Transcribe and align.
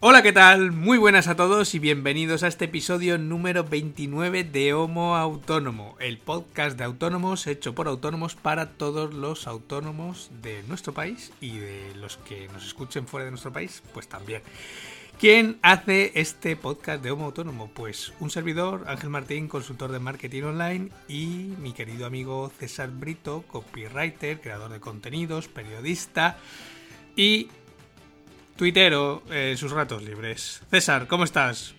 Hola, 0.00 0.22
¿qué 0.22 0.32
tal? 0.32 0.70
Muy 0.70 0.96
buenas 0.96 1.26
a 1.26 1.34
todos 1.34 1.74
y 1.74 1.80
bienvenidos 1.80 2.44
a 2.44 2.46
este 2.46 2.66
episodio 2.66 3.18
número 3.18 3.64
29 3.64 4.44
de 4.44 4.72
Homo 4.72 5.16
Autónomo, 5.16 5.96
el 5.98 6.18
podcast 6.18 6.78
de 6.78 6.84
autónomos 6.84 7.48
hecho 7.48 7.74
por 7.74 7.88
autónomos 7.88 8.36
para 8.36 8.74
todos 8.74 9.12
los 9.12 9.48
autónomos 9.48 10.30
de 10.40 10.62
nuestro 10.68 10.94
país 10.94 11.32
y 11.40 11.58
de 11.58 11.96
los 11.96 12.16
que 12.18 12.46
nos 12.52 12.64
escuchen 12.64 13.08
fuera 13.08 13.24
de 13.24 13.32
nuestro 13.32 13.52
país, 13.52 13.82
pues 13.92 14.06
también. 14.06 14.42
¿Quién 15.18 15.58
hace 15.62 16.12
este 16.14 16.54
podcast 16.54 17.02
de 17.02 17.10
Homo 17.10 17.24
Autónomo? 17.24 17.68
Pues 17.74 18.12
un 18.20 18.30
servidor, 18.30 18.84
Ángel 18.86 19.10
Martín, 19.10 19.48
consultor 19.48 19.90
de 19.90 19.98
marketing 19.98 20.44
online 20.44 20.90
y 21.08 21.54
mi 21.58 21.72
querido 21.72 22.06
amigo 22.06 22.52
César 22.56 22.88
Brito, 22.92 23.42
copywriter, 23.48 24.40
creador 24.40 24.70
de 24.70 24.78
contenidos, 24.78 25.48
periodista 25.48 26.38
y 27.16 27.48
tuitero 28.58 29.22
en 29.30 29.56
sus 29.56 29.70
ratos 29.70 30.02
libres. 30.02 30.62
César, 30.68 31.06
¿cómo 31.06 31.22
estás? 31.22 31.76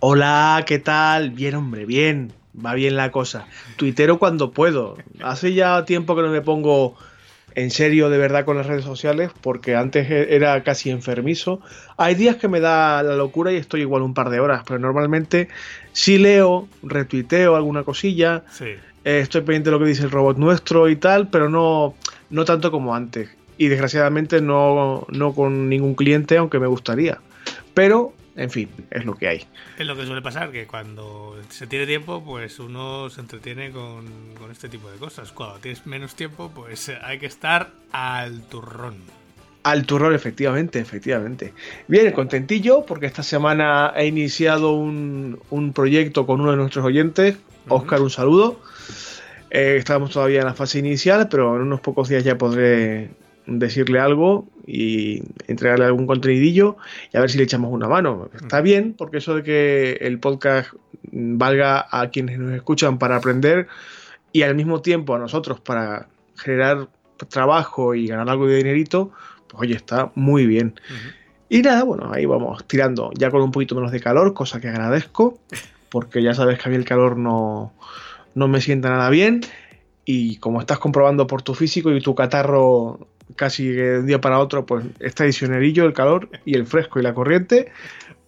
Hola, 0.00 0.64
¿qué 0.66 0.78
tal? 0.78 1.30
Bien, 1.30 1.54
hombre, 1.54 1.84
bien. 1.84 2.32
Va 2.54 2.72
bien 2.72 2.96
la 2.96 3.12
cosa. 3.12 3.46
Tuitero 3.76 4.18
cuando 4.18 4.50
puedo. 4.50 4.96
Hace 5.22 5.52
ya 5.52 5.84
tiempo 5.84 6.16
que 6.16 6.22
no 6.22 6.30
me 6.30 6.40
pongo 6.40 6.96
en 7.54 7.70
serio 7.70 8.08
de 8.08 8.16
verdad 8.16 8.46
con 8.46 8.56
las 8.56 8.64
redes 8.66 8.84
sociales 8.84 9.30
porque 9.42 9.76
antes 9.76 10.10
e-, 10.10 10.34
era 10.34 10.62
casi 10.64 10.88
enfermizo. 10.88 11.60
Hay 11.98 12.14
días 12.14 12.36
que 12.36 12.48
me 12.48 12.60
da 12.60 13.02
la 13.02 13.14
locura 13.14 13.52
y 13.52 13.56
estoy 13.56 13.82
igual 13.82 14.00
un 14.00 14.14
par 14.14 14.30
de 14.30 14.40
horas, 14.40 14.62
pero 14.66 14.78
normalmente 14.78 15.48
sí 15.92 16.16
leo, 16.16 16.66
retuiteo 16.82 17.56
alguna 17.56 17.82
cosilla. 17.82 18.42
Sí. 18.50 18.68
Eh, 19.04 19.20
estoy 19.20 19.42
pendiente 19.42 19.68
de 19.68 19.72
lo 19.72 19.80
que 19.80 19.90
dice 19.90 20.04
el 20.04 20.10
robot 20.10 20.38
nuestro 20.38 20.88
y 20.88 20.96
tal, 20.96 21.28
pero 21.28 21.50
no, 21.50 21.94
no 22.30 22.44
tanto 22.46 22.70
como 22.70 22.94
antes 22.94 23.28
y 23.58 23.68
desgraciadamente 23.68 24.40
no, 24.40 25.06
no 25.08 25.34
con 25.34 25.68
ningún 25.68 25.94
cliente, 25.94 26.36
aunque 26.36 26.58
me 26.58 26.66
gustaría. 26.66 27.18
Pero, 27.74 28.12
en 28.36 28.50
fin, 28.50 28.68
es 28.90 29.04
lo 29.04 29.14
que 29.14 29.28
hay. 29.28 29.46
Es 29.78 29.86
lo 29.86 29.96
que 29.96 30.06
suele 30.06 30.22
pasar, 30.22 30.50
que 30.50 30.66
cuando 30.66 31.36
se 31.48 31.66
tiene 31.66 31.86
tiempo, 31.86 32.22
pues 32.24 32.58
uno 32.58 33.10
se 33.10 33.20
entretiene 33.20 33.70
con, 33.70 34.06
con 34.38 34.50
este 34.50 34.68
tipo 34.68 34.90
de 34.90 34.98
cosas. 34.98 35.32
Cuando 35.32 35.58
tienes 35.58 35.86
menos 35.86 36.14
tiempo, 36.14 36.50
pues 36.54 36.90
hay 37.02 37.18
que 37.18 37.26
estar 37.26 37.70
al 37.92 38.42
turrón. 38.42 38.96
Al 39.64 39.86
turrón, 39.86 40.14
efectivamente, 40.14 40.80
efectivamente. 40.80 41.52
Bien, 41.86 42.10
contentillo, 42.12 42.84
porque 42.84 43.06
esta 43.06 43.22
semana 43.22 43.92
he 43.96 44.06
iniciado 44.06 44.72
un, 44.72 45.38
un 45.50 45.72
proyecto 45.72 46.26
con 46.26 46.40
uno 46.40 46.50
de 46.50 46.56
nuestros 46.56 46.84
oyentes. 46.84 47.36
Oscar, 47.68 48.00
un 48.00 48.10
saludo. 48.10 48.60
Eh, 49.50 49.76
estábamos 49.76 50.10
todavía 50.10 50.40
en 50.40 50.46
la 50.46 50.54
fase 50.54 50.78
inicial, 50.78 51.28
pero 51.30 51.54
en 51.54 51.62
unos 51.62 51.80
pocos 51.80 52.08
días 52.08 52.24
ya 52.24 52.38
podré 52.38 53.10
decirle 53.46 53.98
algo 53.98 54.46
y 54.66 55.22
entregarle 55.46 55.86
algún 55.86 56.06
contenidillo 56.06 56.76
y 57.12 57.16
a 57.16 57.20
ver 57.20 57.30
si 57.30 57.38
le 57.38 57.44
echamos 57.44 57.72
una 57.72 57.88
mano. 57.88 58.30
Está 58.34 58.60
bien, 58.60 58.94
porque 58.96 59.18
eso 59.18 59.34
de 59.34 59.42
que 59.42 59.92
el 60.00 60.18
podcast 60.18 60.72
valga 61.10 61.86
a 61.90 62.10
quienes 62.10 62.38
nos 62.38 62.54
escuchan 62.54 62.98
para 62.98 63.16
aprender 63.16 63.68
y 64.32 64.42
al 64.42 64.54
mismo 64.54 64.80
tiempo 64.80 65.14
a 65.14 65.18
nosotros 65.18 65.60
para 65.60 66.08
generar 66.36 66.88
trabajo 67.28 67.94
y 67.94 68.06
ganar 68.06 68.28
algo 68.28 68.46
de 68.46 68.56
dinerito, 68.56 69.10
pues 69.48 69.62
oye, 69.62 69.74
está 69.74 70.10
muy 70.14 70.46
bien. 70.46 70.74
Y 71.48 71.62
nada, 71.62 71.84
bueno, 71.84 72.10
ahí 72.12 72.24
vamos 72.24 72.64
tirando, 72.66 73.10
ya 73.14 73.30
con 73.30 73.42
un 73.42 73.52
poquito 73.52 73.74
menos 73.74 73.92
de 73.92 74.00
calor, 74.00 74.32
cosa 74.32 74.60
que 74.60 74.68
agradezco, 74.68 75.38
porque 75.90 76.22
ya 76.22 76.34
sabes 76.34 76.58
que 76.58 76.68
a 76.68 76.70
mí 76.70 76.76
el 76.76 76.84
calor 76.84 77.16
no, 77.16 77.72
no 78.34 78.48
me 78.48 78.60
sienta 78.60 78.88
nada 78.88 79.10
bien. 79.10 79.42
Y 80.04 80.36
como 80.38 80.60
estás 80.60 80.78
comprobando 80.78 81.26
por 81.28 81.42
tu 81.42 81.54
físico 81.54 81.92
y 81.92 82.00
tu 82.00 82.14
catarro 82.14 83.06
casi 83.36 83.68
de 83.68 84.00
un 84.00 84.06
día 84.06 84.20
para 84.20 84.38
otro, 84.38 84.66
pues 84.66 84.84
está 85.00 85.24
edicionerillo, 85.24 85.84
el 85.84 85.92
calor 85.92 86.28
y 86.44 86.54
el 86.54 86.66
fresco 86.66 86.98
y 86.98 87.02
la 87.02 87.14
corriente. 87.14 87.72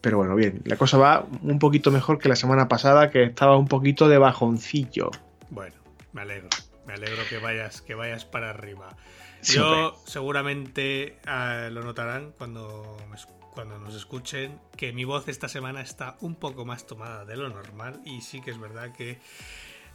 Pero 0.00 0.18
bueno, 0.18 0.34
bien, 0.34 0.60
la 0.64 0.76
cosa 0.76 0.98
va 0.98 1.26
un 1.42 1.58
poquito 1.58 1.90
mejor 1.90 2.18
que 2.18 2.28
la 2.28 2.36
semana 2.36 2.68
pasada, 2.68 3.10
que 3.10 3.22
estaba 3.22 3.56
un 3.56 3.68
poquito 3.68 4.08
de 4.08 4.18
bajoncillo. 4.18 5.10
Bueno, 5.50 5.76
me 6.12 6.22
alegro. 6.22 6.48
Me 6.86 6.92
alegro 6.92 7.22
que 7.30 7.38
vayas, 7.38 7.80
que 7.80 7.94
vayas 7.94 8.26
para 8.26 8.50
arriba. 8.50 8.96
Yo 9.42 9.98
seguramente 10.06 11.18
ah, 11.26 11.68
lo 11.70 11.82
notarán 11.82 12.32
cuando, 12.36 12.96
me 13.10 13.16
cuando 13.54 13.78
nos 13.78 13.94
escuchen 13.94 14.58
que 14.76 14.92
mi 14.92 15.04
voz 15.04 15.28
esta 15.28 15.48
semana 15.48 15.80
está 15.80 16.16
un 16.20 16.34
poco 16.34 16.64
más 16.64 16.86
tomada 16.86 17.24
de 17.24 17.36
lo 17.36 17.48
normal 17.48 18.00
y 18.04 18.20
sí 18.20 18.40
que 18.40 18.50
es 18.50 18.58
verdad 18.58 18.92
que 18.92 19.18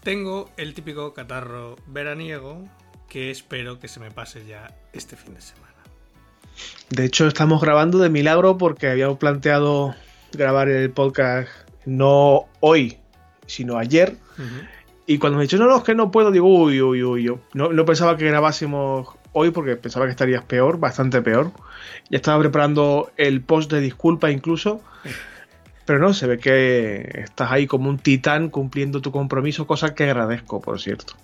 tengo 0.01 0.49
el 0.55 0.73
típico 0.73 1.13
catarro 1.13 1.75
veraniego 1.87 2.63
que 3.09 3.31
espero 3.31 3.79
que 3.79 3.87
se 3.87 3.99
me 3.99 4.11
pase 4.11 4.45
ya 4.45 4.73
este 4.93 5.15
fin 5.15 5.33
de 5.33 5.41
semana. 5.41 5.73
De 6.89 7.05
hecho, 7.05 7.27
estamos 7.27 7.61
grabando 7.61 7.99
de 7.99 8.09
milagro 8.09 8.57
porque 8.57 8.87
habíamos 8.87 9.17
planteado 9.17 9.95
grabar 10.31 10.69
el 10.69 10.91
podcast 10.91 11.49
no 11.85 12.45
hoy, 12.59 12.97
sino 13.47 13.77
ayer. 13.77 14.15
Y 15.05 15.17
cuando 15.17 15.37
me 15.37 15.43
dicho, 15.43 15.57
no, 15.57 15.65
no, 15.65 15.77
es 15.77 15.83
que 15.83 15.95
no 15.95 16.11
puedo, 16.11 16.31
digo, 16.31 16.47
uy, 16.47 16.81
uy, 16.81 17.03
uy. 17.03 17.23
Yo 17.23 17.39
no, 17.53 17.73
no 17.73 17.85
pensaba 17.85 18.15
que 18.15 18.25
grabásemos 18.25 19.07
hoy 19.33 19.51
porque 19.51 19.75
pensaba 19.75 20.05
que 20.05 20.11
estarías 20.11 20.43
peor, 20.43 20.79
bastante 20.79 21.21
peor. 21.21 21.51
Ya 22.09 22.17
estaba 22.17 22.39
preparando 22.39 23.11
el 23.17 23.41
post 23.41 23.71
de 23.71 23.81
disculpa 23.81 24.31
incluso. 24.31 24.81
Pero 25.85 25.99
no, 25.99 26.13
se 26.13 26.27
ve 26.27 26.37
que 26.37 27.23
estás 27.23 27.51
ahí 27.51 27.65
como 27.65 27.89
un 27.89 27.97
titán 27.97 28.49
cumpliendo 28.49 29.01
tu 29.01 29.11
compromiso, 29.11 29.65
cosa 29.65 29.95
que 29.95 30.03
agradezco, 30.03 30.61
por 30.61 30.79
cierto. 30.79 31.15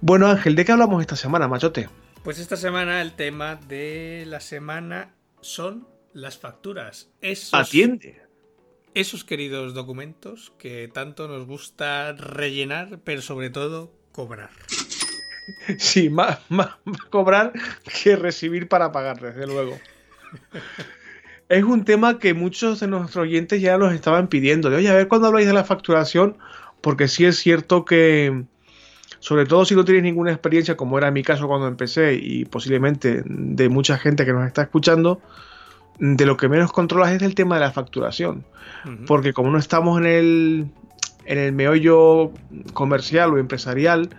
Bueno, 0.00 0.26
Ángel, 0.28 0.54
¿de 0.54 0.64
qué 0.64 0.72
hablamos 0.72 1.00
esta 1.00 1.16
semana, 1.16 1.48
machote? 1.48 1.88
Pues 2.22 2.38
esta 2.38 2.56
semana 2.56 3.02
el 3.02 3.12
tema 3.12 3.56
de 3.56 4.24
la 4.26 4.40
semana 4.40 5.14
son 5.40 5.86
las 6.12 6.38
facturas. 6.38 7.10
Esos, 7.20 7.54
Atiende. 7.54 8.20
esos 8.94 9.24
queridos 9.24 9.74
documentos 9.74 10.52
que 10.58 10.88
tanto 10.92 11.28
nos 11.28 11.46
gusta 11.46 12.12
rellenar, 12.12 13.00
pero 13.04 13.22
sobre 13.22 13.50
todo 13.50 13.92
cobrar. 14.12 14.50
Sí, 15.78 16.10
más, 16.10 16.40
más, 16.48 16.70
más 16.84 17.00
cobrar 17.02 17.52
que 18.02 18.16
recibir 18.16 18.66
para 18.66 18.90
pagar, 18.90 19.20
desde 19.20 19.46
luego. 19.46 19.78
Es 21.48 21.62
un 21.62 21.84
tema 21.84 22.18
que 22.18 22.34
muchos 22.34 22.80
de 22.80 22.88
nuestros 22.88 23.22
oyentes 23.22 23.62
ya 23.62 23.78
nos 23.78 23.94
estaban 23.94 24.26
pidiendo. 24.26 24.70
De, 24.70 24.76
oye, 24.78 24.88
a 24.88 24.94
ver 24.94 25.06
cuándo 25.06 25.28
habláis 25.28 25.46
de 25.46 25.52
la 25.52 25.62
facturación, 25.62 26.36
porque 26.80 27.06
sí 27.06 27.24
es 27.24 27.36
cierto 27.36 27.84
que, 27.84 28.44
sobre 29.26 29.44
todo 29.44 29.64
si 29.64 29.74
no 29.74 29.84
tienes 29.84 30.04
ninguna 30.04 30.30
experiencia, 30.30 30.76
como 30.76 30.98
era 30.98 31.10
mi 31.10 31.24
caso 31.24 31.48
cuando 31.48 31.66
empecé, 31.66 32.14
y 32.14 32.44
posiblemente 32.44 33.24
de 33.26 33.68
mucha 33.68 33.98
gente 33.98 34.24
que 34.24 34.32
nos 34.32 34.46
está 34.46 34.62
escuchando, 34.62 35.20
de 35.98 36.24
lo 36.26 36.36
que 36.36 36.48
menos 36.48 36.70
controlas 36.70 37.10
es 37.10 37.22
el 37.22 37.34
tema 37.34 37.56
de 37.56 37.62
la 37.62 37.72
facturación. 37.72 38.44
Porque 39.08 39.32
como 39.32 39.50
no 39.50 39.58
estamos 39.58 39.98
en 39.98 40.06
el, 40.06 40.66
en 41.24 41.38
el 41.38 41.52
meollo 41.52 42.30
comercial 42.72 43.34
o 43.34 43.38
empresarial, 43.38 44.10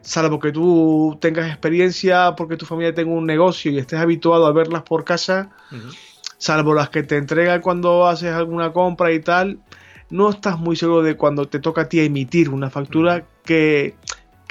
salvo 0.00 0.38
que 0.38 0.52
tú 0.52 1.18
tengas 1.20 1.48
experiencia 1.48 2.36
porque 2.36 2.56
tu 2.56 2.64
familia 2.64 2.94
tenga 2.94 3.10
un 3.10 3.26
negocio 3.26 3.72
y 3.72 3.78
estés 3.78 3.98
habituado 3.98 4.46
a 4.46 4.52
verlas 4.52 4.84
por 4.84 5.02
casa, 5.02 5.50
salvo 6.38 6.72
las 6.72 6.88
que 6.88 7.02
te 7.02 7.16
entregan 7.16 7.62
cuando 7.62 8.06
haces 8.06 8.32
alguna 8.32 8.72
compra 8.72 9.10
y 9.10 9.18
tal, 9.18 9.58
no 10.08 10.30
estás 10.30 10.56
muy 10.60 10.76
seguro 10.76 11.02
de 11.02 11.16
cuando 11.16 11.48
te 11.48 11.58
toca 11.58 11.80
a 11.80 11.88
ti 11.88 11.98
emitir 11.98 12.48
una 12.48 12.70
factura 12.70 13.24
que, 13.44 13.96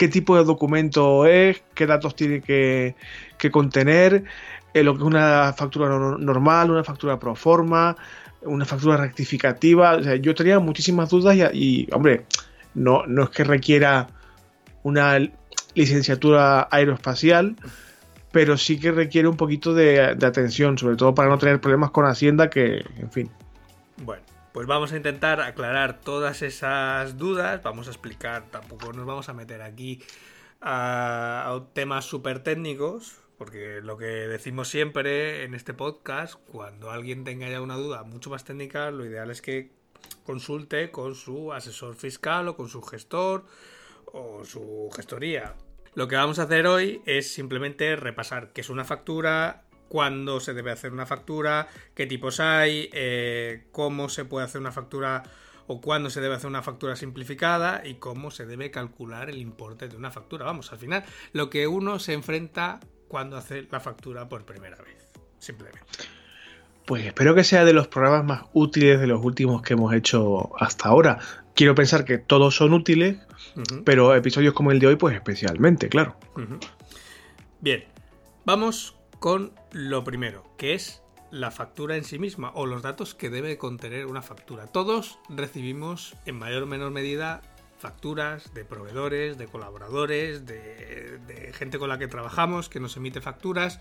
qué 0.02 0.08
tipo 0.08 0.36
de 0.36 0.44
documento 0.44 1.28
es, 1.28 1.62
qué 1.76 1.86
datos 1.86 2.16
tiene 2.16 2.42
que, 2.42 2.96
que 3.38 3.52
contener, 3.52 4.24
eh, 4.74 4.82
lo 4.82 4.94
que 4.94 5.02
es 5.02 5.06
una 5.06 5.54
factura 5.56 5.90
no- 5.90 6.18
normal, 6.18 6.72
una 6.72 6.84
factura 6.84 7.20
pro 7.20 7.36
forma, 7.36 7.96
una 8.42 8.66
factura 8.66 8.98
rectificativa. 8.98 9.98
O 9.98 10.02
sea, 10.02 10.16
yo 10.16 10.34
tenía 10.34 10.58
muchísimas 10.58 11.12
dudas 11.12 11.36
y, 11.36 11.44
y, 11.84 11.88
hombre, 11.92 12.26
no, 12.74 13.06
no 13.06 13.26
es 13.26 13.30
que 13.30 13.44
requiera 13.44 14.08
una 14.82 15.20
licenciatura 15.76 16.68
aeroespacial, 16.72 17.56
pero 18.32 18.58
sí 18.58 18.80
que 18.80 18.92
requiere 18.92 19.28
un 19.28 19.38
poquito 19.38 19.76
de 19.76 20.02
atención, 20.02 20.80
sobre 20.80 20.96
todo 20.96 21.14
para 21.14 21.30
no 21.30 21.38
tener 21.38 21.62
problemas 21.62 21.92
con 21.92 22.08
Hacienda, 22.08 22.50
que, 22.50 22.84
en 22.98 23.12
fin. 23.12 23.30
Bueno, 24.04 24.24
pues 24.54 24.68
vamos 24.68 24.92
a 24.92 24.98
intentar 24.98 25.42
aclarar 25.42 26.02
todas 26.02 26.42
esas 26.42 27.18
dudas. 27.18 27.64
Vamos 27.64 27.88
a 27.88 27.92
explicar, 27.92 28.50
tampoco 28.52 28.94
nos 28.94 29.06
vamos 29.06 29.30
a 29.30 29.34
meter 29.34 29.62
aquí 29.62 30.02
a, 30.60 31.62
temas 31.74 32.06
súper 32.06 32.44
técnicos, 32.44 33.18
porque 33.38 33.82
lo 33.82 33.98
que 33.98 34.06
decimos 34.06 34.68
siempre 34.68 35.44
en 35.44 35.54
este 35.54 35.74
podcast, 35.74 36.36
cuando 36.52 36.92
alguien 36.92 37.24
tenga 37.24 37.50
ya 37.50 37.62
una 37.62 37.76
duda 37.76 38.04
mucho 38.04 38.30
más 38.30 38.44
técnica, 38.44 38.92
lo 38.92 39.06
ideal 39.06 39.32
es 39.32 39.42
que 39.42 39.72
consulte 40.26 40.92
con 40.92 41.16
su 41.16 41.54
asesor 41.54 41.96
fiscal 41.96 42.48
o 42.50 42.56
con 42.56 42.68
su 42.68 42.82
gestor 42.82 43.46
o 44.06 44.44
su 44.44 44.90
gestoría. 44.96 45.56
Lo 45.94 46.08
que 46.08 46.16
vamos 46.16 46.40
a 46.40 46.44
hacer 46.44 46.68
hoy 46.68 47.02
es 47.06 47.34
simplemente 47.34 47.96
repasar 47.96 48.54
qué 48.54 48.62
es 48.62 48.70
una 48.70 48.86
factura, 48.86 49.64
cuándo 49.92 50.40
se 50.40 50.54
debe 50.54 50.72
hacer 50.72 50.94
una 50.94 51.06
factura, 51.06 51.68
qué 51.94 52.08
tipos 52.08 52.40
hay, 52.40 52.90
eh, 52.94 53.66
cómo 53.74 54.08
se 54.08 54.24
puede 54.24 54.46
hacer 54.46 54.62
una 54.62 54.72
factura 54.72 55.22
o 55.68 55.82
cuándo 55.82 56.10
se 56.10 56.22
debe 56.22 56.36
hacer 56.36 56.50
una 56.50 56.62
factura 56.62 56.96
simplificada 56.96 57.82
y 57.86 57.96
cómo 57.96 58.32
se 58.32 58.46
debe 58.46 58.72
calcular 58.72 59.30
el 59.30 59.38
importe 59.38 59.90
de 59.90 59.98
una 59.98 60.10
factura. 60.10 60.46
Vamos, 60.46 60.72
al 60.72 60.78
final, 60.78 61.04
lo 61.34 61.50
que 61.50 61.68
uno 61.68 62.00
se 62.00 62.14
enfrenta 62.14 62.80
cuando 63.10 63.36
hace 63.36 63.68
la 63.70 63.82
factura 63.82 64.30
por 64.30 64.46
primera 64.46 64.78
vez, 64.78 65.10
simplemente. 65.40 65.82
Pues 66.86 67.06
espero 67.06 67.36
que 67.36 67.44
sea 67.44 67.66
de 67.66 67.74
los 67.74 67.90
programas 67.90 68.24
más 68.24 68.44
útiles 68.54 68.98
de 68.98 69.08
los 69.08 69.22
últimos 69.22 69.62
que 69.62 69.74
hemos 69.74 69.94
hecho 69.94 70.52
hasta 70.58 70.88
ahora. 70.88 71.20
Quiero 71.54 71.76
pensar 71.76 72.06
que 72.06 72.18
todos 72.18 72.56
son 72.56 72.72
útiles, 72.72 73.18
pero 73.84 74.16
episodios 74.16 74.54
como 74.54 74.72
el 74.72 74.80
de 74.80 74.88
hoy, 74.88 74.96
pues 74.96 75.16
especialmente, 75.16 75.90
claro. 75.90 76.16
Bien, 77.60 77.84
vamos 78.46 78.96
con 79.20 79.52
lo 79.72 80.04
primero, 80.04 80.44
que 80.58 80.74
es 80.74 81.02
la 81.32 81.50
factura 81.50 81.96
en 81.96 82.04
sí 82.04 82.20
misma 82.20 82.52
o 82.54 82.66
los 82.66 82.82
datos 82.82 83.16
que 83.16 83.30
debe 83.30 83.58
contener 83.58 84.06
una 84.06 84.22
factura. 84.22 84.68
Todos 84.68 85.20
recibimos 85.30 86.16
en 86.26 86.38
mayor 86.38 86.64
o 86.64 86.68
menor 86.68 86.92
medida 86.92 87.42
facturas 87.80 88.54
de 88.54 88.64
proveedores, 88.64 89.38
de 89.38 89.48
colaboradores, 89.48 90.46
de, 90.46 91.52
gente 91.54 91.80
con 91.80 91.90
la 91.90 91.98
que 91.98 92.08
trabajamos 92.08 92.70
que 92.70 92.80
nos 92.80 92.96
emite 92.98 93.22
facturas. 93.22 93.80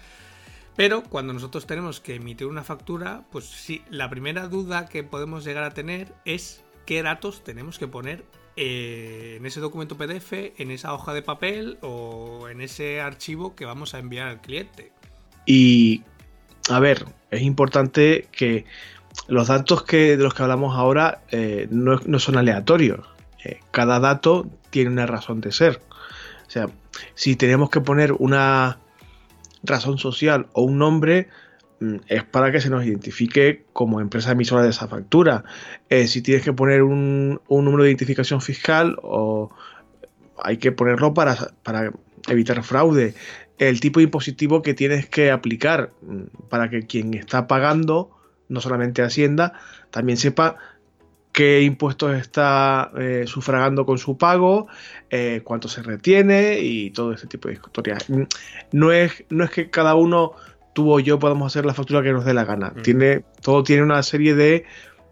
Pero 0.77 1.03
cuando 1.03 1.33
nosotros 1.33 1.67
tenemos 1.67 2.01
que 2.01 2.15
emitir 2.15 2.47
una 2.47 2.63
factura, 2.63 3.25
pues 3.31 3.45
sí, 3.45 3.83
la 3.91 4.09
primera 4.09 4.49
duda 4.49 4.87
que 4.87 5.03
podemos 5.03 5.45
llegar 5.45 5.65
a 5.65 5.75
tener 5.75 6.15
es 6.25 6.65
qué 6.87 7.03
datos 7.03 7.45
tenemos 7.45 7.79
que 7.79 7.89
poner 7.89 8.25
eh, 8.57 9.35
en 9.37 9.45
ese 9.45 9.61
documento 9.61 9.97
PDF, 9.97 10.33
en 10.33 10.71
esa 10.71 10.95
hoja 10.95 11.13
de 11.13 11.23
papel 11.23 11.79
o 11.83 12.49
en 12.49 12.61
ese 12.61 13.01
archivo 13.01 13.55
que 13.55 13.67
vamos 13.67 13.95
a 13.95 13.99
enviar 13.99 14.29
al 14.29 14.41
cliente. 14.41 14.93
Y, 15.47 16.03
a 16.69 16.79
ver, 16.81 17.05
es 17.31 17.43
importante 17.43 18.29
que 18.33 18.65
los 19.29 19.49
datos 19.49 19.83
que, 19.83 20.17
de 20.17 20.23
los 20.23 20.35
que 20.35 20.43
hablamos 20.43 20.77
ahora 20.77 21.23
eh, 21.31 21.69
no, 21.71 22.01
no, 22.05 22.19
son 22.19 22.37
aleatorios. 22.37 23.07
Eh, 23.45 23.61
cada 23.71 24.01
dato 24.01 24.47
tiene 24.71 24.91
una 24.91 25.07
razón 25.07 25.41
de 25.41 25.53
ser. 25.53 25.81
O 26.47 26.51
sea, 26.51 26.69
si 27.15 27.37
tenemos 27.37 27.71
que 27.71 27.81
poner 27.81 28.13
una 28.13 28.79
razón 29.63 29.99
social 29.99 30.49
o 30.53 30.63
un 30.63 30.79
nombre, 30.79 31.29
mm, 31.81 31.97
es 32.09 32.25
para 32.25 32.51
que 32.53 32.61
se 32.61 32.71
nos 32.71 32.85
identifique 32.85 33.65
como 33.73 34.01
empresa 34.01 34.33
emisora 34.33 34.63
de 34.63 34.71
esa 34.71 34.89
factura. 34.89 35.45
Eh, 35.89 36.07
si 36.07 36.23
tienes 36.23 36.45
que 36.45 36.53
poner 36.53 36.83
un, 36.83 37.41
un, 37.49 37.65
número 37.65 37.85
de 37.85 37.91
identificación 37.91 38.41
fiscal, 38.41 38.97
o 39.03 39.51
hay 40.43 40.57
que 40.57 40.73
ponerlo 40.73 41.15
para, 41.15 41.37
para 41.63 41.93
evitar 42.29 42.63
fraude. 42.63 43.15
El 43.61 43.79
tipo 43.79 44.01
impositivo 44.01 44.63
que 44.63 44.73
tienes 44.73 45.07
que 45.07 45.31
aplicar 45.31 45.93
mm, 46.01 46.49
para 46.49 46.71
que 46.71 46.87
quien 46.87 47.13
está 47.13 47.47
pagando, 47.47 48.11
no 48.49 48.63
solamente 48.63 49.03
Hacienda, 49.03 49.53
también 49.91 50.17
sepa 50.17 50.57
qué 51.33 51.61
impuestos 51.61 52.17
está 52.17 52.91
eh, 52.99 53.25
sufragando 53.27 53.85
con 53.85 53.99
su 53.99 54.17
pago, 54.17 54.67
eh, 55.11 55.43
cuánto 55.45 55.69
se 55.69 55.83
retiene 55.83 56.59
y 56.61 56.91
todo 56.91 57.13
ese 57.13 57.27
tipo 57.27 57.49
de 57.49 57.55
historias. 57.55 58.07
No 58.73 58.93
es, 58.93 59.25
no 59.29 59.45
es 59.45 59.51
que 59.51 59.69
cada 59.69 59.95
uno, 59.95 60.33
tú 60.73 60.91
o 60.91 60.99
yo, 60.99 61.19
podamos 61.19 61.53
hacer 61.53 61.67
la 61.67 61.75
factura 61.75 62.03
que 62.03 62.13
nos 62.13 62.25
dé 62.25 62.33
la 62.33 62.47
gana. 62.47 62.73
Mm. 62.75 62.83
Tiene, 62.83 63.25
todo 63.43 63.63
tiene 63.63 63.83
una 63.83 64.03
serie 64.03 64.35
de, 64.35 64.65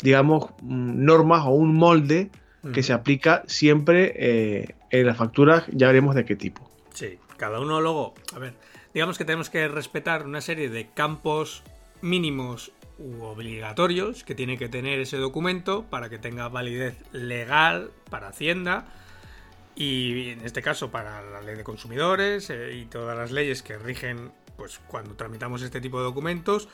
digamos, 0.02 0.46
mm, 0.62 1.04
normas 1.04 1.42
o 1.44 1.50
un 1.50 1.74
molde 1.74 2.30
mm. 2.62 2.72
que 2.72 2.82
se 2.82 2.94
aplica 2.94 3.42
siempre 3.46 4.14
eh, 4.16 4.74
en 4.88 5.06
las 5.06 5.18
facturas, 5.18 5.64
ya 5.70 5.88
veremos 5.88 6.14
de 6.14 6.24
qué 6.24 6.34
tipo. 6.34 6.66
Sí, 6.94 7.18
cada 7.38 7.60
uno 7.60 7.80
luego, 7.80 8.14
a 8.34 8.38
ver, 8.38 8.54
digamos 8.92 9.16
que 9.16 9.24
tenemos 9.24 9.48
que 9.48 9.66
respetar 9.68 10.26
una 10.26 10.42
serie 10.42 10.68
de 10.68 10.90
campos 10.90 11.62
mínimos 12.02 12.72
u 12.98 13.22
obligatorios 13.22 14.24
que 14.24 14.34
tiene 14.34 14.58
que 14.58 14.68
tener 14.68 14.98
ese 14.98 15.16
documento 15.16 15.84
para 15.84 16.10
que 16.10 16.18
tenga 16.18 16.48
validez 16.48 16.96
legal 17.12 17.92
para 18.10 18.28
Hacienda 18.28 18.86
y 19.76 20.30
en 20.30 20.44
este 20.44 20.62
caso 20.62 20.90
para 20.90 21.22
la 21.22 21.40
ley 21.40 21.54
de 21.54 21.62
consumidores 21.62 22.50
eh, 22.50 22.74
y 22.74 22.86
todas 22.86 23.16
las 23.16 23.30
leyes 23.30 23.62
que 23.62 23.78
rigen 23.78 24.32
pues 24.56 24.80
cuando 24.88 25.14
tramitamos 25.14 25.62
este 25.62 25.80
tipo 25.80 25.98
de 25.98 26.04
documentos 26.04 26.68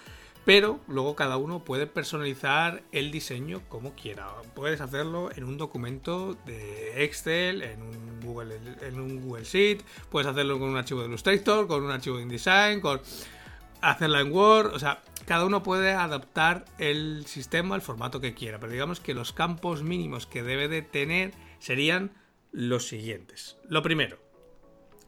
pero 0.44 0.80
luego 0.88 1.16
cada 1.16 1.36
uno 1.36 1.64
puede 1.64 1.86
personalizar 1.86 2.82
el 2.92 3.10
diseño 3.10 3.62
como 3.68 3.94
quiera. 3.94 4.28
Puedes 4.54 4.80
hacerlo 4.80 5.30
en 5.34 5.44
un 5.44 5.56
documento 5.56 6.36
de 6.46 7.04
Excel, 7.04 7.62
en 7.62 7.82
un 7.82 8.20
Google, 8.20 8.58
en 8.82 9.00
un 9.00 9.22
Google 9.22 9.44
Sheet, 9.44 9.82
puedes 10.10 10.28
hacerlo 10.28 10.58
con 10.58 10.70
un 10.70 10.76
archivo 10.76 11.00
de 11.00 11.08
Illustrator, 11.08 11.66
con 11.66 11.82
un 11.82 11.90
archivo 11.90 12.16
de 12.16 12.22
InDesign, 12.22 12.80
con 12.80 13.00
hacerla 13.80 14.20
en 14.20 14.32
Word, 14.32 14.74
o 14.74 14.78
sea, 14.78 15.02
cada 15.26 15.44
uno 15.44 15.62
puede 15.62 15.92
adaptar 15.92 16.64
el 16.78 17.24
sistema 17.26 17.74
al 17.74 17.82
formato 17.82 18.20
que 18.20 18.34
quiera, 18.34 18.58
pero 18.58 18.72
digamos 18.72 19.00
que 19.00 19.14
los 19.14 19.32
campos 19.32 19.82
mínimos 19.82 20.26
que 20.26 20.42
debe 20.42 20.68
de 20.68 20.82
tener 20.82 21.32
serían 21.58 22.12
los 22.52 22.88
siguientes. 22.88 23.56
Lo 23.68 23.82
primero, 23.82 24.18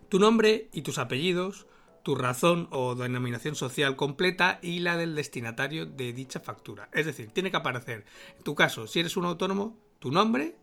tu 0.09 0.19
nombre 0.19 0.69
y 0.73 0.83
tus 0.83 0.99
apellidos, 0.99 1.67
tu 2.06 2.14
razón 2.14 2.69
o 2.70 2.94
denominación 2.94 3.56
social 3.56 3.97
completa 3.97 4.61
y 4.62 4.79
la 4.79 4.97
del 4.97 5.17
destinatario 5.17 5.87
de 5.87 6.12
dicha 6.12 6.38
factura. 6.38 6.88
Es 6.93 7.05
decir, 7.05 7.32
tiene 7.32 7.50
que 7.50 7.56
aparecer, 7.56 8.05
en 8.37 8.44
tu 8.44 8.55
caso, 8.55 8.87
si 8.87 9.00
eres 9.00 9.17
un 9.17 9.25
autónomo, 9.25 9.76
tu 9.99 10.12
nombre 10.12 10.55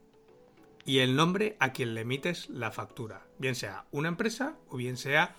y 0.86 1.00
el 1.00 1.18
nombre 1.18 1.57
a 1.60 1.74
quien 1.74 1.95
le 1.95 2.00
emites 2.00 2.50
la 2.50 2.72
factura, 2.72 3.28
bien 3.40 3.56
sea 3.56 3.84
una 3.92 4.07
empresa 4.07 4.56
o 4.69 4.78
bien 4.78 4.95
sea 4.95 5.36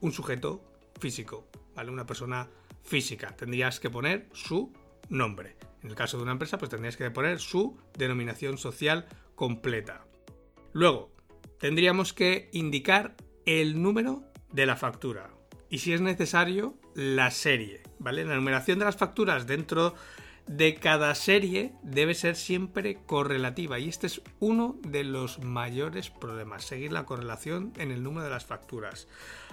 un 0.00 0.12
sujeto 0.12 0.64
físico, 0.98 1.46
¿vale? 1.76 1.90
Una 1.90 2.06
persona 2.06 2.48
física. 2.82 3.36
Tendrías 3.36 3.80
que 3.80 3.90
poner 3.90 4.30
su 4.32 4.72
nombre. 5.10 5.58
En 5.82 5.90
el 5.90 5.94
caso 5.94 6.16
de 6.16 6.22
una 6.22 6.32
empresa, 6.32 6.56
pues 6.56 6.70
tendrías 6.70 6.96
que 6.96 7.10
poner 7.10 7.38
su 7.38 7.76
denominación 7.98 8.56
social 8.56 9.06
completa. 9.34 10.06
Luego, 10.72 11.12
tendríamos 11.60 12.14
que 12.14 12.48
indicar 12.54 13.14
el 13.44 13.82
número 13.82 14.31
de 14.52 14.66
la 14.66 14.76
factura. 14.76 15.30
Y 15.68 15.78
si 15.78 15.92
es 15.92 16.00
necesario, 16.00 16.74
la 16.94 17.30
serie. 17.30 17.82
¿Vale? 17.98 18.24
La 18.24 18.34
numeración 18.34 18.78
de 18.78 18.84
las 18.84 18.96
facturas 18.96 19.46
dentro 19.46 19.94
de 20.46 20.74
cada 20.74 21.14
serie 21.14 21.72
debe 21.82 22.14
ser 22.14 22.36
siempre 22.36 22.98
correlativa 23.06 23.78
y 23.78 23.88
este 23.88 24.08
es 24.08 24.22
uno 24.40 24.76
de 24.82 25.04
los 25.04 25.38
mayores 25.38 26.10
problemas, 26.10 26.64
seguir 26.64 26.92
la 26.92 27.04
correlación 27.04 27.72
en 27.78 27.90
el 27.92 28.02
número 28.02 28.24
de 28.24 28.30
las 28.30 28.44
facturas. 28.44 29.06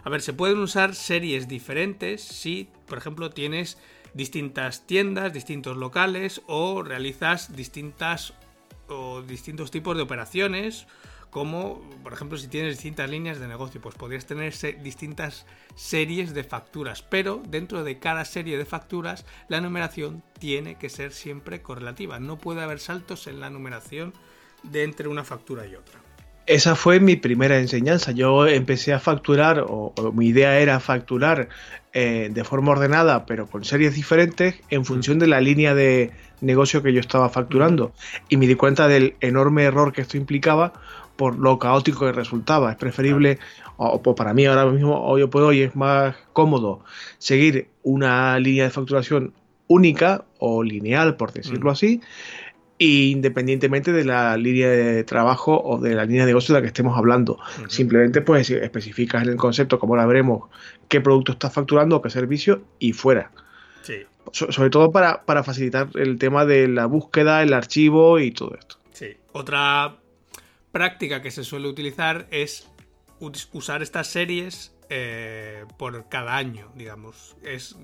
A 0.03 0.09
ver, 0.09 0.21
se 0.21 0.33
pueden 0.33 0.57
usar 0.57 0.95
series 0.95 1.47
diferentes 1.47 2.23
si, 2.23 2.69
por 2.87 2.97
ejemplo, 2.97 3.29
tienes 3.29 3.77
distintas 4.13 4.87
tiendas, 4.87 5.31
distintos 5.31 5.77
locales 5.77 6.41
o 6.47 6.81
realizas 6.81 7.55
distintas 7.55 8.33
o 8.87 9.21
distintos 9.21 9.69
tipos 9.69 9.95
de 9.95 10.03
operaciones 10.03 10.87
como, 11.29 11.81
por 12.03 12.13
ejemplo, 12.13 12.37
si 12.37 12.47
tienes 12.47 12.75
distintas 12.75 13.09
líneas 13.09 13.39
de 13.39 13.47
negocio, 13.47 13.79
pues 13.81 13.95
podrías 13.95 14.25
tener 14.25 14.53
distintas 14.81 15.45
series 15.75 16.33
de 16.33 16.43
facturas, 16.43 17.01
pero 17.03 17.41
dentro 17.47 17.83
de 17.83 17.99
cada 17.99 18.25
serie 18.25 18.57
de 18.57 18.65
facturas 18.65 19.25
la 19.47 19.61
numeración 19.61 20.23
tiene 20.39 20.75
que 20.75 20.89
ser 20.89 21.11
siempre 21.11 21.61
correlativa, 21.61 22.19
no 22.19 22.37
puede 22.37 22.61
haber 22.61 22.79
saltos 22.79 23.27
en 23.27 23.39
la 23.39 23.49
numeración 23.49 24.13
de 24.63 24.83
entre 24.83 25.07
una 25.07 25.23
factura 25.23 25.65
y 25.67 25.75
otra. 25.75 25.99
Esa 26.45 26.75
fue 26.75 26.99
mi 26.99 27.15
primera 27.15 27.59
enseñanza. 27.59 28.11
Yo 28.11 28.47
empecé 28.47 28.91
a 28.91 28.99
facturar, 28.99 29.59
o, 29.59 29.93
o 29.95 30.11
mi 30.11 30.29
idea 30.29 30.57
era 30.57 30.79
facturar 30.79 31.47
eh, 31.93 32.29
de 32.31 32.43
forma 32.43 32.71
ordenada, 32.71 33.27
pero 33.27 33.45
con 33.45 33.63
series 33.63 33.93
diferentes, 33.93 34.55
en 34.71 34.83
función 34.83 35.19
de 35.19 35.27
la 35.27 35.41
línea 35.41 35.75
de 35.75 36.11
negocio 36.41 36.81
que 36.81 36.91
yo 36.91 37.01
estaba 37.01 37.29
facturando. 37.29 37.93
Y 38.29 38.37
me 38.37 38.47
di 38.47 38.55
cuenta 38.55 38.87
del 38.87 39.15
enorme 39.21 39.63
error 39.63 39.93
que 39.93 40.01
esto 40.01 40.17
implicaba, 40.17 40.73
por 41.19 41.37
lo 41.37 41.59
caótico 41.59 42.05
que 42.05 42.13
resultaba. 42.13 42.71
Es 42.71 42.77
preferible, 42.77 43.39
o, 43.75 44.01
o, 44.01 44.15
para 44.15 44.33
mí 44.33 44.45
ahora 44.45 44.65
mismo, 44.67 45.03
hoy 45.03 45.27
por 45.27 45.43
hoy 45.43 45.63
es 45.63 45.75
más 45.75 46.15
cómodo 46.31 46.85
seguir 47.17 47.67
una 47.83 48.39
línea 48.39 48.63
de 48.63 48.69
facturación 48.69 49.33
única 49.67 50.23
o 50.37 50.63
lineal, 50.63 51.17
por 51.17 51.33
decirlo 51.33 51.71
mm. 51.71 51.73
así, 51.73 52.01
independientemente 52.77 53.91
de 53.91 54.05
la 54.05 54.37
línea 54.37 54.69
de 54.69 55.03
trabajo 55.03 55.61
o 55.61 55.77
de 55.77 55.93
la 55.93 56.05
línea 56.05 56.21
de 56.21 56.27
negocio 56.27 56.55
de 56.55 56.61
la 56.61 56.61
que 56.61 56.67
estemos 56.67 56.97
hablando. 56.97 57.33
Uh 57.33 57.63
-huh. 57.63 57.69
Simplemente 57.69 58.21
pues 58.21 58.49
especificas 58.49 59.23
en 59.23 59.29
el 59.29 59.35
concepto, 59.35 59.77
como 59.77 59.97
la 59.97 60.05
veremos, 60.05 60.47
qué 60.87 61.01
producto 61.01 61.33
estás 61.33 61.51
facturando, 61.51 62.01
qué 62.01 62.09
servicio 62.09 62.61
y 62.79 62.93
fuera. 62.93 63.29
Sí. 63.81 64.05
So 64.31 64.53
sobre 64.53 64.69
todo 64.69 64.89
para, 64.93 65.25
para 65.25 65.43
facilitar 65.43 65.89
el 65.95 66.17
tema 66.17 66.45
de 66.45 66.69
la 66.69 66.85
búsqueda, 66.85 67.43
el 67.43 67.51
archivo 67.51 68.19
y 68.19 68.31
todo 68.31 68.55
esto. 68.57 68.77
Sí. 68.93 69.17
Otra 69.33 69.97
práctica 70.71 71.21
que 71.21 71.31
se 71.31 71.43
suele 71.43 71.67
utilizar 71.67 72.27
es 72.31 72.69
usar 73.51 73.81
estas 73.81 74.07
series 74.07 74.75
eh, 74.89 75.65
por 75.77 76.09
cada 76.09 76.35
año, 76.35 76.71
digamos. 76.75 77.35
Es, 77.43 77.75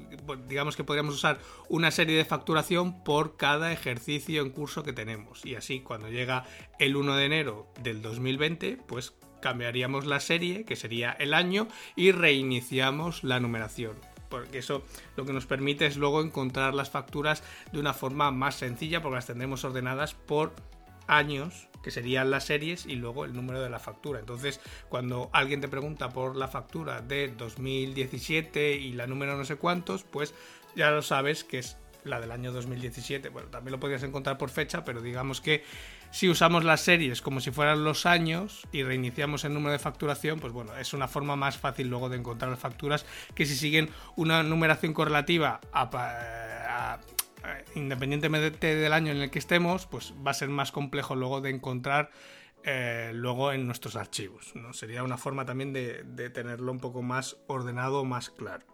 digamos 0.48 0.76
que 0.76 0.84
podríamos 0.84 1.14
usar 1.14 1.40
una 1.70 1.92
serie 1.92 2.18
de 2.18 2.26
facturación 2.26 3.04
por 3.04 3.38
cada 3.38 3.72
ejercicio 3.72 4.42
en 4.42 4.50
curso 4.50 4.84
que 4.84 4.94
tenemos. 4.94 5.46
Y 5.46 5.56
así, 5.56 5.82
cuando 5.82 6.10
llega 6.10 6.46
el 6.80 6.96
1 6.96 7.16
de 7.16 7.26
enero 7.26 7.68
del 7.82 8.02
2020, 8.02 8.80
pues 8.88 9.14
cambiaríamos 9.42 10.08
la 10.08 10.20
serie, 10.20 10.66
que 10.66 10.76
sería 10.76 11.12
el 11.12 11.36
año, 11.36 11.68
y 11.96 12.12
reiniciamos 12.12 13.24
la 13.24 13.40
numeración 13.40 13.96
porque 14.28 14.58
eso 14.58 14.84
lo 15.16 15.24
que 15.24 15.32
nos 15.32 15.46
permite 15.46 15.86
es 15.86 15.98
luego 15.98 16.22
encontrar 16.22 16.74
las 16.74 16.90
facturas 16.90 17.44
de 17.72 17.80
una 17.80 17.94
forma 17.94 18.32
más 18.32 18.56
sencilla 18.56 19.02
porque 19.02 19.16
las 19.16 19.28
tendremos 19.28 19.64
ordenadas 19.64 20.16
por 20.16 20.54
años 21.08 21.70
que 21.86 21.92
serían 21.92 22.32
las 22.32 22.46
series 22.46 22.88
y 22.88 22.96
luego 22.96 23.26
el 23.26 23.34
número 23.34 23.62
de 23.62 23.70
la 23.70 23.78
factura. 23.78 24.20
Entonces, 24.20 24.60
cuando 24.90 25.30
alguien 25.34 25.62
te 25.62 25.68
pregunta 25.68 26.10
por 26.10 26.36
la 26.36 26.48
factura 26.48 27.02
de 27.02 27.28
2017 27.28 28.74
y 28.74 28.94
la 28.94 29.06
número 29.06 29.38
no 29.38 29.46
sé 29.46 29.58
cuántos, 29.58 30.04
pues 30.04 30.34
ya 30.76 30.90
lo 30.90 31.04
sabes 31.04 31.44
que 31.44 31.60
es 31.60 31.78
la 32.04 32.20
del 32.20 32.32
año 32.32 32.52
2017. 32.52 33.30
Bueno, 33.30 33.50
también 33.50 33.74
lo 33.74 33.80
podrías 33.80 34.02
encontrar 34.02 34.40
por 34.40 34.50
fecha, 34.50 34.84
pero 34.84 35.00
digamos 35.00 35.42
que 35.42 35.64
si 36.10 36.28
usamos 36.28 36.64
las 36.64 36.82
series 36.82 37.22
como 37.22 37.40
si 37.40 37.52
fueran 37.52 37.84
los 37.84 38.08
años 38.08 38.66
y 38.72 38.82
reiniciamos 38.82 39.46
el 39.46 39.54
número 39.54 39.74
de 39.74 39.80
facturación, 39.80 40.40
pues 40.40 40.54
bueno, 40.54 40.76
es 40.78 40.92
una 40.94 41.08
forma 41.08 41.36
más 41.36 41.56
fácil 41.56 41.88
luego 41.88 42.10
de 42.10 42.18
encontrar 42.18 42.50
las 42.50 42.60
facturas 42.60 43.06
que 43.36 43.46
si 43.46 43.56
siguen 43.56 43.92
una 44.16 44.42
numeración 44.42 44.92
correlativa 44.92 45.62
independientemente 47.76 48.76
del 48.76 48.94
año 48.94 49.12
en 49.12 49.22
el 49.22 49.30
que 49.30 49.40
estemos, 49.40 49.86
pues 49.86 50.14
va 50.26 50.32
a 50.32 50.34
ser 50.34 50.50
más 50.50 50.72
complejo 50.72 51.16
luego 51.16 51.42
de 51.42 51.50
encontrar 51.50 52.12
eh, 52.64 53.12
luego 53.14 53.52
en 53.52 53.66
nuestros 53.66 53.96
archivos. 53.96 54.54
¿no? 54.56 54.74
Sería 54.74 55.04
una 55.04 55.18
forma 55.18 55.46
también 55.46 55.74
de, 55.74 56.30
tenerlo 56.34 56.72
un 56.72 56.80
poco 56.80 57.02
más 57.02 57.38
ordenado, 57.48 58.06
más 58.06 58.30
claro. 58.30 58.66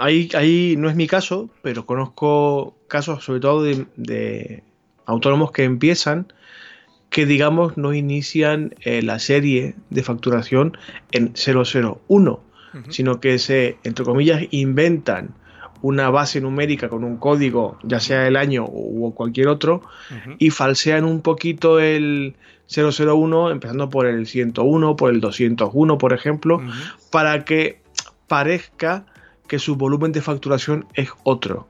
ahí, 0.00 0.74
no 0.78 0.88
es 0.88 0.96
mi 0.96 1.06
caso, 1.06 1.50
pero 1.62 1.84
conozco 1.84 2.76
casos 2.88 3.24
sobre 3.24 3.40
todo 3.40 3.62
de 3.64 4.62
autónomos 5.04 5.52
que 5.52 5.64
empiezan 5.64 6.32
que 7.12 7.26
digamos 7.26 7.76
no 7.76 7.92
inician 7.92 8.74
eh, 8.80 9.02
la 9.02 9.18
serie 9.18 9.74
de 9.90 10.02
facturación 10.02 10.78
en 11.12 11.34
001, 11.34 12.42
sino 12.88 13.20
que 13.20 13.38
se, 13.38 13.76
entre 13.84 14.04
comillas, 14.06 14.42
inventan 14.50 15.34
una 15.82 16.10
base 16.10 16.40
numérica 16.40 16.88
con 16.88 17.04
un 17.04 17.16
código, 17.16 17.78
ya 17.82 18.00
sea 18.00 18.26
el 18.26 18.36
año 18.36 18.64
o 18.64 19.12
cualquier 19.14 19.48
otro, 19.48 19.82
y 20.38 20.50
falsean 20.50 21.04
un 21.04 21.20
poquito 21.20 21.80
el 21.80 22.36
001, 22.68 23.50
empezando 23.50 23.90
por 23.90 24.06
el 24.06 24.26
101, 24.26 24.96
por 24.96 25.10
el 25.10 25.20
201, 25.20 25.98
por 25.98 26.12
ejemplo, 26.12 26.60
para 27.10 27.44
que 27.44 27.80
parezca 28.28 29.04
que 29.46 29.58
su 29.58 29.76
volumen 29.76 30.12
de 30.12 30.22
facturación 30.22 30.86
es 30.94 31.10
otro. 31.24 31.68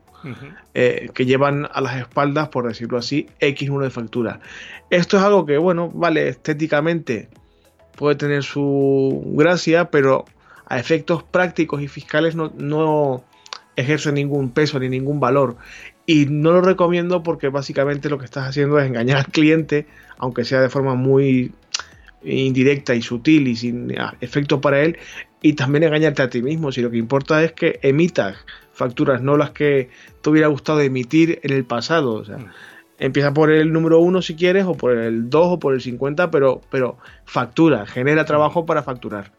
Eh, 0.74 1.10
que 1.14 1.26
llevan 1.26 1.68
a 1.72 1.80
las 1.80 1.96
espaldas, 1.96 2.48
por 2.48 2.68
decirlo 2.68 2.96
así, 2.96 3.26
X1 3.40 3.82
de 3.82 3.90
factura. 3.90 4.40
Esto 4.88 5.16
es 5.16 5.22
algo 5.24 5.44
que, 5.46 5.58
bueno, 5.58 5.90
vale, 5.92 6.28
estéticamente 6.28 7.28
puede 7.96 8.14
tener 8.14 8.44
su 8.44 9.24
gracia, 9.34 9.90
pero 9.90 10.24
a 10.66 10.78
efectos 10.78 11.24
prácticos 11.24 11.82
y 11.82 11.88
fiscales 11.88 12.36
no, 12.36 12.52
no 12.56 13.24
ejerce 13.76 14.12
ningún 14.12 14.50
peso 14.50 14.78
ni 14.78 14.88
ningún 14.88 15.20
valor. 15.20 15.56
Y 16.06 16.26
no 16.26 16.52
lo 16.52 16.60
recomiendo 16.60 17.22
porque 17.22 17.48
básicamente 17.48 18.10
lo 18.10 18.18
que 18.18 18.24
estás 18.24 18.48
haciendo 18.48 18.78
es 18.78 18.86
engañar 18.86 19.18
al 19.18 19.26
cliente, 19.26 19.86
aunque 20.18 20.44
sea 20.44 20.60
de 20.60 20.68
forma 20.68 20.94
muy 20.94 21.52
indirecta 22.24 22.94
y 22.94 23.02
sutil 23.02 23.48
y 23.48 23.56
sin 23.56 23.94
efecto 24.20 24.60
para 24.60 24.82
él, 24.82 24.98
y 25.40 25.54
también 25.54 25.84
engañarte 25.84 26.22
a 26.22 26.30
ti 26.30 26.42
mismo. 26.42 26.72
Si 26.72 26.80
lo 26.80 26.90
que 26.90 26.98
importa 26.98 27.42
es 27.42 27.52
que 27.52 27.80
emitas 27.82 28.36
facturas, 28.72 29.22
no 29.22 29.36
las 29.36 29.50
que 29.50 29.90
te 30.22 30.30
hubiera 30.30 30.48
gustado 30.48 30.80
emitir 30.80 31.40
en 31.42 31.52
el 31.52 31.64
pasado. 31.64 32.14
O 32.14 32.24
sea, 32.24 32.38
mm. 32.38 32.50
empieza 32.98 33.34
por 33.34 33.50
el 33.50 33.72
número 33.72 33.98
uno 33.98 34.22
si 34.22 34.34
quieres, 34.34 34.64
o 34.64 34.74
por 34.74 34.96
el 34.96 35.30
2 35.30 35.46
o 35.46 35.58
por 35.58 35.74
el 35.74 35.80
50, 35.80 36.30
pero, 36.30 36.60
pero 36.70 36.98
factura, 37.24 37.86
genera 37.86 38.24
trabajo 38.24 38.66
para 38.66 38.82
facturar. 38.82 39.32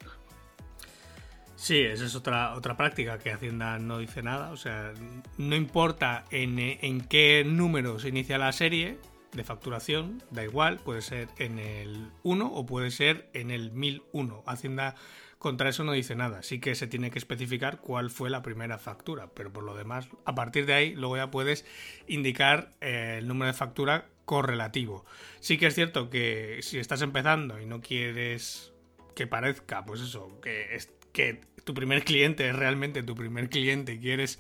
Sí, 1.64 1.80
esa 1.80 2.04
es 2.04 2.14
otra, 2.14 2.56
otra 2.56 2.76
práctica 2.76 3.20
que 3.20 3.32
Hacienda 3.32 3.80
no 3.80 4.00
dice 4.00 4.22
nada. 4.22 4.52
O 4.52 4.58
sea, 4.58 4.92
no 5.38 5.56
importa 5.56 6.26
en, 6.30 6.60
en 6.60 7.00
qué 7.00 7.46
número 7.46 8.00
se 8.00 8.10
inicia 8.10 8.38
la 8.38 8.52
serie 8.52 8.98
de 9.32 9.46
facturación, 9.46 10.22
da 10.30 10.44
igual, 10.44 10.80
puede 10.80 11.02
ser 11.02 11.30
en 11.38 11.60
el 11.60 12.12
1 12.24 12.46
o 12.46 12.66
puede 12.66 12.92
ser 12.92 13.30
en 13.32 13.50
el 13.50 13.72
1001. 13.72 14.44
Hacienda 14.46 14.96
contra 15.40 15.70
eso 15.70 15.86
no 15.86 15.94
dice 15.94 16.16
nada. 16.16 16.44
Sí 16.44 16.60
que 16.60 16.76
se 16.76 16.86
tiene 16.86 17.12
que 17.12 17.20
especificar 17.20 17.80
cuál 17.80 18.10
fue 18.10 18.30
la 18.30 18.42
primera 18.42 18.78
factura, 18.78 19.30
pero 19.34 19.54
por 19.54 19.64
lo 19.64 19.74
demás, 19.74 20.10
a 20.26 20.36
partir 20.36 20.66
de 20.66 20.74
ahí, 20.74 20.94
luego 20.96 21.16
ya 21.16 21.32
puedes 21.32 21.66
indicar 22.08 22.74
eh, 22.82 23.20
el 23.20 23.28
número 23.30 23.54
de 23.54 23.58
factura 23.58 24.10
correlativo. 24.26 25.06
Sí 25.40 25.58
que 25.58 25.68
es 25.68 25.76
cierto 25.76 26.10
que 26.10 26.60
si 26.62 26.78
estás 26.78 27.02
empezando 27.02 27.62
y 27.62 27.66
no 27.66 27.80
quieres 27.80 28.74
que 29.16 29.28
parezca, 29.28 29.86
pues 29.86 30.02
eso, 30.02 30.42
que, 30.42 30.76
es, 30.76 30.92
que 31.14 31.53
tu 31.64 31.74
primer 31.74 32.04
cliente 32.04 32.50
es 32.50 32.56
realmente 32.56 33.04
tu 33.04 33.16
primer 33.16 33.50
cliente 33.50 34.00
quieres 34.00 34.40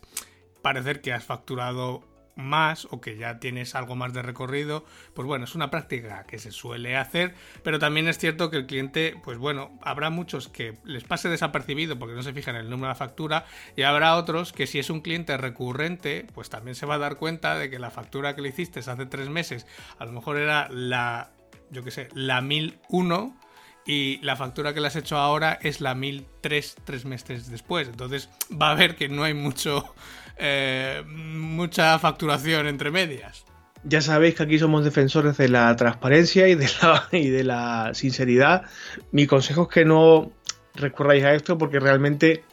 parecer 0.61 1.01
que 1.01 1.13
has 1.13 1.23
facturado 1.23 2.03
más 2.35 2.87
o 2.91 3.01
que 3.01 3.17
ya 3.17 3.39
tienes 3.39 3.75
algo 3.75 3.95
más 3.95 4.13
de 4.13 4.21
recorrido, 4.21 4.85
pues 5.13 5.27
bueno, 5.27 5.45
es 5.45 5.55
una 5.55 5.69
práctica 5.69 6.25
que 6.25 6.39
se 6.39 6.51
suele 6.51 6.97
hacer, 6.97 7.35
pero 7.63 7.79
también 7.79 8.07
es 8.07 8.17
cierto 8.17 8.49
que 8.49 8.57
el 8.57 8.65
cliente, 8.65 9.15
pues 9.23 9.37
bueno, 9.37 9.77
habrá 9.81 10.09
muchos 10.09 10.49
que 10.49 10.77
les 10.83 11.03
pase 11.03 11.29
desapercibido 11.29 11.99
porque 11.99 12.15
no 12.15 12.23
se 12.23 12.33
fijan 12.33 12.55
en 12.55 12.61
el 12.61 12.69
número 12.69 12.87
de 12.87 12.93
la 12.93 12.95
factura 12.95 13.45
y 13.75 13.83
habrá 13.83 14.15
otros 14.15 14.51
que 14.53 14.67
si 14.67 14.79
es 14.79 14.89
un 14.89 15.01
cliente 15.01 15.37
recurrente, 15.37 16.25
pues 16.33 16.49
también 16.49 16.75
se 16.75 16.85
va 16.85 16.95
a 16.95 16.99
dar 16.99 17.17
cuenta 17.17 17.57
de 17.57 17.69
que 17.69 17.79
la 17.79 17.91
factura 17.91 18.35
que 18.35 18.41
le 18.41 18.49
hiciste 18.49 18.79
hace 18.79 19.05
tres 19.05 19.29
meses 19.29 19.67
a 19.99 20.05
lo 20.05 20.11
mejor 20.11 20.37
era 20.37 20.69
la, 20.69 21.31
yo 21.69 21.83
qué 21.83 21.91
sé, 21.91 22.09
la 22.13 22.41
1001 22.41 23.37
y 23.85 24.19
la 24.21 24.35
factura 24.35 24.73
que 24.73 24.81
le 24.81 24.87
has 24.87 24.95
hecho 24.95 25.17
ahora 25.17 25.59
es 25.61 25.81
la 25.81 25.95
1003 25.95 26.75
tres 26.83 27.05
meses 27.05 27.49
después. 27.49 27.87
Entonces 27.87 28.29
va 28.49 28.71
a 28.71 28.75
ver 28.75 28.95
que 28.95 29.09
no 29.09 29.23
hay 29.23 29.33
mucho 29.33 29.93
eh, 30.37 31.03
mucha 31.07 31.97
facturación 31.99 32.67
entre 32.67 32.91
medias. 32.91 33.45
Ya 33.83 34.01
sabéis 34.01 34.35
que 34.35 34.43
aquí 34.43 34.59
somos 34.59 34.85
defensores 34.85 35.37
de 35.37 35.49
la 35.49 35.75
transparencia 35.75 36.47
y 36.47 36.55
de 36.55 36.69
la, 36.81 37.07
y 37.11 37.29
de 37.29 37.43
la 37.43 37.91
sinceridad. 37.93 38.63
Mi 39.11 39.27
consejo 39.27 39.63
es 39.63 39.67
que 39.69 39.85
no 39.85 40.31
recurráis 40.75 41.23
a 41.23 41.33
esto 41.33 41.57
porque 41.57 41.79
realmente 41.79 42.43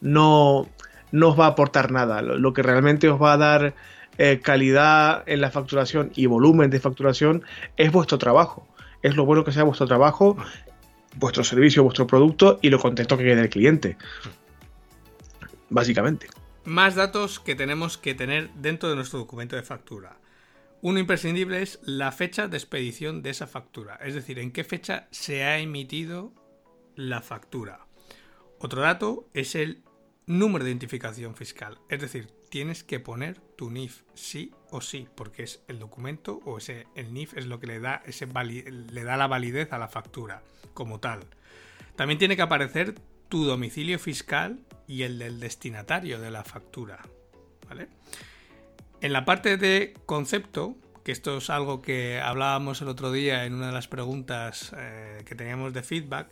no, 0.00 0.60
os 1.12 1.38
va 1.38 1.44
a 1.44 1.48
aportar 1.48 1.92
nada. 1.92 2.22
Lo, 2.22 2.52
que 2.52 2.62
realmente 2.62 3.08
os 3.08 3.20
va 3.20 3.34
a 3.34 3.36
dar 3.36 3.74
eh, 4.18 4.40
calidad 4.42 5.22
en 5.26 5.40
la 5.40 5.50
facturación 5.50 6.10
y 6.14 6.26
volumen 6.26 6.70
de 6.70 6.80
facturación 6.80 7.44
es 7.76 7.92
vuestro 7.92 8.18
trabajo. 8.18 8.66
Es 9.02 9.16
lo 9.16 9.24
bueno 9.24 9.44
que 9.44 9.52
sea 9.52 9.62
vuestro 9.62 9.86
trabajo, 9.86 10.36
vuestro 11.16 11.44
servicio, 11.44 11.82
vuestro 11.82 12.06
producto 12.06 12.58
y 12.62 12.70
lo 12.70 12.78
contento 12.78 13.16
que 13.16 13.24
quede 13.24 13.42
el 13.42 13.48
cliente. 13.48 13.96
Básicamente. 15.68 16.28
Más 16.64 16.94
datos 16.94 17.40
que 17.40 17.54
tenemos 17.54 17.98
que 17.98 18.14
tener 18.14 18.50
dentro 18.54 18.88
de 18.88 18.96
nuestro 18.96 19.18
documento 19.18 19.56
de 19.56 19.62
factura. 19.62 20.18
Uno 20.82 20.98
imprescindible 20.98 21.62
es 21.62 21.78
la 21.84 22.10
fecha 22.10 22.48
de 22.48 22.56
expedición 22.56 23.22
de 23.22 23.30
esa 23.30 23.46
factura, 23.46 23.98
es 24.02 24.14
decir, 24.14 24.38
en 24.38 24.50
qué 24.50 24.64
fecha 24.64 25.08
se 25.10 25.44
ha 25.44 25.58
emitido 25.58 26.32
la 26.96 27.20
factura. 27.20 27.86
Otro 28.58 28.82
dato 28.82 29.28
es 29.34 29.54
el 29.54 29.82
número 30.26 30.64
de 30.64 30.70
identificación 30.70 31.34
fiscal, 31.34 31.78
es 31.88 32.00
decir, 32.00 32.28
tienes 32.50 32.84
que 32.84 33.00
poner 33.00 33.40
tu 33.56 33.70
NIF 33.70 34.02
sí 34.14 34.52
o 34.70 34.80
sí, 34.80 35.08
porque 35.14 35.44
es 35.44 35.62
el 35.68 35.78
documento 35.78 36.40
o 36.44 36.58
ese 36.58 36.86
el 36.94 37.14
NIF 37.14 37.36
es 37.36 37.46
lo 37.46 37.60
que 37.60 37.66
le 37.66 37.80
da 37.80 38.02
ese 38.04 38.26
le 38.26 39.04
da 39.04 39.16
la 39.16 39.26
validez 39.26 39.72
a 39.72 39.78
la 39.78 39.88
factura 39.88 40.42
como 40.74 41.00
tal. 41.00 41.20
También 41.96 42.18
tiene 42.18 42.36
que 42.36 42.42
aparecer 42.42 42.94
tu 43.28 43.44
domicilio 43.44 43.98
fiscal 43.98 44.58
y 44.86 45.02
el 45.02 45.18
del 45.18 45.40
destinatario 45.40 46.20
de 46.20 46.30
la 46.30 46.44
factura. 46.44 47.00
¿vale? 47.68 47.88
En 49.00 49.12
la 49.12 49.24
parte 49.24 49.56
de 49.56 49.94
concepto, 50.04 50.76
que 51.04 51.12
esto 51.12 51.38
es 51.38 51.48
algo 51.48 51.80
que 51.80 52.20
hablábamos 52.20 52.82
el 52.82 52.88
otro 52.88 53.12
día 53.12 53.44
en 53.44 53.54
una 53.54 53.68
de 53.68 53.72
las 53.72 53.88
preguntas 53.88 54.72
eh, 54.76 55.22
que 55.24 55.34
teníamos 55.34 55.72
de 55.72 55.82
feedback, 55.82 56.28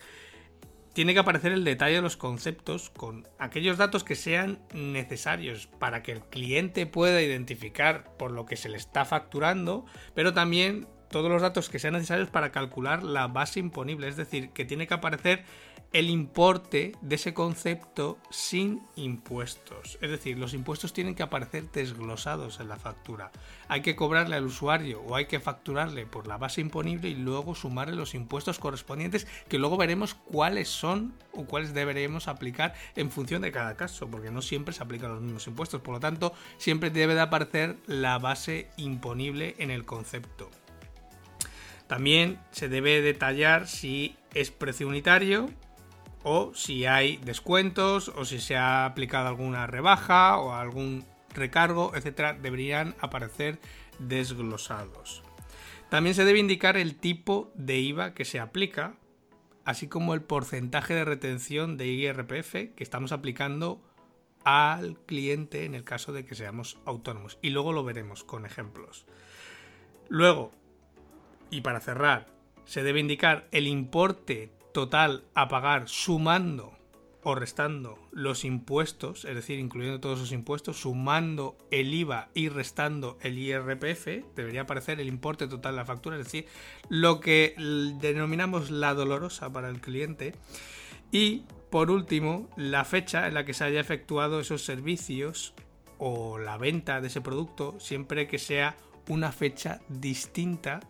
tiene 0.99 1.15
que 1.15 1.21
aparecer 1.21 1.53
el 1.53 1.63
detalle 1.63 1.95
de 1.95 2.03
los 2.03 2.17
conceptos 2.17 2.91
con 2.91 3.29
aquellos 3.39 3.79
datos 3.79 4.03
que 4.03 4.17
sean 4.17 4.59
necesarios 4.75 5.69
para 5.79 6.03
que 6.03 6.11
el 6.11 6.23
cliente 6.23 6.87
pueda 6.87 7.23
identificar 7.23 8.17
por 8.17 8.33
lo 8.33 8.47
que 8.47 8.57
se 8.57 8.69
le 8.69 8.79
está 8.79 9.05
facturando, 9.05 9.87
pero 10.17 10.35
también 10.35 10.89
todos 11.09 11.31
los 11.31 11.41
datos 11.41 11.69
que 11.69 11.79
sean 11.79 11.93
necesarios 11.93 12.31
para 12.31 12.51
calcular 12.51 13.05
la 13.05 13.29
base 13.29 13.61
imponible, 13.61 14.09
es 14.09 14.17
decir, 14.17 14.51
que 14.51 14.65
tiene 14.65 14.89
que 14.89 14.95
aparecer 14.95 15.45
el 15.93 16.11
importe 16.11 16.93
de 17.01 17.15
ese 17.15 17.33
concepto 17.33 18.19
sin 18.31 18.83
impuestos. 18.97 19.99
Es 20.03 20.11
decir, 20.11 20.39
los 20.39 20.53
impuestos 20.53 20.93
tienen 20.93 21.15
que 21.15 21.23
aparecer 21.23 21.71
desglosados 21.71 22.61
en 22.61 22.69
la 22.69 22.77
factura. 22.77 23.31
Hay 23.69 23.81
que 23.81 23.97
cobrarle 23.97 24.37
al 24.37 24.45
usuario 24.45 25.01
o 25.01 25.17
hay 25.17 25.27
que 25.27 25.41
facturarle 25.41 26.05
por 26.05 26.27
la 26.27 26.37
base 26.37 26.61
imponible 26.61 27.09
y 27.09 27.15
luego 27.15 27.55
sumarle 27.55 27.97
los 27.97 28.15
impuestos 28.15 28.59
correspondientes 28.59 29.27
que 29.49 29.59
luego 29.59 29.79
veremos 29.79 30.15
cuáles 30.15 30.69
son 30.69 31.15
o 31.33 31.47
cuáles 31.47 31.73
deberemos 31.73 32.29
aplicar 32.29 32.75
en 32.95 33.11
función 33.11 33.41
de 33.41 33.53
cada 33.53 33.77
caso, 33.77 34.11
porque 34.11 34.31
no 34.31 34.43
siempre 34.43 34.75
se 34.75 34.83
aplican 34.83 35.13
los 35.13 35.23
mismos 35.23 35.47
impuestos. 35.47 35.81
Por 35.81 35.95
lo 35.95 36.01
tanto, 36.01 36.35
siempre 36.59 36.91
debe 36.91 37.15
de 37.15 37.21
aparecer 37.23 37.77
la 37.87 38.19
base 38.19 38.69
imponible 38.77 39.55
en 39.59 39.71
el 39.71 39.87
concepto. 39.87 40.51
También 41.87 42.39
se 42.51 42.69
debe 42.69 43.01
detallar 43.01 43.67
si 43.67 44.15
es 44.35 44.51
precio 44.51 44.87
unitario 44.87 45.49
o 46.23 46.53
si 46.55 46.87
hay 46.87 47.19
descuentos 47.19 48.09
o 48.09 48.25
si 48.25 48.41
se 48.41 48.57
ha 48.57 48.85
aplicado 48.85 49.29
alguna 49.29 49.67
rebaja 49.67 50.39
o 50.39 50.53
algún 50.53 51.05
recargo, 51.35 51.93
etcétera, 51.95 52.35
deberían 52.35 52.95
aparecer 53.01 53.59
desglosados. 53.99 55.23
También 55.89 56.15
se 56.15 56.25
debe 56.25 56.39
indicar 56.39 56.77
el 56.77 56.97
tipo 56.97 57.51
de 57.55 57.79
IVA 57.79 58.15
que 58.15 58.25
se 58.25 58.41
aplica, 58.41 58.95
así 59.65 59.89
como 59.89 60.15
el 60.15 60.23
porcentaje 60.23 60.95
de 60.95 61.05
retención 61.05 61.77
de 61.77 61.87
IRPF 61.87 62.75
que 62.75 62.85
estamos 62.85 63.13
aplicando 63.13 63.81
al 64.45 64.99
cliente 65.01 65.65
en 65.65 65.75
el 65.75 65.85
caso 65.85 66.13
de 66.13 66.25
que 66.25 66.35
seamos 66.35 66.79
autónomos. 66.85 67.39
Y 67.43 67.51
luego 67.51 67.73
lo 67.73 67.85
veremos 67.85 68.25
con 68.25 68.45
ejemplos. 68.45 69.07
Luego, 70.09 70.53
y 71.51 71.63
para 71.63 71.81
cerrar, 71.81 72.27
se 72.65 72.83
debe 72.83 73.01
indicar 73.01 73.49
el 73.51 73.67
importe 73.67 74.53
total 74.73 75.25
a 75.35 75.49
pagar 75.49 75.89
sumando 75.89 76.79
o 77.23 77.35
restando 77.35 77.99
los 78.13 78.45
impuestos, 78.45 79.25
es 79.25 79.35
decir, 79.35 79.59
incluyendo 79.59 80.01
todos 80.01 80.21
los 80.21 80.33
impuestos, 80.33 80.81
sumando 80.81 81.59
el 81.71 81.93
IVA 81.93 82.29
y 82.33 82.49
restando 82.49 83.19
el 83.21 83.39
IRPF, 83.39 84.35
debería 84.35 84.63
aparecer 84.63 85.01
el 85.01 85.09
importe 85.09 85.47
total 85.47 85.73
de 85.73 85.77
la 85.77 85.85
factura, 85.85 86.17
es 86.17 86.25
decir, 86.25 86.47
lo 86.89 87.21
que 87.21 87.55
denominamos 88.01 88.71
la 88.71 88.95
dolorosa 88.95 89.53
para 89.53 89.69
el 89.69 89.81
cliente. 89.81 90.35
Y 91.11 91.45
por 91.71 91.91
último, 91.91 92.49
la 92.57 92.85
fecha 92.85 93.27
en 93.27 93.35
la 93.35 93.45
que 93.45 93.55
se 93.55 93.65
haya 93.65 93.81
efectuado 93.81 94.41
esos 94.41 94.65
servicios 94.65 95.55
o 95.99 96.39
la 96.39 96.57
venta 96.57 97.01
de 97.01 97.09
ese 97.09 97.21
producto, 97.21 97.79
siempre 97.81 98.27
que 98.27 98.39
sea 98.39 98.77
una 99.09 99.33
fecha 99.33 99.81
distinta 99.89 100.81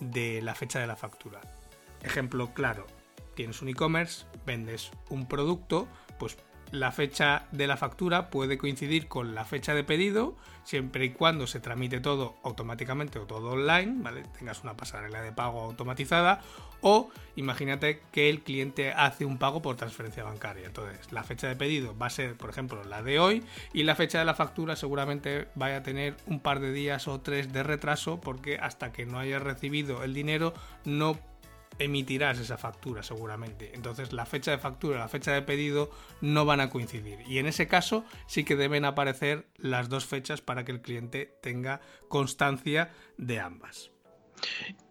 de 0.00 0.42
la 0.42 0.54
fecha 0.54 0.80
de 0.80 0.86
la 0.86 0.96
factura. 0.96 1.40
Ejemplo 2.02 2.52
claro, 2.54 2.86
tienes 3.34 3.62
un 3.62 3.68
e-commerce, 3.68 4.26
vendes 4.44 4.90
un 5.10 5.26
producto, 5.26 5.88
pues 6.18 6.36
la 6.72 6.90
fecha 6.90 7.46
de 7.52 7.66
la 7.66 7.76
factura 7.76 8.30
puede 8.30 8.58
coincidir 8.58 9.06
con 9.08 9.34
la 9.34 9.44
fecha 9.44 9.74
de 9.74 9.84
pedido, 9.84 10.36
siempre 10.64 11.04
y 11.04 11.10
cuando 11.10 11.46
se 11.46 11.60
tramite 11.60 12.00
todo 12.00 12.36
automáticamente 12.42 13.20
o 13.20 13.26
todo 13.26 13.50
online, 13.50 14.02
¿vale? 14.02 14.24
Tengas 14.36 14.64
una 14.64 14.76
pasarela 14.76 15.22
de 15.22 15.32
pago 15.32 15.60
automatizada 15.60 16.40
o 16.80 17.10
imagínate 17.36 18.02
que 18.10 18.28
el 18.28 18.42
cliente 18.42 18.92
hace 18.92 19.24
un 19.24 19.38
pago 19.38 19.62
por 19.62 19.76
transferencia 19.76 20.24
bancaria. 20.24 20.66
Entonces, 20.66 21.12
la 21.12 21.22
fecha 21.22 21.46
de 21.46 21.56
pedido 21.56 21.96
va 21.96 22.06
a 22.06 22.10
ser, 22.10 22.36
por 22.36 22.50
ejemplo, 22.50 22.82
la 22.84 23.02
de 23.02 23.20
hoy 23.20 23.44
y 23.72 23.84
la 23.84 23.94
fecha 23.94 24.18
de 24.18 24.24
la 24.24 24.34
factura 24.34 24.74
seguramente 24.74 25.48
vaya 25.54 25.76
a 25.76 25.82
tener 25.82 26.16
un 26.26 26.40
par 26.40 26.60
de 26.60 26.72
días 26.72 27.06
o 27.06 27.20
tres 27.20 27.52
de 27.52 27.62
retraso 27.62 28.20
porque 28.20 28.58
hasta 28.58 28.92
que 28.92 29.06
no 29.06 29.18
haya 29.18 29.38
recibido 29.38 30.02
el 30.02 30.14
dinero 30.14 30.52
no 30.84 31.16
emitirás 31.78 32.38
esa 32.38 32.56
factura 32.56 33.02
seguramente. 33.02 33.72
Entonces 33.74 34.12
la 34.12 34.26
fecha 34.26 34.50
de 34.50 34.58
factura 34.58 34.96
y 34.96 34.98
la 35.00 35.08
fecha 35.08 35.32
de 35.32 35.42
pedido 35.42 35.90
no 36.20 36.44
van 36.44 36.60
a 36.60 36.70
coincidir. 36.70 37.18
Y 37.28 37.38
en 37.38 37.46
ese 37.46 37.66
caso 37.66 38.04
sí 38.26 38.44
que 38.44 38.56
deben 38.56 38.84
aparecer 38.84 39.46
las 39.58 39.88
dos 39.88 40.06
fechas 40.06 40.40
para 40.40 40.64
que 40.64 40.72
el 40.72 40.80
cliente 40.80 41.34
tenga 41.42 41.80
constancia 42.08 42.90
de 43.18 43.40
ambas. 43.40 43.90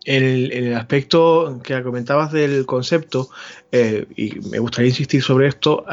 El, 0.04 0.52
el 0.52 0.76
aspecto 0.76 1.62
que 1.64 1.82
comentabas 1.84 2.32
del 2.32 2.66
concepto, 2.66 3.30
eh, 3.72 4.06
y 4.16 4.40
me 4.50 4.60
gustaría 4.60 4.90
insistir 4.90 5.22
sobre 5.22 5.48
esto, 5.48 5.86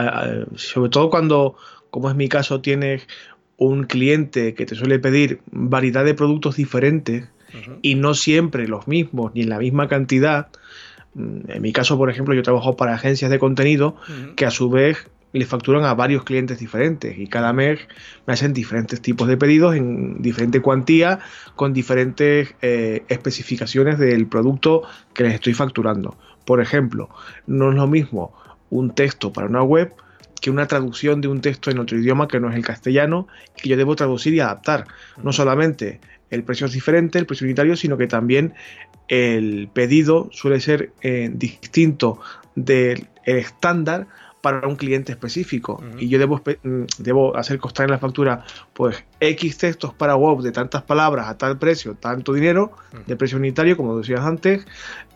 sobre 0.57 0.91
todo 0.91 1.11
cuando, 1.11 1.57
como 1.91 2.09
es 2.09 2.17
mi 2.17 2.29
caso, 2.29 2.61
tienes 2.61 3.07
un 3.59 3.85
cliente 3.85 4.55
que 4.55 4.67
te 4.67 4.75
suele 4.75 4.99
pedir 4.99 5.41
variedad 5.51 6.05
de 6.05 6.15
productos 6.15 6.57
diferentes, 6.57 7.29
y 7.83 7.95
no 7.97 8.15
siempre 8.15 8.67
los 8.67 8.89
mismos 8.89 9.33
ni 9.35 9.43
en 9.43 9.51
la 9.51 9.59
misma 9.59 9.87
cantidad. 9.89 10.49
En 11.15 11.61
mi 11.61 11.73
caso, 11.73 11.99
por 11.99 12.11
ejemplo, 12.11 12.35
yo 12.35 12.43
trabajo 12.43 12.77
para 12.77 12.95
agencias 12.95 13.31
de 13.31 13.39
contenido 13.39 13.97
que 14.37 14.47
a 14.47 14.51
su 14.51 14.71
vez 14.71 15.09
le 15.33 15.47
facturan 15.47 15.85
a 15.85 15.95
varios 15.95 16.25
clientes 16.25 16.59
diferentes 16.59 17.19
y 17.19 17.27
cada 17.27 17.53
mes 17.53 17.81
me 18.27 18.35
hacen 18.35 18.53
diferentes 18.53 19.01
tipos 19.01 19.29
de 19.29 19.37
pedidos 19.37 19.75
en 19.75 20.21
diferente 20.21 20.61
cuantía 20.61 21.21
con 21.57 21.73
diferentes 21.73 22.55
eh, 22.61 23.05
especificaciones 23.09 23.99
del 23.99 24.27
producto 24.27 24.83
que 25.15 25.25
les 25.25 25.35
estoy 25.35 25.55
facturando. 25.55 26.17
Por 26.45 26.61
ejemplo, 26.61 27.09
no 27.47 27.71
es 27.71 27.77
lo 27.77 27.87
mismo 27.87 28.35
un 28.71 28.95
texto 28.95 29.33
para 29.33 29.49
una 29.49 29.63
web 29.63 29.95
que 30.41 30.51
una 30.51 30.67
traducción 30.67 31.21
de 31.21 31.29
un 31.29 31.41
texto 31.41 31.71
en 31.71 31.79
otro 31.79 31.99
idioma 31.99 32.27
que 32.27 32.41
no 32.41 32.51
es 32.51 32.57
el 32.57 32.65
castellano 32.65 33.29
que 33.57 33.69
yo 33.69 33.77
debo 33.77 33.95
traducir 33.97 34.35
y 34.35 34.41
adaptar. 34.41 34.87
No 35.23 35.33
solamente 35.33 36.01
el 36.31 36.43
precio 36.43 36.67
es 36.67 36.73
diferente, 36.73 37.19
el 37.19 37.27
precio 37.27 37.45
unitario, 37.45 37.77
sino 37.77 37.97
que 37.97 38.09
también 38.09 38.55
el 39.09 39.69
pedido 39.73 40.29
suele 40.33 40.61
ser 40.61 40.93
eh, 41.03 41.31
distinto 41.33 42.21
del 42.55 43.09
estándar 43.25 44.07
para 44.43 44.67
un 44.67 44.77
cliente 44.77 45.13
específico. 45.13 45.83
Y 45.99 46.09
yo 46.09 46.19
debo, 46.19 46.43
mm, 46.63 46.85
debo 46.99 47.37
hacer 47.37 47.59
costar 47.59 47.85
en 47.85 47.93
la 47.93 47.99
factura 47.99 48.45
pues 48.75 49.03
X 49.21 49.57
textos 49.57 49.95
para 49.95 50.17
web 50.17 50.43
de 50.43 50.51
tantas 50.51 50.83
palabras 50.83 51.29
a 51.29 51.39
tal 51.39 51.59
precio, 51.59 51.95
tanto 51.95 52.35
dinero 52.35 52.73
de 53.07 53.17
precio 53.17 53.39
unitario 53.39 53.77
como 53.77 53.97
decías 53.97 54.21
antes, 54.21 54.67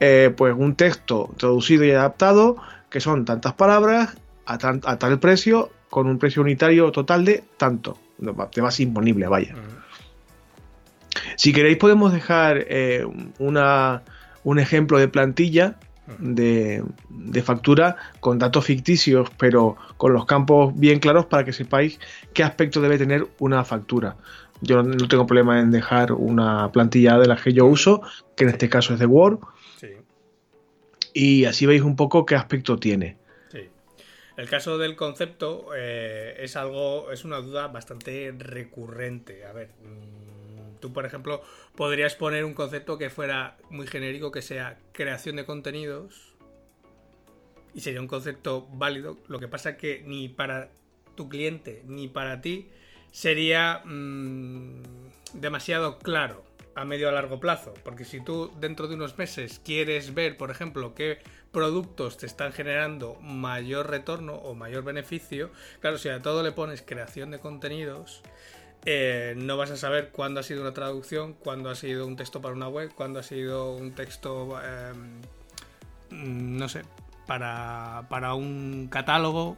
eh, 0.01 0.33
pues 0.35 0.55
un 0.57 0.77
texto 0.77 1.35
traducido 1.37 1.85
y 1.85 1.91
adaptado 1.91 2.57
que 2.89 3.01
son 3.01 3.25
tantas 3.25 3.53
palabras 3.55 4.17
a, 4.47 4.59
tal 4.59 5.19
precio 5.19 5.71
con 5.91 6.07
un 6.07 6.19
precio 6.19 6.41
unitario 6.41 6.93
total 6.93 7.25
de 7.25 7.43
tanto, 7.57 7.99
de 8.19 8.63
más 8.63 8.79
imponible, 8.79 9.27
vaya. 9.27 9.57
Si 11.37 11.53
queréis 11.53 11.77
podemos 11.77 12.13
dejar 12.13 12.65
eh, 12.69 13.07
una, 13.39 14.03
un 14.45 14.59
ejemplo 14.59 14.99
de 14.99 15.09
plantilla 15.09 15.77
de, 16.19 16.85
factura 17.43 17.97
con 18.21 18.39
datos 18.39 18.65
ficticios, 18.65 19.29
pero 19.39 19.77
con 19.97 20.13
los 20.13 20.25
campos 20.27 20.79
bien 20.79 21.01
claros 21.01 21.27
para 21.27 21.45
que 21.45 21.53
sepáis 21.53 21.99
qué 22.33 22.43
aspecto 22.43 22.81
debe 22.81 22.99
tener 22.99 23.27
una 23.39 23.65
factura. 23.65 24.17
Yo 24.63 24.83
no 24.83 25.09
tengo 25.09 25.27
problema 25.27 25.61
en 25.61 25.71
dejar 25.71 26.13
una 26.13 26.71
plantilla 26.73 27.19
de 27.19 27.27
la 27.27 27.37
que 27.37 27.53
yo 27.53 27.67
uso, 27.67 28.03
que 28.37 28.45
en 28.45 28.51
este 28.51 28.69
caso 28.69 28.95
es 28.95 29.01
de 29.01 29.07
Word. 29.07 29.41
Y 31.13 31.47
así 31.47 31.67
veis 31.67 31.83
un 31.83 31.97
poco 31.97 32.27
qué 32.27 32.35
aspecto 32.35 32.79
tiene. 32.79 33.17
El 34.37 34.51
caso 34.51 34.77
del 34.77 34.97
concepto 34.97 35.71
eh, 35.75 36.37
es 36.41 36.57
algo, 36.57 37.11
es 37.11 37.25
una 37.25 37.39
duda 37.39 37.69
bastante 37.69 38.35
recurrente. 38.37 39.47
A 39.47 39.53
ver, 39.53 39.71
Tú, 40.81 40.93
por 40.93 41.07
ejemplo, 41.07 41.43
podrías 41.75 42.15
poner 42.15 42.45
un 42.45 42.55
concepto 42.55 42.99
que 42.99 43.11
fuera 43.11 43.57
muy 43.71 43.87
genérico, 43.87 44.31
que 44.31 44.43
sea 44.43 44.79
creación 44.93 45.37
de 45.37 45.45
contenidos. 45.45 46.35
Y 47.75 47.81
sería 47.81 48.01
un 48.01 48.09
concepto 48.09 48.67
válido. 48.73 49.19
Lo 49.29 49.39
que 49.39 49.49
pasa 49.49 49.77
que 49.77 50.03
ni 50.07 50.29
para 50.29 50.71
tu 51.15 51.29
cliente 51.29 51.83
ni 51.87 52.09
para 52.09 52.41
ti 52.41 52.71
sería 53.11 53.83
mm, 53.85 54.83
demasiado 55.35 55.99
claro 55.99 56.45
a 56.77 56.85
medio 56.85 57.09
a 57.09 57.13
largo 57.13 57.41
plazo. 57.41 57.75
Porque 57.83 58.05
si 58.05 58.21
tú 58.21 58.53
dentro 58.61 58.87
de 58.87 58.95
unos 58.95 59.19
meses 59.19 59.61
quieres 59.65 60.15
ver, 60.15 60.37
por 60.37 60.51
ejemplo, 60.51 60.95
qué 60.95 61.19
productos 61.51 62.19
te 62.19 62.27
están 62.27 62.53
generando 62.53 63.15
mayor 63.23 63.91
retorno 63.91 64.35
o 64.35 64.55
mayor 64.55 64.85
beneficio, 64.85 65.51
claro, 65.81 65.97
si 65.97 66.11
a 66.11 66.21
todo 66.21 66.43
le 66.43 66.53
pones 66.53 66.83
creación 66.83 67.31
de 67.31 67.41
contenidos, 67.41 68.23
eh, 68.89 69.35
no 69.37 69.57
vas 69.57 69.73
a 69.73 69.77
saber 69.77 70.11
cuándo 70.13 70.39
ha 70.39 70.45
sido 70.45 70.63
una 70.63 70.73
traducción, 70.73 71.35
cuándo 71.35 71.71
ha 71.71 71.75
sido 71.75 72.07
un 72.07 72.15
texto 72.15 72.41
para 72.41 72.55
una 72.55 72.69
web, 72.69 72.93
cuándo 72.95 73.19
ha 73.19 73.25
sido 73.25 73.73
un 73.73 73.91
texto, 73.93 74.61
em, 74.63 75.21
no 76.11 76.69
sé, 76.69 76.83
para, 77.27 78.07
para 78.09 78.35
un 78.35 78.87
catálogo. 78.89 79.57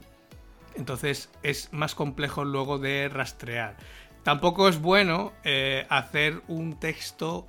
Entonces 0.76 1.28
es 1.42 1.70
más 1.74 1.94
complejo 1.94 2.46
luego 2.46 2.78
de 2.78 3.10
rastrear. 3.10 3.76
Tampoco 4.22 4.66
es 4.66 4.80
bueno 4.80 5.34
eh, 5.44 5.86
hacer 5.90 6.40
un 6.48 6.80
texto, 6.80 7.46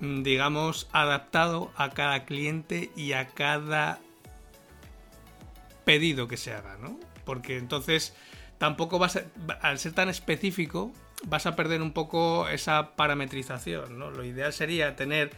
mm, 0.00 0.24
digamos, 0.24 0.88
adaptado 0.90 1.70
a 1.76 1.90
cada 1.90 2.24
cliente 2.24 2.90
y 2.96 3.12
a 3.12 3.28
cada 3.28 4.00
pedido 5.84 6.26
que 6.26 6.36
se 6.36 6.52
haga, 6.52 6.76
¿no? 6.76 6.98
Porque 7.24 7.56
entonces 7.56 8.16
tampoco 8.58 8.98
vas 8.98 9.16
a, 9.16 9.22
al 9.62 9.78
ser 9.78 9.92
tan 9.92 10.08
específico, 10.08 10.92
vas 11.26 11.46
a 11.46 11.56
perder 11.56 11.82
un 11.82 11.92
poco 11.92 12.48
esa 12.48 12.96
parametrización, 12.96 13.98
¿no? 13.98 14.10
Lo 14.10 14.24
ideal 14.24 14.52
sería 14.52 14.96
tener 14.96 15.30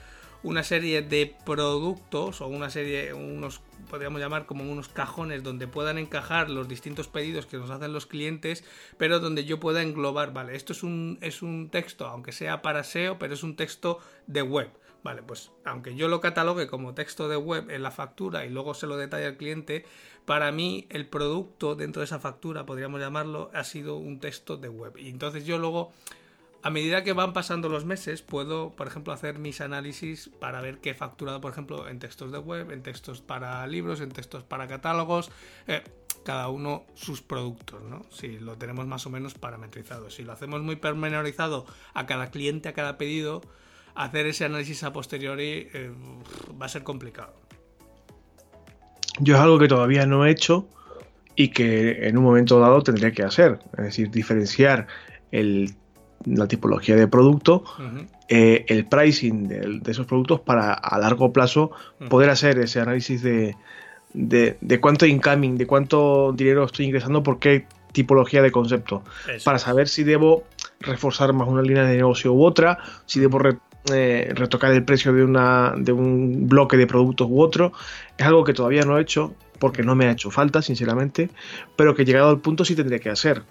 una 0.42 0.62
serie 0.62 1.02
de 1.02 1.34
productos 1.44 2.40
o 2.40 2.46
una 2.46 2.70
serie, 2.70 3.12
unos, 3.12 3.60
podríamos 3.90 4.20
llamar 4.20 4.46
como 4.46 4.64
unos 4.64 4.88
cajones 4.88 5.42
donde 5.42 5.66
puedan 5.66 5.98
encajar 5.98 6.48
los 6.48 6.66
distintos 6.66 7.08
pedidos 7.08 7.46
que 7.46 7.58
nos 7.58 7.70
hacen 7.70 7.92
los 7.92 8.06
clientes, 8.06 8.64
pero 8.96 9.20
donde 9.20 9.44
yo 9.44 9.60
pueda 9.60 9.82
englobar, 9.82 10.32
vale, 10.32 10.56
esto 10.56 10.72
es 10.72 10.82
un, 10.82 11.18
es 11.20 11.42
un 11.42 11.68
texto, 11.70 12.06
aunque 12.06 12.32
sea 12.32 12.62
para 12.62 12.84
SEO, 12.84 13.18
pero 13.18 13.34
es 13.34 13.42
un 13.42 13.56
texto 13.56 13.98
de 14.26 14.42
web. 14.42 14.70
Vale, 15.02 15.22
pues 15.22 15.50
aunque 15.64 15.94
yo 15.94 16.08
lo 16.08 16.20
catalogue 16.20 16.66
como 16.66 16.92
texto 16.92 17.26
de 17.28 17.36
web 17.36 17.70
en 17.70 17.82
la 17.82 17.90
factura 17.90 18.44
y 18.44 18.50
luego 18.50 18.74
se 18.74 18.86
lo 18.86 18.98
detalle 18.98 19.24
al 19.24 19.38
cliente, 19.38 19.86
para 20.30 20.52
mí 20.52 20.86
el 20.90 21.08
producto 21.08 21.74
dentro 21.74 22.02
de 22.02 22.04
esa 22.04 22.20
factura, 22.20 22.64
podríamos 22.64 23.00
llamarlo, 23.00 23.50
ha 23.52 23.64
sido 23.64 23.96
un 23.96 24.20
texto 24.20 24.56
de 24.56 24.68
web. 24.68 24.96
Y 24.96 25.08
entonces 25.08 25.44
yo 25.44 25.58
luego 25.58 25.90
a 26.62 26.70
medida 26.70 27.02
que 27.02 27.12
van 27.12 27.32
pasando 27.32 27.68
los 27.68 27.84
meses, 27.84 28.22
puedo, 28.22 28.70
por 28.76 28.86
ejemplo, 28.86 29.12
hacer 29.12 29.40
mis 29.40 29.60
análisis 29.60 30.30
para 30.38 30.60
ver 30.60 30.78
qué 30.78 30.90
he 30.90 30.94
facturado, 30.94 31.40
por 31.40 31.50
ejemplo, 31.50 31.88
en 31.88 31.98
textos 31.98 32.30
de 32.30 32.38
web, 32.38 32.70
en 32.70 32.84
textos 32.84 33.20
para 33.20 33.66
libros, 33.66 34.00
en 34.00 34.12
textos 34.12 34.44
para 34.44 34.68
catálogos, 34.68 35.32
eh, 35.66 35.82
cada 36.24 36.46
uno 36.46 36.84
sus 36.94 37.22
productos, 37.22 37.82
¿no? 37.82 38.04
Si 38.12 38.38
lo 38.38 38.56
tenemos 38.56 38.86
más 38.86 39.04
o 39.06 39.10
menos 39.10 39.34
parametrizado. 39.34 40.10
Si 40.10 40.22
lo 40.22 40.32
hacemos 40.32 40.62
muy 40.62 40.76
pormenorizado 40.76 41.66
a 41.92 42.06
cada 42.06 42.30
cliente, 42.30 42.68
a 42.68 42.72
cada 42.72 42.98
pedido, 42.98 43.40
hacer 43.96 44.26
ese 44.26 44.44
análisis 44.44 44.84
a 44.84 44.92
posteriori 44.92 45.68
eh, 45.72 45.92
va 46.56 46.66
a 46.66 46.68
ser 46.68 46.84
complicado. 46.84 47.34
Yo 49.20 49.36
es 49.36 49.40
algo 49.40 49.58
que 49.58 49.68
todavía 49.68 50.06
no 50.06 50.24
he 50.24 50.30
hecho 50.30 50.66
y 51.36 51.48
que 51.48 52.08
en 52.08 52.18
un 52.18 52.24
momento 52.24 52.58
dado 52.58 52.82
tendría 52.82 53.12
que 53.12 53.22
hacer. 53.22 53.58
Es 53.78 53.84
decir, 53.84 54.10
diferenciar 54.10 54.86
el 55.30 55.74
la 56.24 56.46
tipología 56.46 56.96
de 56.96 57.08
producto, 57.08 57.64
eh, 58.28 58.64
el 58.68 58.86
pricing 58.86 59.48
de, 59.48 59.90
esos 59.90 60.06
productos 60.06 60.40
para 60.40 60.72
a 60.72 60.98
largo 60.98 61.32
plazo 61.32 61.70
poder 62.08 62.30
hacer 62.30 62.58
ese 62.58 62.80
análisis 62.80 63.22
de, 63.22 63.56
de, 64.12 64.80
cuánto 64.80 65.06
incoming, 65.06 65.56
de 65.56 65.66
cuánto 65.66 66.32
dinero 66.32 66.64
estoy 66.64 66.86
ingresando 66.86 67.22
por 67.22 67.38
qué 67.38 67.66
tipología 67.92 68.42
de 68.42 68.52
concepto, 68.52 69.02
para 69.44 69.58
saber 69.58 69.88
si 69.88 70.04
debo 70.04 70.44
reforzar 70.80 71.32
más 71.32 71.48
una 71.48 71.62
línea 71.62 71.84
de 71.84 71.96
negocio 71.96 72.32
u 72.32 72.44
otra, 72.44 72.78
si 73.06 73.18
debo 73.18 73.40
eh, 73.92 74.32
retocar 74.34 74.72
el 74.72 74.84
precio 74.84 75.12
de, 75.12 75.24
una, 75.24 75.74
de 75.76 75.92
un 75.92 76.48
bloque 76.48 76.76
de 76.76 76.86
productos 76.86 77.28
u 77.30 77.40
otro. 77.40 77.72
Es 78.18 78.26
algo 78.26 78.44
que 78.44 78.52
todavía 78.52 78.82
no 78.82 78.98
he 78.98 79.02
hecho 79.02 79.34
porque 79.58 79.82
no 79.82 79.94
me 79.94 80.06
ha 80.06 80.12
hecho 80.12 80.30
falta, 80.30 80.62
sinceramente, 80.62 81.30
pero 81.76 81.94
que 81.94 82.04
llegado 82.04 82.30
al 82.30 82.40
punto 82.40 82.64
sí 82.64 82.74
tendría 82.74 82.98
que 82.98 83.10
hacer 83.10 83.42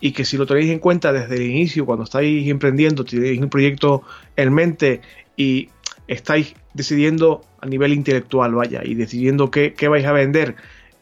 y 0.00 0.12
que 0.12 0.24
si 0.24 0.36
lo 0.36 0.46
tenéis 0.46 0.70
en 0.70 0.80
cuenta 0.80 1.12
desde 1.12 1.36
el 1.36 1.42
inicio, 1.42 1.86
cuando 1.86 2.04
estáis 2.04 2.48
emprendiendo, 2.48 3.04
tenéis 3.04 3.40
un 3.40 3.48
proyecto 3.48 4.02
en 4.36 4.52
mente 4.52 5.00
y 5.36 5.70
estáis 6.08 6.54
decidiendo 6.74 7.42
a 7.60 7.66
nivel 7.66 7.92
intelectual, 7.92 8.54
vaya, 8.54 8.82
y 8.84 8.94
decidiendo 8.94 9.50
qué, 9.50 9.74
vais 9.88 10.04
a 10.04 10.12
vender 10.12 10.56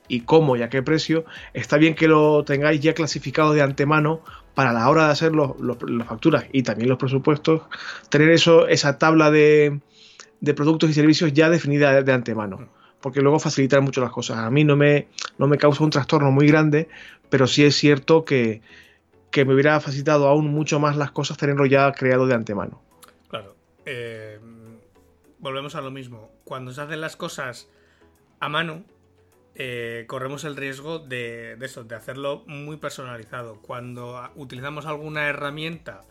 y 0.06 0.20
cómo 0.20 0.56
y 0.56 0.62
a 0.62 0.68
qué 0.68 0.82
precio, 0.82 1.24
está 1.54 1.78
bien 1.78 1.94
que 1.94 2.06
lo 2.06 2.44
tengáis 2.44 2.80
ya 2.80 2.92
clasificado 2.92 3.54
de 3.54 3.62
antemano 3.62 4.20
para 4.54 4.72
la 4.72 4.88
hora 4.88 5.06
de 5.06 5.12
hacer 5.12 5.32
las 5.34 6.06
facturas 6.06 6.44
y 6.52 6.62
también 6.62 6.88
los 6.88 6.98
presupuestos, 6.98 7.62
tener 8.08 8.30
eso, 8.30 8.68
esa 8.68 8.98
tabla 8.98 9.30
de, 9.30 9.80
de 10.40 10.54
productos 10.54 10.90
y 10.90 10.94
servicios 10.94 11.32
ya 11.32 11.48
definida 11.48 12.02
de, 12.02 12.12
antemano 12.12 12.68
porque 13.00 13.20
luego 13.20 13.40
facilitar 13.40 13.80
mucho 13.80 14.00
las 14.00 14.12
cosas. 14.12 14.38
A 14.38 14.50
mí 14.50 14.62
no 14.62 14.76
me, 14.76 15.08
no 15.36 15.48
me 15.48 15.58
causa 15.58 15.82
un 15.82 15.90
trastorno 15.90 16.30
muy 16.30 16.46
grande, 16.46 16.88
pero 17.30 17.48
sí 17.48 17.64
es 17.64 17.74
cierto 17.74 18.24
que, 18.24 18.62
que 19.32 19.44
me 19.44 19.54
hubiera 19.54 19.80
facilitado 19.80 20.28
aún 20.28 20.46
mucho 20.52 20.78
más 20.78 20.96
las 20.96 21.10
cosas 21.10 21.36
tenerlo 21.36 21.66
ya 21.66 21.90
creado 21.92 22.28
de 22.28 22.34
antemano. 22.34 22.80
Claro. 23.28 23.56
Eh, 23.86 24.38
volvemos 25.40 25.74
a 25.74 25.80
lo 25.80 25.90
mismo. 25.90 26.30
Cuando 26.44 26.70
se 26.72 26.80
hacen 26.80 27.00
las 27.00 27.16
cosas 27.16 27.68
a 28.38 28.48
mano, 28.48 28.84
eh, 29.54 30.04
corremos 30.06 30.44
el 30.44 30.56
riesgo 30.56 30.98
de, 30.98 31.56
eso, 31.60 31.84
de 31.84 31.94
hacerlo 31.94 32.44
muy 32.46 32.76
personalizado. 32.76 33.60
Cuando 33.60 34.30
utilizamos 34.34 34.86
alguna 34.86 35.28
herramienta, 35.28 36.02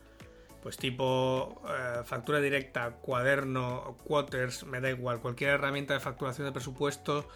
pues 0.62 0.78
tipo 0.78 1.62
eh, 1.68 2.02
factura 2.04 2.40
directa, 2.40 2.92
cuaderno, 3.02 3.98
quarters, 4.04 4.66
me 4.66 4.82
da 4.82 4.90
igual, 4.90 5.20
cualquier 5.20 5.52
herramienta 5.52 5.94
de 5.94 6.00
facturación 6.00 6.48
de 6.48 6.52
presupuesto, 6.52 7.28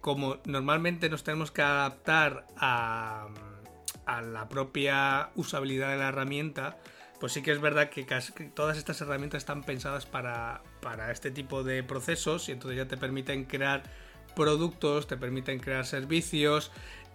como 0.00 0.38
normalmente 0.44 1.08
nos 1.10 1.24
tenemos 1.24 1.50
que 1.50 1.62
adaptar 1.62 2.46
a 2.56 3.28
a 4.06 4.20
la 4.20 4.48
propia 4.48 5.30
usabilidad 5.34 5.90
de 5.90 5.96
la 5.96 6.08
herramienta, 6.08 6.78
pues 7.20 7.32
sí 7.32 7.42
que 7.42 7.52
es 7.52 7.60
verdad 7.60 7.90
que 7.90 8.04
casi 8.04 8.32
todas 8.50 8.76
estas 8.76 9.00
herramientas 9.00 9.38
están 9.38 9.62
pensadas 9.62 10.06
para, 10.06 10.62
este 11.10 11.30
tipo 11.30 11.62
de 11.62 11.82
procesos 11.82 12.48
y 12.48 12.52
entonces 12.52 12.76
ya 12.78 12.88
te 12.88 12.96
permiten 12.96 13.44
crear 13.44 13.84
productos, 14.34 15.06
te 15.06 15.16
permiten 15.16 15.58
crear 15.58 15.86
servicios, 15.86 16.70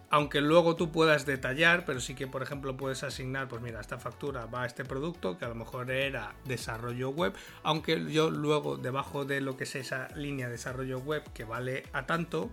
aunque 0.09 0.41
luego 0.41 0.75
tú 0.75 0.91
puedas 0.91 1.25
detallar, 1.25 1.85
pero 1.85 1.99
sí 1.99 2.15
que 2.15 2.27
por 2.27 2.41
ejemplo 2.41 2.77
puedes 2.77 3.03
asignar, 3.03 3.47
pues 3.47 3.61
mira, 3.61 3.81
esta 3.81 3.97
factura 3.97 4.45
va 4.45 4.63
a 4.63 4.65
este 4.65 4.85
producto 4.85 5.37
que 5.37 5.45
a 5.45 5.49
lo 5.49 5.55
mejor 5.55 5.91
era 5.91 6.33
desarrollo 6.45 7.09
web, 7.09 7.33
aunque 7.63 8.11
yo 8.11 8.29
luego 8.29 8.77
debajo 8.77 9.25
de 9.25 9.41
lo 9.41 9.57
que 9.57 9.65
es 9.65 9.75
esa 9.75 10.07
línea 10.15 10.47
de 10.47 10.53
desarrollo 10.53 10.99
web 10.99 11.23
que 11.33 11.43
vale 11.43 11.83
a 11.91 12.05
tanto, 12.05 12.49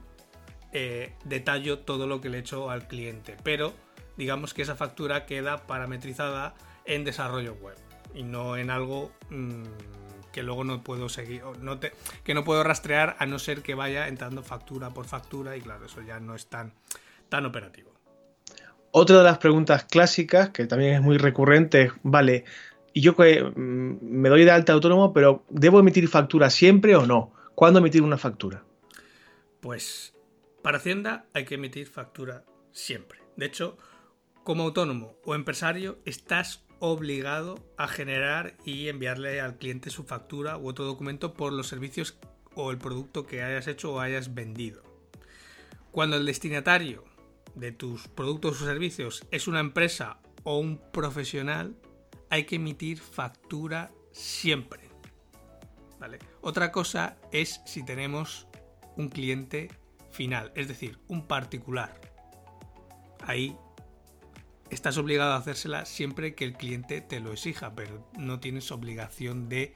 eh, 0.72 1.14
detallo 1.24 1.78
todo 1.78 2.06
lo 2.06 2.20
que 2.20 2.28
le 2.28 2.38
he 2.38 2.40
hecho 2.40 2.70
al 2.70 2.88
cliente, 2.88 3.36
pero 3.44 3.72
digamos 4.16 4.54
que 4.54 4.62
esa 4.62 4.74
factura 4.74 5.26
queda 5.26 5.66
parametrizada 5.66 6.54
en 6.84 7.04
desarrollo 7.04 7.54
web 7.54 7.76
y 8.14 8.24
no 8.24 8.56
en 8.56 8.70
algo 8.70 9.12
mm, 9.30 9.62
que 10.34 10.42
luego 10.42 10.64
no 10.64 10.82
puedo 10.82 11.08
seguir, 11.08 11.42
no 11.60 11.78
que 11.78 12.34
no 12.34 12.42
puedo 12.42 12.64
rastrear 12.64 13.14
a 13.20 13.26
no 13.26 13.38
ser 13.38 13.62
que 13.62 13.76
vaya 13.76 14.08
entrando 14.08 14.42
factura 14.42 14.90
por 14.90 15.06
factura 15.06 15.56
y 15.56 15.60
claro, 15.60 15.86
eso 15.86 16.02
ya 16.02 16.18
no 16.18 16.34
es 16.34 16.48
tan, 16.48 16.72
tan 17.28 17.46
operativo. 17.46 17.92
Otra 18.90 19.18
de 19.18 19.22
las 19.22 19.38
preguntas 19.38 19.84
clásicas, 19.84 20.50
que 20.50 20.66
también 20.66 20.94
es 20.94 21.02
muy 21.02 21.18
recurrente, 21.18 21.82
es, 21.82 21.92
vale, 22.02 22.44
y 22.92 23.00
yo 23.00 23.12
mm, 23.12 23.98
me 24.00 24.28
doy 24.28 24.44
de 24.44 24.50
alta 24.50 24.72
autónomo, 24.72 25.12
pero 25.12 25.44
¿debo 25.50 25.78
emitir 25.78 26.08
factura 26.08 26.50
siempre 26.50 26.96
o 26.96 27.06
no? 27.06 27.32
¿Cuándo 27.54 27.78
emitir 27.78 28.02
una 28.02 28.18
factura? 28.18 28.64
Pues 29.60 30.16
para 30.62 30.78
Hacienda 30.78 31.26
hay 31.32 31.44
que 31.44 31.54
emitir 31.54 31.86
factura 31.86 32.44
siempre. 32.72 33.20
De 33.36 33.46
hecho, 33.46 33.78
como 34.42 34.64
autónomo 34.64 35.14
o 35.24 35.36
empresario 35.36 35.98
estás 36.04 36.63
obligado 36.78 37.64
a 37.76 37.88
generar 37.88 38.56
y 38.64 38.88
enviarle 38.88 39.40
al 39.40 39.56
cliente 39.56 39.90
su 39.90 40.04
factura 40.04 40.58
u 40.58 40.68
otro 40.68 40.84
documento 40.84 41.34
por 41.34 41.52
los 41.52 41.68
servicios 41.68 42.18
o 42.54 42.70
el 42.70 42.78
producto 42.78 43.26
que 43.26 43.42
hayas 43.42 43.66
hecho 43.66 43.92
o 43.92 44.00
hayas 44.00 44.34
vendido. 44.34 44.82
Cuando 45.90 46.16
el 46.16 46.26
destinatario 46.26 47.04
de 47.54 47.72
tus 47.72 48.08
productos 48.08 48.60
o 48.60 48.64
servicios 48.64 49.26
es 49.30 49.46
una 49.48 49.60
empresa 49.60 50.18
o 50.42 50.58
un 50.58 50.80
profesional, 50.92 51.76
hay 52.30 52.44
que 52.44 52.56
emitir 52.56 52.98
factura 52.98 53.92
siempre. 54.12 54.84
Otra 56.40 56.70
cosa 56.70 57.16
es 57.32 57.60
si 57.64 57.84
tenemos 57.84 58.46
un 58.96 59.08
cliente 59.08 59.70
final, 60.10 60.52
es 60.54 60.68
decir, 60.68 60.98
un 61.08 61.26
particular. 61.26 62.00
Ahí 63.20 63.56
estás 64.70 64.98
obligado 64.98 65.32
a 65.32 65.36
hacérsela 65.36 65.84
siempre 65.84 66.34
que 66.34 66.44
el 66.44 66.54
cliente 66.54 67.00
te 67.00 67.20
lo 67.20 67.32
exija, 67.32 67.74
pero 67.74 68.08
no 68.18 68.40
tienes 68.40 68.70
obligación 68.72 69.48
de 69.48 69.74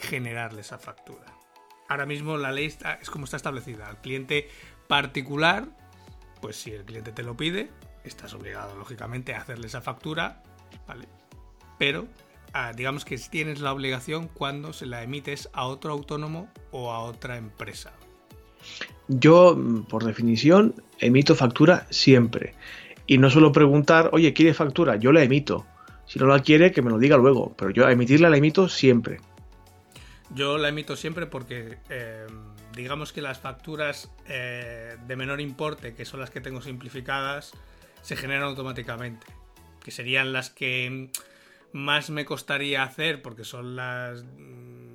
generarle 0.00 0.60
esa 0.60 0.78
factura. 0.78 1.26
Ahora 1.88 2.06
mismo 2.06 2.36
la 2.36 2.52
ley 2.52 2.74
es 3.00 3.10
como 3.10 3.24
está 3.24 3.36
establecida. 3.36 3.88
Al 3.88 4.00
cliente 4.00 4.48
particular, 4.88 5.66
pues 6.40 6.56
si 6.56 6.70
el 6.70 6.84
cliente 6.84 7.12
te 7.12 7.22
lo 7.22 7.36
pide, 7.36 7.70
estás 8.04 8.34
obligado 8.34 8.76
lógicamente 8.76 9.34
a 9.34 9.40
hacerle 9.40 9.66
esa 9.66 9.80
factura, 9.80 10.42
¿vale? 10.86 11.06
Pero 11.78 12.06
ah, 12.52 12.72
digamos 12.74 13.04
que 13.04 13.18
tienes 13.18 13.60
la 13.60 13.72
obligación 13.72 14.28
cuando 14.28 14.72
se 14.72 14.86
la 14.86 15.02
emites 15.02 15.48
a 15.52 15.66
otro 15.66 15.92
autónomo 15.92 16.48
o 16.70 16.92
a 16.92 17.00
otra 17.00 17.36
empresa. 17.36 17.92
Yo, 19.08 19.58
por 19.88 20.04
definición, 20.04 20.74
emito 20.98 21.34
factura 21.34 21.86
siempre. 21.90 22.54
Y 23.06 23.18
no 23.18 23.30
suelo 23.30 23.52
preguntar, 23.52 24.10
oye, 24.12 24.32
¿quiere 24.32 24.54
factura? 24.54 24.96
Yo 24.96 25.12
la 25.12 25.22
emito. 25.22 25.66
Si 26.06 26.18
no 26.18 26.26
la 26.26 26.40
quiere, 26.40 26.72
que 26.72 26.82
me 26.82 26.90
lo 26.90 26.98
diga 26.98 27.16
luego. 27.16 27.54
Pero 27.56 27.70
yo 27.70 27.86
a 27.86 27.92
emitirla 27.92 28.30
la 28.30 28.36
emito 28.36 28.68
siempre. 28.68 29.20
Yo 30.34 30.58
la 30.58 30.68
emito 30.68 30.96
siempre 30.96 31.26
porque 31.26 31.78
eh, 31.90 32.26
digamos 32.74 33.12
que 33.12 33.20
las 33.20 33.38
facturas 33.38 34.10
eh, 34.26 34.96
de 35.06 35.16
menor 35.16 35.40
importe, 35.40 35.94
que 35.94 36.04
son 36.04 36.20
las 36.20 36.30
que 36.30 36.40
tengo 36.40 36.62
simplificadas, 36.62 37.52
se 38.02 38.16
generan 38.16 38.44
automáticamente. 38.44 39.26
Que 39.82 39.90
serían 39.90 40.32
las 40.32 40.50
que 40.50 41.10
más 41.72 42.10
me 42.10 42.24
costaría 42.24 42.82
hacer 42.82 43.22
porque 43.22 43.44
son 43.44 43.76
las 43.76 44.22
mm, 44.24 44.92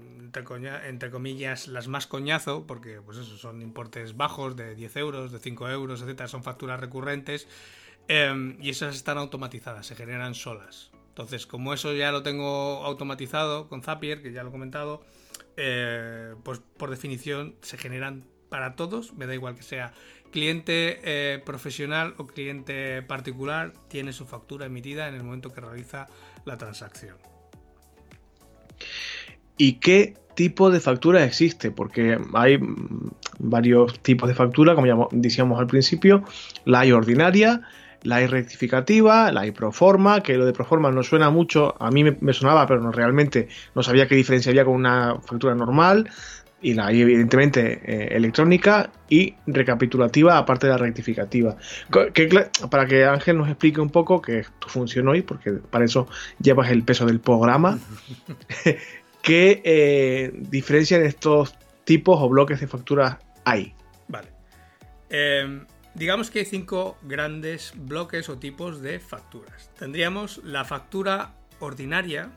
entre, 0.85 1.09
comillas 1.09 1.67
las 1.67 1.87
más 1.87 2.07
coñazo 2.07 2.65
porque 2.67 3.01
pues 3.01 3.17
eso 3.17 3.37
son 3.37 3.61
importes 3.61 4.15
bajos 4.15 4.55
de 4.55 4.75
10 4.75 4.95
euros 4.97 5.31
de 5.31 5.39
5 5.39 5.69
euros 5.69 6.01
etcétera 6.01 6.27
son 6.27 6.43
facturas 6.43 6.79
recurrentes 6.79 7.47
Em, 8.07 8.57
y 8.61 8.69
esas 8.69 8.95
están 8.95 9.17
automatizadas, 9.17 9.85
se 9.85 9.95
generan 9.95 10.33
solas. 10.33 10.91
Entonces, 11.09 11.45
como 11.45 11.73
eso 11.73 11.93
ya 11.93 12.11
lo 12.11 12.23
tengo 12.23 12.85
automatizado 12.85 13.67
con 13.67 13.81
Zapier, 13.81 14.21
que 14.21 14.31
ya 14.31 14.43
lo 14.43 14.49
he 14.49 14.51
comentado, 14.51 15.03
eh, 15.57 16.35
pues 16.43 16.61
por 16.77 16.89
definición 16.89 17.55
se 17.61 17.77
generan 17.77 18.25
para 18.49 18.75
todos, 18.75 19.13
me 19.13 19.25
da 19.25 19.33
igual 19.33 19.55
que 19.55 19.63
sea 19.63 19.93
cliente 20.31 20.99
eh, 21.03 21.39
profesional 21.39 22.13
o 22.17 22.27
cliente 22.27 23.01
particular, 23.01 23.73
tiene 23.87 24.13
su 24.13 24.25
factura 24.25 24.67
emitida 24.67 25.07
en 25.07 25.15
el 25.15 25.23
momento 25.23 25.51
que 25.51 25.61
realiza 25.61 26.07
la 26.45 26.57
transacción. 26.57 27.17
¿Y 29.57 29.73
qué 29.73 30.15
tipo 30.35 30.69
de 30.69 30.79
factura 30.79 31.23
existe? 31.23 31.71
Porque 31.71 32.19
hay 32.33 32.59
varios 33.39 33.99
tipos 34.01 34.29
de 34.29 34.35
factura, 34.35 34.75
como 34.75 34.85
ya 34.85 34.95
decíamos 35.11 35.59
al 35.59 35.67
principio, 35.67 36.23
la 36.65 36.81
hay 36.81 36.91
ordinaria, 36.91 37.67
La 38.03 38.17
hay 38.17 38.27
rectificativa, 38.27 39.31
la 39.31 39.41
hay 39.41 39.51
proforma, 39.51 40.21
que 40.21 40.37
lo 40.37 40.45
de 40.45 40.53
proforma 40.53 40.91
no 40.91 41.03
suena 41.03 41.29
mucho, 41.29 41.75
a 41.79 41.91
mí 41.91 42.03
me, 42.03 42.33
sonaba, 42.33 42.67
pero 42.67 42.81
no 42.81 42.91
realmente 42.91 43.47
no 43.75 43.83
sabía 43.83 44.07
qué 44.07 44.15
diferencia 44.15 44.49
había 44.51 44.65
con 44.65 44.75
una 44.75 45.19
factura 45.25 45.55
normal 45.55 46.09
y 46.61 46.73
la 46.73 46.87
hay 46.87 47.01
evidentemente 47.01 47.81
eh, 47.85 48.15
electrónica 48.15 48.89
y 49.09 49.35
recapitulativa 49.45 50.37
aparte 50.37 50.67
de 50.67 50.73
la 50.73 50.77
rectificativa. 50.77 51.55
para 52.69 52.85
que 52.87 53.05
Ángel 53.05 53.37
nos 53.37 53.47
explique 53.47 53.79
un 53.79 53.89
poco 53.89 54.21
que 54.21 54.45
tu 54.59 54.69
función 54.69 55.07
hoy, 55.07 55.21
porque 55.21 55.51
para 55.51 55.85
eso 55.85 56.07
llevas 56.39 56.71
el 56.71 56.83
peso 56.83 57.05
del 57.05 57.19
programa, 57.19 57.77
¿qué 59.21 59.61
eh, 59.63 60.31
diferencia 60.33 60.97
en 60.97 61.05
estos 61.05 61.55
tipos 61.83 62.19
o 62.21 62.29
bloques 62.29 62.59
de 62.59 62.67
facturas 62.67 63.17
hay? 63.45 63.73
Vale. 64.07 64.29
Em, 65.09 65.65
digamos 65.97 66.29
que 66.29 66.39
hay 66.39 66.45
cinco 66.45 66.97
grandes 67.01 67.73
bloques 67.75 68.29
o 68.29 68.37
tipos 68.37 68.81
de 68.81 68.99
facturas. 68.99 69.71
Tendríamos 69.77 70.37
la 70.43 70.63
factura 70.63 71.35
ordinaria, 71.59 72.31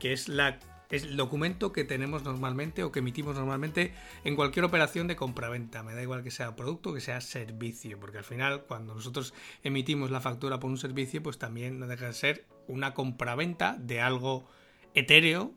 que 0.00 0.12
es 0.12 0.28
la 0.28 0.58
es 0.90 1.04
el 1.04 1.16
documento 1.16 1.72
que 1.72 1.82
tenemos 1.82 2.22
normalmente 2.22 2.84
o 2.84 2.92
que 2.92 3.00
emitimos 3.00 3.34
normalmente 3.34 3.94
en 4.22 4.36
cualquier 4.36 4.64
operación 4.64 5.08
de 5.08 5.16
compraventa. 5.16 5.82
Me 5.82 5.94
da 5.94 6.02
igual 6.02 6.22
que 6.22 6.30
sea 6.30 6.54
producto 6.54 6.90
o 6.90 6.94
que 6.94 7.00
sea 7.00 7.20
servicio, 7.20 7.98
porque 7.98 8.18
al 8.18 8.24
final 8.24 8.64
cuando 8.64 8.94
nosotros 8.94 9.34
emitimos 9.64 10.10
la 10.12 10.20
factura 10.20 10.60
por 10.60 10.70
un 10.70 10.78
servicio, 10.78 11.22
pues 11.22 11.38
también 11.38 11.80
no 11.80 11.88
deja 11.88 12.06
de 12.06 12.12
ser 12.12 12.46
una 12.68 12.94
compraventa 12.94 13.76
de 13.78 14.00
algo 14.00 14.46
etéreo, 14.94 15.52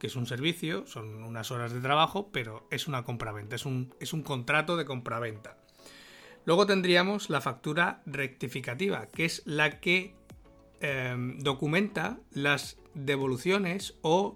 que 0.00 0.08
es 0.08 0.16
un 0.16 0.26
servicio, 0.26 0.86
son 0.86 1.22
unas 1.22 1.50
horas 1.50 1.72
de 1.72 1.80
trabajo, 1.80 2.30
pero 2.32 2.66
es 2.70 2.88
una 2.88 3.04
compraventa, 3.04 3.54
es 3.54 3.66
un, 3.66 3.94
es 4.00 4.12
un 4.12 4.22
contrato 4.22 4.76
de 4.76 4.86
compraventa. 4.86 5.59
Luego 6.44 6.66
tendríamos 6.66 7.30
la 7.30 7.40
factura 7.40 8.02
rectificativa, 8.06 9.06
que 9.06 9.24
es 9.24 9.42
la 9.44 9.80
que 9.80 10.14
em, 10.80 11.38
documenta 11.38 12.18
las 12.32 12.78
devoluciones 12.94 13.94
o 14.02 14.34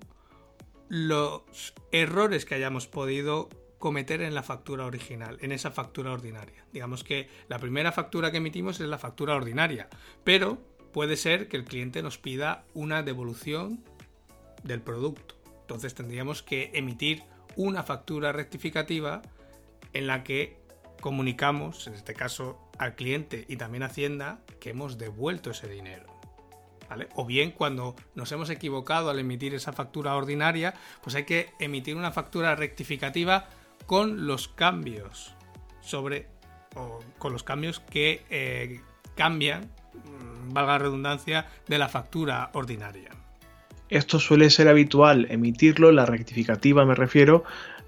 los 0.89 1.75
errores 1.93 2.45
que 2.45 2.55
hayamos 2.55 2.87
podido 2.87 3.49
cometer 3.79 4.23
en 4.23 4.35
la 4.35 4.43
factura 4.43 4.87
original, 4.87 5.39
en 5.41 5.53
esa 5.53 5.71
factura 5.71 6.13
ordinaria. 6.13 6.65
Digamos 6.73 7.05
que 7.05 7.29
la 7.49 7.59
primera 7.59 7.93
factura 7.93 8.31
que 8.31 8.39
emitimos 8.39 8.81
es 8.81 8.89
la 8.89 8.99
factura 8.99 9.35
ordinaria, 9.35 9.89
pero 10.25 10.59
puede 10.93 11.17
ser 11.17 11.49
que 11.49 11.57
el 11.57 11.65
cliente 11.65 12.03
nos 12.03 12.17
pida 12.17 12.65
una 12.73 13.03
devolución 13.03 13.85
del 14.63 14.81
producto. 14.81 15.35
Entonces 15.63 15.95
tendríamos 15.95 16.43
que 16.43 16.71
emitir 16.75 17.25
una 17.57 17.83
factura 17.83 18.33
rectificativa 18.33 19.23
en 19.93 20.07
la 20.07 20.25
que 20.25 20.64
comunicamos, 21.05 21.87
en 21.87 21.93
este 21.93 22.15
caso 22.15 22.59
al 22.79 22.95
cliente 22.95 23.45
y 23.47 23.59
también 23.59 23.83
a 23.83 23.87
Hacienda, 23.89 24.39
que 24.59 24.71
hemos 24.71 24.97
devuelto 24.97 25.51
ese 25.51 25.69
dinero. 25.69 26.07
O 27.15 27.27
bien 27.27 27.51
cuando 27.51 27.95
nos 28.15 28.33
hemos 28.33 28.49
equivocado 28.49 29.11
al 29.11 29.19
emitir 29.19 29.55
esa 29.55 29.75
factura 29.75 30.17
ordinaria, 30.17 30.73
pues 31.03 31.15
hay 31.15 31.25
que 31.25 31.51
emitir 31.61 31.97
una 31.97 32.11
factura 32.11 32.57
rectificativa 32.57 33.51
con 33.85 34.27
los 34.27 34.49
cambios 34.49 35.35
sobre 35.83 36.27
o 36.75 37.01
con 37.19 37.35
los 37.35 37.43
cambios 37.43 37.81
que 37.81 38.25
eh, 38.31 38.81
cambian, 39.15 39.65
mm, 39.93 40.55
valga 40.55 40.73
la 40.73 40.79
redundancia, 40.79 41.49
de 41.69 41.77
la 41.77 41.91
factura 41.91 42.49
ordinaria. 42.55 43.11
Esto 43.91 44.19
suele 44.19 44.49
ser 44.49 44.69
habitual 44.69 45.27
emitirlo, 45.29 45.93
la 45.93 46.07
rectificativa 46.07 46.87
me 46.87 46.95
refiero, 46.95 47.45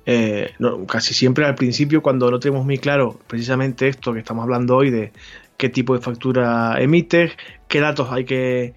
eh, 0.06 0.54
casi 0.88 1.14
siempre 1.14 1.44
al 1.44 1.56
principio 1.56 2.00
cuando 2.00 2.30
no 2.30 2.38
tenemos 2.38 2.64
muy 2.64 2.78
claro 2.78 3.18
precisamente 3.26 3.88
esto 3.88 4.12
que 4.12 4.20
estamos 4.20 4.44
hablando 4.44 4.76
hoy 4.76 4.90
de 4.90 5.12
qué 5.56 5.68
tipo 5.68 5.94
de 5.94 6.00
factura 6.00 6.80
emites, 6.80 7.32
qué 7.68 7.80
datos 7.80 8.12
hay 8.12 8.24
que, 8.24 8.74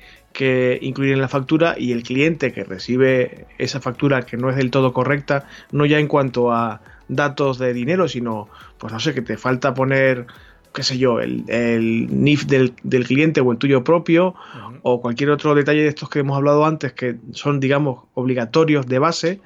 incluir 0.81 1.13
en 1.13 1.21
la 1.21 1.27
factura 1.27 1.75
y 1.77 1.91
el 1.91 2.03
cliente 2.03 2.53
que 2.53 2.63
recibe 2.63 3.45
esa 3.57 3.81
factura 3.81 4.21
que 4.21 4.37
no 4.37 4.49
es 4.49 4.55
del 4.55 4.71
todo 4.71 4.93
correcta, 4.93 5.45
no 5.71 5.85
ya 5.85 5.99
en 5.99 6.07
cuanto 6.07 6.53
a 6.53 6.81
datos 7.09 7.59
de 7.59 7.73
dinero, 7.73 8.07
sino, 8.07 8.47
pues 8.77 8.93
no 8.93 9.01
sé, 9.01 9.13
que 9.13 9.21
te 9.21 9.35
falta 9.35 9.73
poner, 9.73 10.27
qué 10.73 10.83
sé 10.83 10.97
yo, 10.97 11.19
el, 11.19 12.07
NIF 12.09 12.45
del, 12.45 12.73
cliente 13.05 13.41
o 13.41 13.51
el 13.51 13.57
tuyo 13.57 13.83
propio, 13.83 14.33
o 14.81 15.01
cualquier 15.01 15.31
otro 15.31 15.55
detalle 15.55 15.81
de 15.81 15.89
estos 15.89 16.09
que 16.09 16.19
hemos 16.19 16.37
hablado 16.37 16.65
antes, 16.65 16.93
que 16.93 17.17
son, 17.33 17.59
digamos, 17.59 18.05
obligatorios 18.13 18.87
de 18.87 18.99
base, 18.99 19.41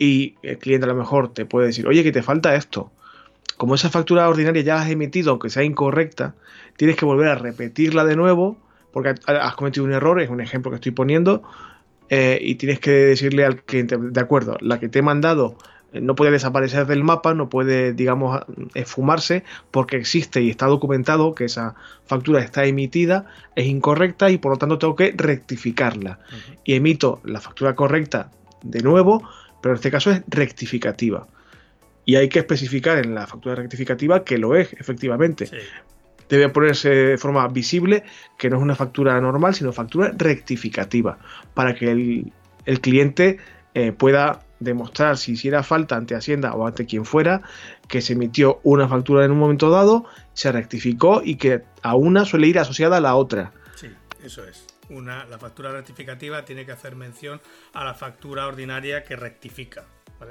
y 0.00 0.34
el 0.42 0.58
cliente 0.58 0.86
a 0.86 0.88
lo 0.88 0.96
mejor 0.96 1.32
te 1.32 1.44
puede 1.44 1.68
decir, 1.68 1.86
oye, 1.86 2.02
que 2.02 2.10
te 2.10 2.22
falta 2.22 2.56
esto 2.56 2.90
como 3.60 3.74
esa 3.74 3.90
factura 3.90 4.26
ordinaria 4.26 4.62
ya 4.62 4.76
la 4.76 4.80
has 4.80 4.90
emitido, 4.90 5.32
aunque 5.32 5.50
sea 5.50 5.62
incorrecta, 5.62 6.34
tienes 6.78 6.96
que 6.96 7.04
volver 7.04 7.28
a 7.28 7.34
repetirla 7.34 8.06
de 8.06 8.16
nuevo, 8.16 8.56
porque 8.90 9.14
has 9.26 9.54
cometido 9.54 9.84
un 9.84 9.92
error, 9.92 10.18
es 10.18 10.30
un 10.30 10.40
ejemplo 10.40 10.70
que 10.70 10.76
estoy 10.76 10.92
poniendo, 10.92 11.42
eh, 12.08 12.38
y 12.40 12.54
tienes 12.54 12.80
que 12.80 12.90
decirle 12.90 13.44
al 13.44 13.62
cliente, 13.62 13.98
de 13.98 14.18
acuerdo, 14.18 14.56
la 14.62 14.80
que 14.80 14.88
te 14.88 15.00
he 15.00 15.02
mandado 15.02 15.58
eh, 15.92 16.00
no 16.00 16.14
puede 16.14 16.30
desaparecer 16.30 16.86
del 16.86 17.04
mapa, 17.04 17.34
no 17.34 17.50
puede, 17.50 17.92
digamos, 17.92 18.40
esfumarse, 18.72 19.44
porque 19.70 19.98
existe 19.98 20.40
y 20.40 20.48
está 20.48 20.64
documentado 20.64 21.34
que 21.34 21.44
esa 21.44 21.74
factura 22.06 22.40
está 22.40 22.64
emitida, 22.64 23.26
es 23.56 23.66
incorrecta 23.66 24.30
y 24.30 24.38
por 24.38 24.52
lo 24.52 24.56
tanto 24.56 24.78
tengo 24.78 24.96
que 24.96 25.12
rectificarla. 25.14 26.18
Y 26.64 26.76
emito 26.76 27.20
la 27.24 27.42
factura 27.42 27.76
correcta 27.76 28.30
de 28.62 28.80
nuevo, 28.80 29.22
pero 29.60 29.74
en 29.74 29.76
este 29.76 29.90
caso 29.90 30.10
es 30.10 30.22
rectificativa 30.28 31.26
y 32.04 32.16
hay 32.16 32.28
que 32.28 32.40
especificar 32.40 32.98
en 32.98 33.14
la 33.14 33.26
factura 33.26 33.54
rectificativa 33.54 34.24
que 34.24 34.38
lo 34.38 34.56
es, 34.56 34.72
efectivamente. 34.72 35.48
Debe 36.28 36.48
ponerse 36.48 36.88
de 36.90 37.18
forma 37.18 37.46
visible 37.48 38.04
que 38.38 38.50
no 38.50 38.56
es 38.56 38.62
una 38.62 38.74
factura 38.74 39.20
normal, 39.20 39.54
sino 39.54 39.72
factura 39.72 40.12
rectificativa, 40.16 41.18
para 41.54 41.74
que 41.74 41.90
el, 41.90 42.80
cliente 42.80 43.38
eh, 43.74 43.92
pueda 43.92 44.40
demostrar 44.60 45.18
si 45.18 45.32
hiciera 45.32 45.62
falta 45.62 45.96
ante 45.96 46.14
Hacienda 46.14 46.52
o 46.54 46.66
ante 46.66 46.84
quien 46.84 47.04
fuera 47.04 47.42
que 47.88 48.00
se 48.00 48.12
emitió 48.14 48.60
una 48.62 48.88
factura 48.88 49.24
en 49.24 49.30
un 49.30 49.38
momento 49.38 49.70
dado, 49.70 50.04
se 50.34 50.52
rectificó 50.52 51.22
y 51.24 51.36
que 51.36 51.62
a 51.82 51.94
una 51.94 52.24
suele 52.24 52.46
ir 52.46 52.58
asociada 52.58 52.98
a 52.98 53.00
la 53.00 53.14
otra. 53.14 53.52
Sí, 53.76 53.88
eso 54.24 54.44
es. 54.44 54.66
Una, 54.90 55.24
la 55.24 55.38
factura 55.38 55.72
rectificativa 55.72 56.44
tiene 56.44 56.66
que 56.66 56.72
hacer 56.72 56.96
mención 56.96 57.40
a 57.72 57.84
la 57.84 57.94
factura 57.94 58.46
ordinaria 58.46 59.04
que 59.04 59.16
rectifica. 59.16 59.86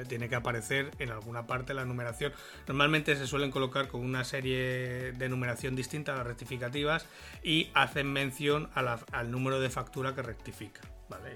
Tiene 0.08 0.30
que 0.30 0.36
aparecer 0.36 0.92
en 1.00 1.10
alguna 1.10 1.48
parte 1.48 1.74
la 1.74 1.84
numeración. 1.84 2.32
Normalmente 2.68 3.16
se 3.16 3.26
suelen 3.26 3.50
colocar 3.50 3.88
con 3.88 4.02
una 4.02 4.24
serie 4.24 5.14
de 5.14 5.30
numeración 5.30 5.76
distinta 5.76 6.14
a 6.14 6.18
las 6.18 6.28
rectificativas 6.28 7.08
y 7.42 7.72
hacen 7.74 8.12
mención 8.12 8.70
al 8.76 9.32
número 9.32 9.60
de 9.60 9.70
factura 9.70 10.14
que 10.14 10.22
rectifica, 10.22 10.82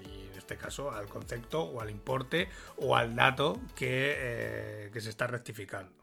Y 0.05 0.27
en 0.27 0.37
este 0.37 0.55
caso 0.55 0.91
al 0.91 1.07
concepto 1.07 1.63
o 1.63 1.81
al 1.81 1.89
importe 1.89 2.47
o 2.77 2.95
al 2.95 3.15
dato 3.15 3.59
que, 3.75 4.13
eh, 4.17 4.89
que 4.93 5.01
se 5.01 5.09
está 5.09 5.25
rectificando. 5.25 6.02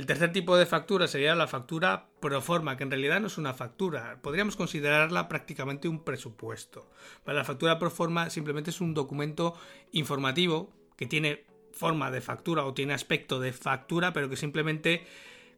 El 0.00 0.06
tercer 0.06 0.32
tipo 0.32 0.56
de 0.56 0.64
factura 0.64 1.06
sería 1.08 1.34
la 1.34 1.46
factura 1.46 2.08
pro 2.20 2.40
forma, 2.40 2.78
que 2.78 2.84
en 2.84 2.90
realidad 2.90 3.20
no 3.20 3.26
es 3.26 3.36
una 3.36 3.52
factura. 3.52 4.18
Podríamos 4.22 4.56
considerarla 4.56 5.28
prácticamente 5.28 5.88
un 5.88 6.04
presupuesto. 6.04 6.90
La 7.26 7.44
factura 7.44 7.78
pro 7.78 7.90
forma 7.90 8.30
simplemente 8.30 8.70
es 8.70 8.80
un 8.80 8.94
documento 8.94 9.52
informativo 9.92 10.72
que 10.96 11.04
tiene 11.04 11.44
forma 11.72 12.10
de 12.10 12.22
factura 12.22 12.64
o 12.64 12.72
tiene 12.72 12.94
aspecto 12.94 13.40
de 13.40 13.52
factura, 13.52 14.14
pero 14.14 14.30
que 14.30 14.38
simplemente 14.38 15.04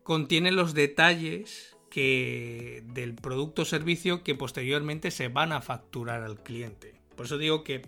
contiene 0.03 0.51
los 0.51 0.75
detalles 0.75 1.77
del 1.95 3.15
producto 3.23 3.63
o 3.63 3.65
servicio 3.65 4.25
que 4.25 4.35
posteriormente 4.35 5.13
se 5.13 5.29
van 5.29 5.53
a 5.53 5.63
facturar 5.63 6.25
al 6.25 6.43
cliente. 6.43 6.97
Por 7.15 7.27
eso 7.27 7.39
digo 7.39 7.63
que 7.63 7.83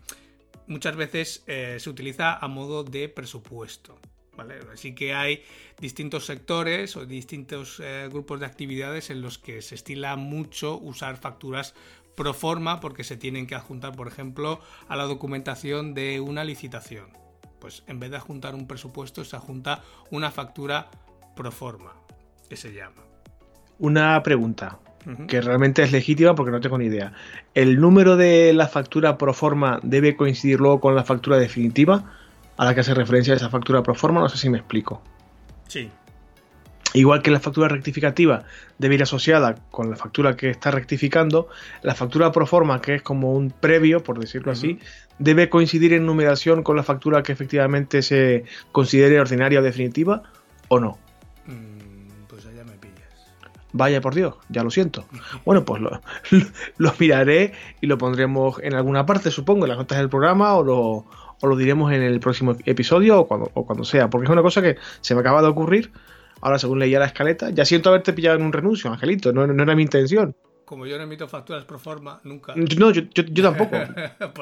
muchas 0.69 0.95
veces 0.95 1.43
eh, 1.49 1.79
se 1.81 1.91
utiliza 1.91 2.33
a 2.37 2.47
modo 2.47 2.85
de 2.85 3.09
presupuesto. 3.09 3.99
¿Vale? 4.37 4.55
Así 4.73 4.95
que 4.95 5.15
hay 5.15 5.43
distintos 5.81 6.27
sectores 6.27 6.97
o 6.97 7.07
distintos 7.07 7.81
eh, 7.83 8.09
grupos 8.11 8.41
de 8.41 8.47
actividades 8.47 9.11
en 9.11 9.23
los 9.23 9.39
que 9.39 9.63
se 9.63 9.75
estila 9.75 10.17
mucho 10.17 10.79
usar 10.79 11.17
facturas 11.17 11.75
pro 12.15 12.35
forma 12.35 12.81
porque 12.81 13.05
se 13.05 13.17
tienen 13.17 13.47
que 13.47 13.55
adjuntar, 13.55 13.97
por 13.97 14.09
ejemplo, 14.09 14.61
a 14.89 14.97
la 14.97 15.05
documentación 15.05 15.95
de 15.95 16.21
una 16.21 16.45
licitación 16.45 17.25
pues 17.65 17.83
en 17.87 17.99
vez 17.99 18.11
de 18.11 18.19
juntar 18.19 18.55
un 18.55 18.67
presupuesto 18.67 19.25
se 19.25 19.39
junta 19.39 19.81
una 20.11 20.31
factura 20.31 20.91
pro 21.35 21.51
forma, 21.51 21.95
que 22.47 22.57
se 22.57 22.75
llama. 22.75 23.01
Una 23.79 24.23
pregunta, 24.23 24.81
que 25.27 25.41
realmente 25.41 25.83
es 25.83 25.91
legítima 25.91 26.35
porque 26.35 26.53
no 26.53 26.61
tengo 26.61 26.77
ni 26.77 26.85
idea. 26.85 27.15
¿El 27.55 27.81
número 27.81 28.19
de 28.19 28.53
la 28.53 28.69
factura 28.69 29.17
pro 29.17 29.33
forma 29.33 29.81
debe 29.83 30.15
coincidir 30.15 30.61
luego 30.61 30.79
con 30.79 30.95
la 30.95 31.05
factura 31.05 31.39
definitiva 31.39 32.13
a 32.57 32.65
la 32.65 32.75
que 32.75 32.81
hace 32.81 32.95
referencia 32.95 33.35
esa 33.35 33.51
factura 33.51 33.83
pro 33.83 33.95
forma? 33.95 34.21
No 34.21 34.29
sé 34.29 34.39
si 34.39 34.49
me 34.49 34.59
explico. 34.59 35.03
Sí, 35.69 35.91
Igual 36.95 37.23
que 37.23 37.33
la 37.33 37.41
factura 37.41 37.67
rectificativa 37.67 38.45
debe 38.79 38.95
ir 38.95 39.03
asociada 39.03 39.57
con 39.73 39.91
la 39.91 39.97
factura 39.97 40.37
que 40.37 40.49
está 40.49 40.71
rectificando, 40.71 41.49
la 41.83 41.97
factura 41.97 42.31
pro 42.31 42.47
forma, 42.47 42.81
que 42.81 42.95
es 42.95 43.03
como 43.03 43.33
un 43.33 43.51
previo, 43.51 44.05
por 44.05 44.21
decirlo 44.21 44.53
así, 44.53 44.79
debe 45.19 45.51
coincidir 45.51 45.93
en 45.93 46.07
numeración 46.07 46.63
con 46.63 46.77
la 46.77 46.85
factura 46.85 47.25
que 47.25 47.33
efectivamente 47.33 48.01
se 48.01 48.45
considere 48.71 49.21
ordinaria 49.21 49.59
o 49.59 49.63
definitiva 49.63 50.23
o 50.69 50.79
no. 50.79 50.97
Mm, 51.47 52.27
pues 52.29 52.47
allá 52.47 52.63
me 52.63 52.79
pillas. 52.79 53.11
Vaya 53.73 54.01
por 54.01 54.15
Dios, 54.15 54.37
ya 54.49 54.63
lo 54.63 54.71
siento. 54.71 55.05
Bueno, 55.45 55.65
pues 55.65 55.83
lo, 55.83 56.01
lo, 56.77 56.95
miraré 57.01 57.55
y 57.81 57.89
lo 57.89 57.99
pondremos 57.99 58.61
en 58.63 58.73
alguna 58.73 59.05
parte, 59.05 59.33
supongo, 59.33 59.65
en 59.65 59.71
las 59.71 59.79
notas 59.79 59.99
del 59.99 60.09
programa 60.09 60.55
o 60.55 60.63
lo, 60.63 61.07
o 61.41 61.47
lo 61.47 61.57
diremos 61.57 61.93
en 61.93 62.03
el 62.03 62.21
próximo 62.21 62.57
episodio 62.65 63.21
o 63.21 63.27
cuando, 63.27 63.51
o 63.55 63.67
cuando 63.67 63.85
sea, 63.85 64.11
porque 64.11 64.25
es 64.25 64.31
una 64.31 64.43
cosa 64.43 64.63
que 64.63 64.77
se 65.01 65.15
me 65.15 65.21
acaba 65.21 65.43
de 65.43 65.49
ocurrir. 65.49 65.93
Ahora, 66.41 66.59
según 66.59 66.79
leía 66.79 66.99
la 66.99 67.07
escaleta, 67.07 67.51
ya 67.51 67.65
siento 67.65 67.89
haberte 67.89 68.13
pillado 68.13 68.37
en 68.37 68.45
un 68.45 68.53
renuncio, 68.53 68.91
Angelito, 68.91 69.33
no, 69.33 69.47
no 69.47 69.63
era 69.63 69.75
mi 69.75 69.83
intención. 69.83 70.37
Como 70.65 70.87
yo 70.87 70.97
no 70.97 71.05
emito 71.05 71.29
facturas 71.29 71.65
pro 71.65 71.79
forma, 71.79 72.21
nunca. 72.25 72.55
No, 72.57 72.91
yo, 72.91 73.03
yo, 73.13 73.43
tampoco. 73.43 73.77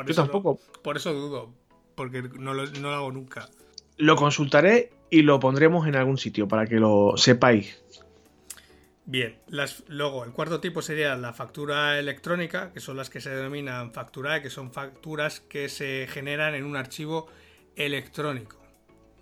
yo 0.06 0.14
tampoco. 0.14 0.60
por 0.82 0.96
eso 0.96 1.12
dudo, 1.12 1.50
porque 1.94 2.22
no 2.22 2.54
lo, 2.54 2.66
no 2.66 2.90
lo 2.90 2.94
hago 2.94 3.12
nunca. 3.12 3.48
Lo 3.96 4.16
consultaré 4.16 4.90
y 5.10 5.22
lo 5.22 5.40
pondremos 5.40 5.86
en 5.86 5.96
algún 5.96 6.18
sitio 6.18 6.48
para 6.48 6.66
que 6.66 6.76
lo 6.76 7.14
sepáis. 7.16 7.82
Bien, 9.04 9.40
las, 9.48 9.82
luego 9.88 10.24
el 10.24 10.32
cuarto 10.32 10.60
tipo 10.60 10.80
sería 10.80 11.16
la 11.16 11.32
factura 11.32 11.98
electrónica, 11.98 12.72
que 12.72 12.80
son 12.80 12.96
las 12.96 13.10
que 13.10 13.20
se 13.20 13.30
denominan 13.30 13.92
factura, 13.92 14.40
que 14.40 14.48
son 14.48 14.72
facturas 14.72 15.40
que 15.40 15.68
se 15.68 16.06
generan 16.08 16.54
en 16.54 16.64
un 16.64 16.76
archivo 16.76 17.26
electrónico. 17.74 18.61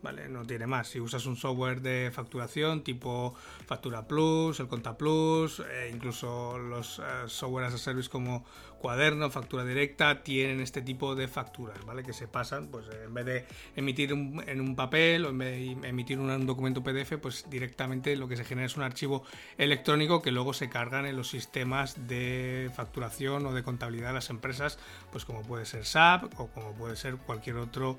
¿Vale? 0.02 0.28
No 0.28 0.44
tiene 0.44 0.66
más. 0.66 0.88
Si 0.88 1.00
usas 1.00 1.26
un 1.26 1.36
software 1.36 1.80
de 1.80 2.10
facturación 2.12 2.82
tipo 2.82 3.34
Factura 3.66 4.06
Plus, 4.06 4.60
el 4.60 4.68
Conta 4.68 4.96
Plus, 4.96 5.60
e 5.60 5.90
incluso 5.90 6.58
los 6.58 6.98
eh, 6.98 7.02
software 7.26 7.66
as 7.66 7.74
a 7.74 7.78
service 7.78 8.08
como 8.08 8.44
Cuaderno, 8.80 9.30
Factura 9.30 9.64
Directa, 9.64 10.22
tienen 10.22 10.60
este 10.60 10.80
tipo 10.80 11.14
de 11.14 11.28
facturas, 11.28 11.84
¿vale? 11.84 12.02
Que 12.02 12.14
se 12.14 12.26
pasan, 12.28 12.68
pues 12.68 12.86
en 13.04 13.12
vez 13.12 13.26
de 13.26 13.46
emitir 13.76 14.12
en 14.12 14.60
un 14.60 14.74
papel 14.74 15.26
o 15.26 15.28
en 15.28 15.38
vez 15.38 15.80
de 15.82 15.88
emitir 15.88 16.18
un 16.18 16.46
documento 16.46 16.82
PDF, 16.82 17.18
pues 17.20 17.44
directamente 17.50 18.16
lo 18.16 18.26
que 18.26 18.36
se 18.36 18.44
genera 18.44 18.66
es 18.66 18.76
un 18.78 18.82
archivo 18.82 19.22
electrónico 19.58 20.22
que 20.22 20.30
luego 20.30 20.54
se 20.54 20.70
cargan 20.70 21.04
en 21.04 21.16
los 21.16 21.28
sistemas 21.28 22.08
de 22.08 22.70
facturación 22.74 23.44
o 23.44 23.52
de 23.52 23.62
contabilidad 23.62 24.08
de 24.08 24.14
las 24.14 24.30
empresas, 24.30 24.78
pues 25.12 25.26
como 25.26 25.42
puede 25.42 25.66
ser 25.66 25.84
SAP 25.84 26.40
o 26.40 26.46
como 26.48 26.72
puede 26.72 26.96
ser 26.96 27.16
cualquier 27.18 27.56
otro 27.56 27.98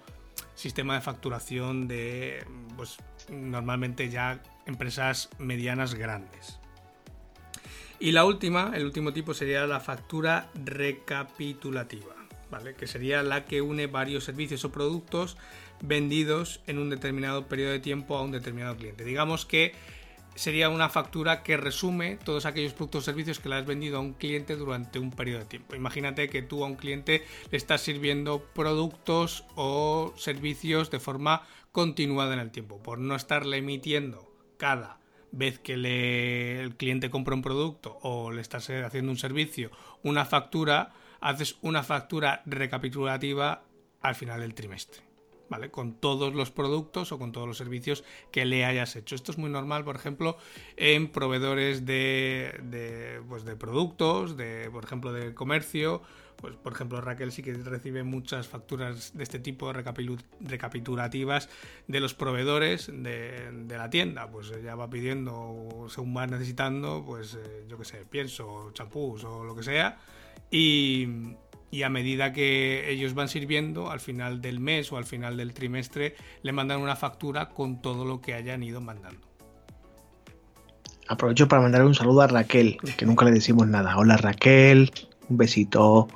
sistema 0.56 0.96
de 0.96 1.02
facturación 1.02 1.88
de, 1.88 2.46
pues, 2.76 2.98
normalmente 3.30 4.10
ya 4.10 4.42
empresas 4.66 5.30
medianas 5.40 5.96
grandes. 5.96 6.60
Y 8.00 8.14
la 8.14 8.26
última, 8.26 8.72
el 8.74 8.86
último 8.86 9.14
tipo 9.14 9.34
sería 9.34 9.68
la 9.68 9.80
factura 9.80 10.50
recapitulativa, 10.56 12.16
¿vale? 12.50 12.74
Que 12.74 12.88
sería 12.88 13.22
la 13.22 13.46
que 13.46 13.62
une 13.62 13.86
varios 13.88 14.24
servicios 14.24 14.66
o 14.66 14.72
productos 14.72 15.38
vendidos 15.82 16.62
en 16.68 16.80
un 16.80 16.90
determinado 16.90 17.48
periodo 17.48 17.72
de 17.72 17.80
tiempo 17.80 18.18
a 18.18 18.24
un 18.24 18.32
determinado 18.32 18.76
cliente. 18.76 19.04
Digamos 19.04 19.46
que 19.46 19.74
sería 20.36 20.70
una 20.70 20.90
factura 20.90 21.44
que 21.44 21.58
resume 21.58 22.18
todos 22.18 22.46
aquellos 22.46 22.74
productos 22.74 23.04
o 23.04 23.06
servicios 23.06 23.40
que 23.40 23.50
le 23.50 23.56
has 23.56 23.66
vendido 23.66 23.98
a 23.98 24.02
un 24.02 24.14
cliente 24.14 24.56
durante 24.56 25.00
un 25.00 25.12
periodo 25.12 25.40
de 25.40 25.46
tiempo. 25.46 25.76
Imagínate 25.76 26.30
que 26.30 26.42
tú 26.42 26.64
a 26.64 26.68
un 26.68 26.76
cliente 26.76 27.24
le 27.50 27.58
estás 27.58 27.82
sirviendo 27.82 28.46
productos 28.54 29.46
o 29.56 30.14
servicios 30.18 30.92
de 30.92 31.00
forma 31.00 31.44
continuada 31.72 32.34
en 32.34 32.40
el 32.40 32.52
tiempo, 32.52 32.82
por 32.82 33.00
no 33.00 33.16
estarle 33.16 33.58
emitiendo 33.58 34.32
cada 34.58 35.00
vez 35.32 35.60
que 35.60 35.74
el 35.74 36.76
cliente 36.76 37.10
compra 37.10 37.36
un 37.36 37.42
producto 37.42 37.98
o 38.02 38.32
le 38.32 38.42
estás 38.42 38.70
haciendo 38.70 39.12
un 39.12 39.18
servicio 39.18 39.72
una 40.04 40.26
factura, 40.26 40.94
haces 41.20 41.58
una 41.62 41.84
factura 41.84 42.42
recapitulativa 42.46 43.64
al 44.02 44.16
final 44.16 44.42
del 44.42 44.54
trimestre. 44.54 45.11
¿Vale? 45.52 45.70
Con 45.70 45.94
todos 45.94 46.34
los 46.34 46.50
productos 46.50 47.12
o 47.12 47.20
con 47.20 47.34
todos 47.34 47.46
los 47.46 47.58
servicios 47.58 48.06
que 48.32 48.46
le 48.46 48.64
hayas 48.64 48.96
hecho. 48.96 49.16
Esto 49.16 49.34
es 49.34 49.38
muy 49.38 49.50
normal, 49.50 49.84
por 49.84 49.98
ejemplo, 49.98 50.38
en 50.78 51.10
proveedores 51.10 51.86
de, 51.86 53.22
pues 53.28 53.44
de 53.44 53.58
productos, 53.58 54.38
de, 54.38 54.70
por 54.72 54.86
ejemplo, 54.86 55.12
de 55.12 55.34
comercio. 55.34 56.02
Pues, 56.38 56.56
por 56.56 56.72
ejemplo, 56.72 57.02
Raquel 57.02 57.34
sí 57.34 57.44
que 57.44 57.54
recibe 57.54 58.02
muchas 58.04 58.48
facturas 58.48 59.16
de 59.16 59.24
este 59.24 59.40
tipo 59.40 59.74
recapitulativas 59.74 61.50
de 61.88 62.00
los 62.00 62.14
proveedores 62.14 62.88
de, 62.88 63.52
de, 63.52 63.78
la 63.78 63.90
tienda. 63.90 64.32
Pues 64.32 64.52
ella 64.52 64.76
va 64.76 64.90
pidiendo, 64.90 65.86
según 65.90 66.16
va 66.16 66.28
necesitando, 66.28 67.04
pues 67.06 67.36
eh, 67.36 67.66
yo 67.68 67.78
qué 67.78 67.84
sé, 67.84 68.06
pienso, 68.10 68.72
champús 68.74 69.26
o 69.26 69.44
lo 69.44 69.54
que 69.54 69.64
sea. 69.64 70.00
Y, 70.50 71.36
y 71.72 71.84
a 71.84 71.90
medida 71.90 72.34
que 72.34 72.92
ellos 72.92 73.14
van 73.14 73.30
sirviendo, 73.30 73.90
al 73.90 74.02
final 74.02 74.42
del 74.42 74.60
mes 74.60 74.92
o 74.92 74.98
al 74.98 75.06
final 75.06 75.38
del 75.38 75.54
trimestre, 75.54 76.16
le 76.44 76.52
mandan 76.52 76.82
una 76.82 76.98
factura 76.98 77.50
con 77.50 77.82
todo 77.82 78.06
lo 78.06 78.22
que 78.22 78.34
hayan 78.34 78.62
ido 78.62 78.82
mandando. 78.82 79.26
Aprovecho 81.08 81.48
para 81.48 81.62
mandar 81.62 81.86
un 81.86 81.96
saludo 81.96 82.22
a 82.22 82.28
Raquel, 82.28 82.78
que 82.98 83.06
nunca 83.06 83.26
le 83.26 83.32
decimos 83.32 83.68
nada. 83.68 83.98
Hola 83.98 84.18
Raquel, 84.18 84.92
un 85.30 85.38
besito. 85.38 86.08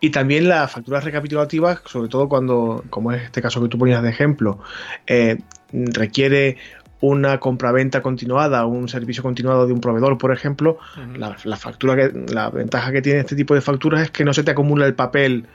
Y 0.00 0.10
también 0.10 0.48
las 0.48 0.72
facturas 0.72 1.04
recapitulativas, 1.04 1.82
sobre 1.84 2.08
todo 2.08 2.28
cuando, 2.28 2.84
como 2.90 3.12
es 3.12 3.22
este 3.22 3.42
caso 3.42 3.60
que 3.62 3.68
tú 3.68 3.78
ponías 3.78 4.02
de 4.02 4.08
ejemplo, 4.08 4.58
eh, 5.06 5.38
requiere 5.72 6.56
una 7.00 7.40
compraventa 7.40 8.02
continuada, 8.02 8.66
un 8.66 8.88
servicio 8.88 9.22
continuado 9.22 9.66
de 9.66 9.72
un 9.72 9.80
proveedor, 9.80 10.18
por 10.18 10.32
ejemplo, 10.32 10.78
la, 11.14 11.56
factura 11.56 11.96
que, 11.96 12.12
la 12.32 12.50
ventaja 12.50 12.92
que 12.92 13.02
tiene 13.02 13.20
este 13.20 13.36
tipo 13.36 13.54
de 13.54 13.60
facturas 13.60 14.02
es 14.02 14.10
que 14.10 14.24
no 14.24 14.34
se 14.34 14.42
te 14.42 14.50
acumula 14.50 14.86
el 14.86 14.94
papel, 14.94 15.46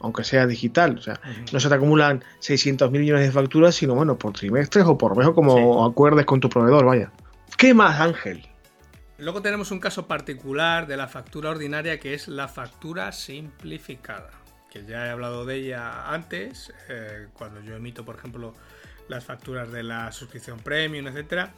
aunque 0.00 0.24
sea 0.24 0.46
digital, 0.46 0.98
o 0.98 1.02
sea, 1.02 1.20
no 1.52 1.60
se 1.60 1.68
te 1.68 1.74
acumulan 1.74 2.24
600 2.38 2.90
mil 2.90 3.00
millones 3.00 3.26
de 3.26 3.32
facturas, 3.32 3.74
sino 3.74 3.94
bueno, 3.94 4.16
por 4.16 4.32
trimestres 4.32 4.84
o 4.86 4.96
por 4.96 5.16
mes 5.16 5.26
o 5.26 5.34
como 5.34 5.84
acuerdes 5.84 6.24
con 6.24 6.40
tu 6.40 6.48
proveedor, 6.48 6.84
vaya. 6.84 7.10
¿Qué 7.56 7.74
más, 7.74 8.00
Ángel? 8.00 8.46
Luego 9.18 9.42
tenemos 9.42 9.70
un 9.70 9.78
caso 9.78 10.08
particular 10.08 10.86
de 10.86 10.96
la 10.96 11.06
factura 11.06 11.50
ordinaria 11.50 12.00
que 12.00 12.14
es 12.14 12.26
la 12.26 12.48
factura 12.48 13.12
simplificada, 13.12 14.30
que 14.68 14.84
ya 14.84 15.06
he 15.06 15.10
hablado 15.10 15.44
de 15.44 15.56
ella 15.56 16.12
antes, 16.12 16.72
eh, 16.88 17.28
cuando 17.32 17.60
yo 17.60 17.76
emito, 17.76 18.04
por 18.04 18.16
ejemplo, 18.16 18.52
las 19.12 19.24
facturas 19.24 19.70
de 19.70 19.82
la 19.82 20.10
suscripción 20.10 20.58
premium, 20.58 21.06
etcétera. 21.06 21.54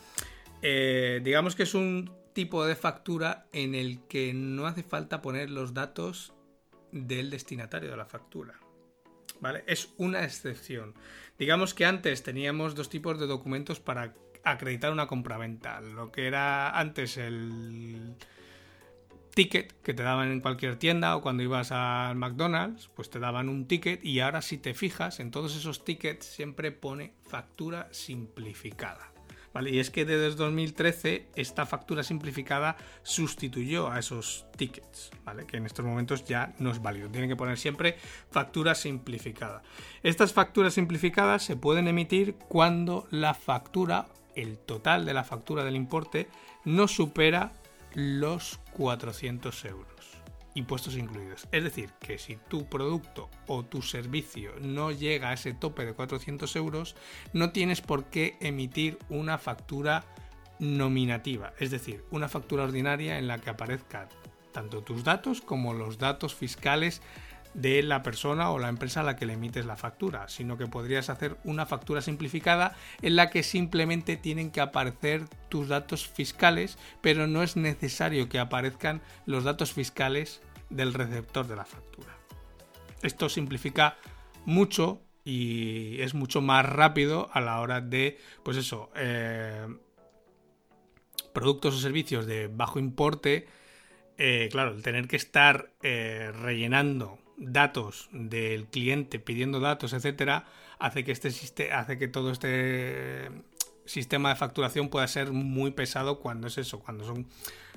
Eh, 0.61 1.21
digamos 1.23 1.55
que 1.55 1.62
es 1.62 1.75
un 1.75 2.11
tipo 2.33 2.67
de 2.67 2.75
factura 2.75 3.47
en 3.53 3.75
el 3.75 4.01
que 4.09 4.35
no 4.35 4.67
hace 4.67 4.83
falta 4.83 5.23
poner 5.23 5.51
los 5.51 5.73
datos 5.73 6.33
del 6.90 7.31
destinatario 7.31 7.90
de 7.90 7.97
la 7.97 8.07
factura. 8.07 8.59
¿Vale? 9.40 9.64
Es 9.67 9.90
una 9.97 10.25
excepción. 10.25 10.95
Digamos 11.38 11.75
que 11.75 11.85
antes 11.85 12.23
teníamos 12.23 12.75
dos 12.75 12.88
tipos 12.88 13.19
de 13.19 13.27
documentos 13.27 13.81
para 13.81 14.14
acreditar 14.43 14.93
una 14.93 15.07
compraventa. 15.07 15.81
Lo 15.81 16.11
que 16.12 16.27
era 16.27 16.79
antes 16.79 17.17
el 17.17 18.17
ticket 19.35 19.73
que 19.83 19.94
te 19.94 20.03
daban 20.03 20.31
en 20.31 20.40
cualquier 20.40 20.77
tienda 20.77 21.16
o 21.16 21.20
cuando 21.20 21.42
ibas 21.42 21.73
al 21.73 22.16
McDonald's, 22.16 22.88
pues 22.94 23.11
te 23.11 23.18
daban 23.18 23.49
un 23.49 23.66
ticket 23.66 24.05
y 24.05 24.20
ahora 24.20 24.42
si 24.42 24.59
te 24.59 24.75
fijas 24.75 25.20
en 25.20 25.31
todos 25.31 25.57
esos 25.57 25.85
tickets 25.85 26.25
siempre 26.25 26.73
pone 26.73 27.14
factura 27.29 27.88
simplificada. 27.90 29.11
¿Vale? 29.53 29.70
Y 29.70 29.79
es 29.79 29.90
que 29.90 30.05
desde 30.05 30.35
2013 30.35 31.29
esta 31.37 31.64
factura 31.64 32.03
simplificada 32.03 32.77
sustituyó 33.05 33.88
a 33.88 34.01
esos 34.01 34.47
tickets, 34.57 35.12
¿vale? 35.25 35.47
Que 35.47 35.59
en 35.59 35.66
estos 35.66 35.85
momentos 35.85 36.25
ya 36.25 36.53
no 36.59 36.73
es 36.73 36.83
válido. 36.83 37.09
Tienen 37.09 37.31
que 37.31 37.37
poner 37.37 37.57
siempre 37.57 37.97
factura 38.33 38.75
simplificada. 38.75 39.62
Estas 40.03 40.33
facturas 40.33 40.75
simplificadas 40.75 41.44
se 41.44 41.55
pueden 41.55 41.87
emitir 41.87 42.35
cuando 42.49 43.07
la 43.12 43.33
factura, 43.33 44.07
el 44.35 44.59
total 44.59 45.07
de 45.07 45.14
la 45.14 45.23
factura 45.23 45.62
del 45.62 45.77
importe, 45.77 46.27
no 46.64 46.88
supera 46.88 47.53
los 47.94 48.61
400 48.72 49.64
euros, 49.64 50.22
impuestos 50.54 50.96
incluidos. 50.96 51.48
Es 51.52 51.64
decir, 51.64 51.90
que 52.00 52.18
si 52.18 52.37
tu 52.37 52.68
producto 52.68 53.30
o 53.46 53.64
tu 53.64 53.83
servicio 53.83 54.52
no 54.61 54.90
llega 54.90 55.30
a 55.30 55.35
ese 55.35 55.54
tope 55.54 55.85
de 55.85 55.94
400 55.94 56.54
euros, 56.57 56.96
no 57.33 57.50
tienes 57.50 57.80
por 57.80 58.07
qué 58.07 58.37
emitir 58.40 58.98
una 59.09 59.38
factura 59.38 60.04
nominativa, 60.59 61.52
es 61.59 61.70
decir, 61.70 62.04
una 62.11 62.28
factura 62.28 62.64
ordinaria 62.64 63.18
en 63.18 63.26
la 63.26 63.38
que 63.38 63.50
aparezcan 63.50 64.09
tanto 64.52 64.83
tus 64.83 65.02
datos 65.02 65.40
como 65.40 65.74
los 65.74 65.98
datos 65.98 66.35
fiscales 66.35 67.02
de 67.55 67.83
la 67.83 68.03
persona 68.03 68.51
o 68.51 68.59
la 68.59 68.69
empresa 68.69 69.01
a 69.01 69.05
la 69.05 69.17
que 69.17 69.27
le 69.27 69.35
emites 69.35 69.64
la 69.64 69.77
factura, 69.77 70.29
sino 70.29 70.59
que 70.59 70.67
podrías 70.67 71.09
hacer 71.09 71.37
una 71.45 71.66
factura 71.66 72.03
simplificada 72.03 72.76
en 73.01 73.16
la 73.16 73.31
que 73.31 73.43
simplemente 73.43 74.16
tienen 74.16 74.51
que 74.51 74.61
aparecer 74.61 75.28
tus 75.49 75.68
datos 75.68 76.07
fiscales, 76.07 76.78
pero 77.01 77.26
no 77.26 77.43
es 77.43 77.57
necesario 77.57 78.28
que 78.28 78.41
aparezcan 78.41 79.01
los 79.24 79.45
datos 79.45 79.72
fiscales 79.72 80.43
del 80.68 80.93
receptor 80.93 81.47
de 81.47 81.57
la 81.57 81.64
factura. 81.64 82.16
Esto 83.03 83.28
simplifica 83.28 83.97
mucho 84.45 85.01
y 85.24 86.01
es 86.01 86.14
mucho 86.14 86.43
más 86.43 86.66
rápido 86.66 87.31
a 87.33 87.41
la 87.41 87.61
hora 87.61 87.81
de, 87.81 88.18
pues 88.43 88.57
eso, 88.57 88.91
eh, 88.97 89.66
productos 91.33 91.74
o 91.74 91.78
servicios 91.78 92.26
de 92.26 92.49
bajo 92.49 92.78
importe. 92.78 93.47
Eh, 94.18 94.49
claro, 94.51 94.72
el 94.72 94.83
tener 94.83 95.09
que 95.09 95.16
estar 95.16 95.70
eh, 95.83 96.31
rellenando 96.33 97.18
datos 97.37 98.09
del 98.12 98.66
cliente, 98.66 99.18
pidiendo 99.18 99.61
datos, 99.61 99.93
etcétera, 99.93 100.47
hace 100.78 101.05
que 101.05 101.12
este 101.12 101.72
hace 101.72 101.99
que 101.99 102.09
todo 102.09 102.30
este 102.30 103.30
sistema 103.87 104.30
de 104.30 104.37
facturación 104.37 104.89
pueda 104.89 105.07
ser 105.09 105.32
muy 105.32 105.70
pesado 105.70 106.20
cuando 106.20 106.47
es 106.47 106.59
eso, 106.59 106.80
cuando 106.80 107.05
son 107.05 107.26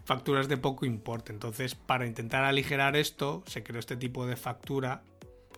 facturas 0.05 0.47
de 0.47 0.58
poco 0.58 0.86
importe. 0.86 1.34
Entonces, 1.34 1.76
para 1.76 2.05
intentar 2.05 2.43
aligerar 2.43 2.95
esto, 2.95 3.43
se 3.45 3.64
creó 3.64 3.80
este 3.80 3.97
tipo 3.97 4.26
de 4.26 4.36
factura, 4.36 5.03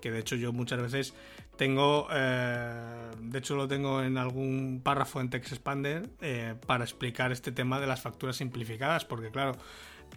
que 0.01 0.11
de 0.11 0.19
hecho 0.19 0.35
yo 0.35 0.51
muchas 0.53 0.81
veces 0.81 1.13
tengo, 1.55 2.07
eh, 2.11 3.11
de 3.19 3.39
hecho 3.39 3.55
lo 3.55 3.67
tengo 3.67 4.01
en 4.01 4.17
algún 4.17 4.81
párrafo 4.83 5.19
en 5.19 5.29
Text 5.29 5.51
Expander 5.51 6.09
eh, 6.21 6.55
para 6.65 6.85
explicar 6.85 7.31
este 7.31 7.51
tema 7.51 7.79
de 7.79 7.87
las 7.87 8.01
facturas 8.01 8.37
simplificadas, 8.37 9.05
porque 9.05 9.29
claro, 9.29 9.57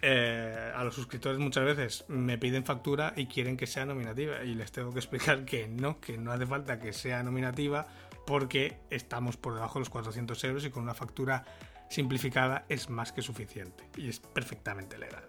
eh, 0.01 0.71
a 0.75 0.83
los 0.83 0.95
suscriptores 0.95 1.39
muchas 1.39 1.63
veces 1.65 2.05
me 2.07 2.37
piden 2.37 2.65
factura 2.65 3.13
y 3.15 3.27
quieren 3.27 3.57
que 3.57 3.67
sea 3.67 3.85
nominativa 3.85 4.43
y 4.43 4.55
les 4.55 4.71
tengo 4.71 4.91
que 4.91 4.99
explicar 4.99 5.45
que 5.45 5.67
no, 5.67 5.99
que 5.99 6.17
no 6.17 6.31
hace 6.31 6.45
falta 6.45 6.79
que 6.79 6.93
sea 6.93 7.23
nominativa 7.23 7.85
porque 8.25 8.77
estamos 8.89 9.37
por 9.37 9.53
debajo 9.53 9.75
de 9.75 9.81
los 9.81 9.89
400 9.89 10.43
euros 10.43 10.65
y 10.65 10.69
con 10.69 10.83
una 10.83 10.93
factura 10.93 11.45
simplificada 11.89 12.65
es 12.69 12.89
más 12.89 13.11
que 13.11 13.21
suficiente 13.21 13.83
y 13.97 14.09
es 14.09 14.19
perfectamente 14.19 14.97
legal. 14.97 15.23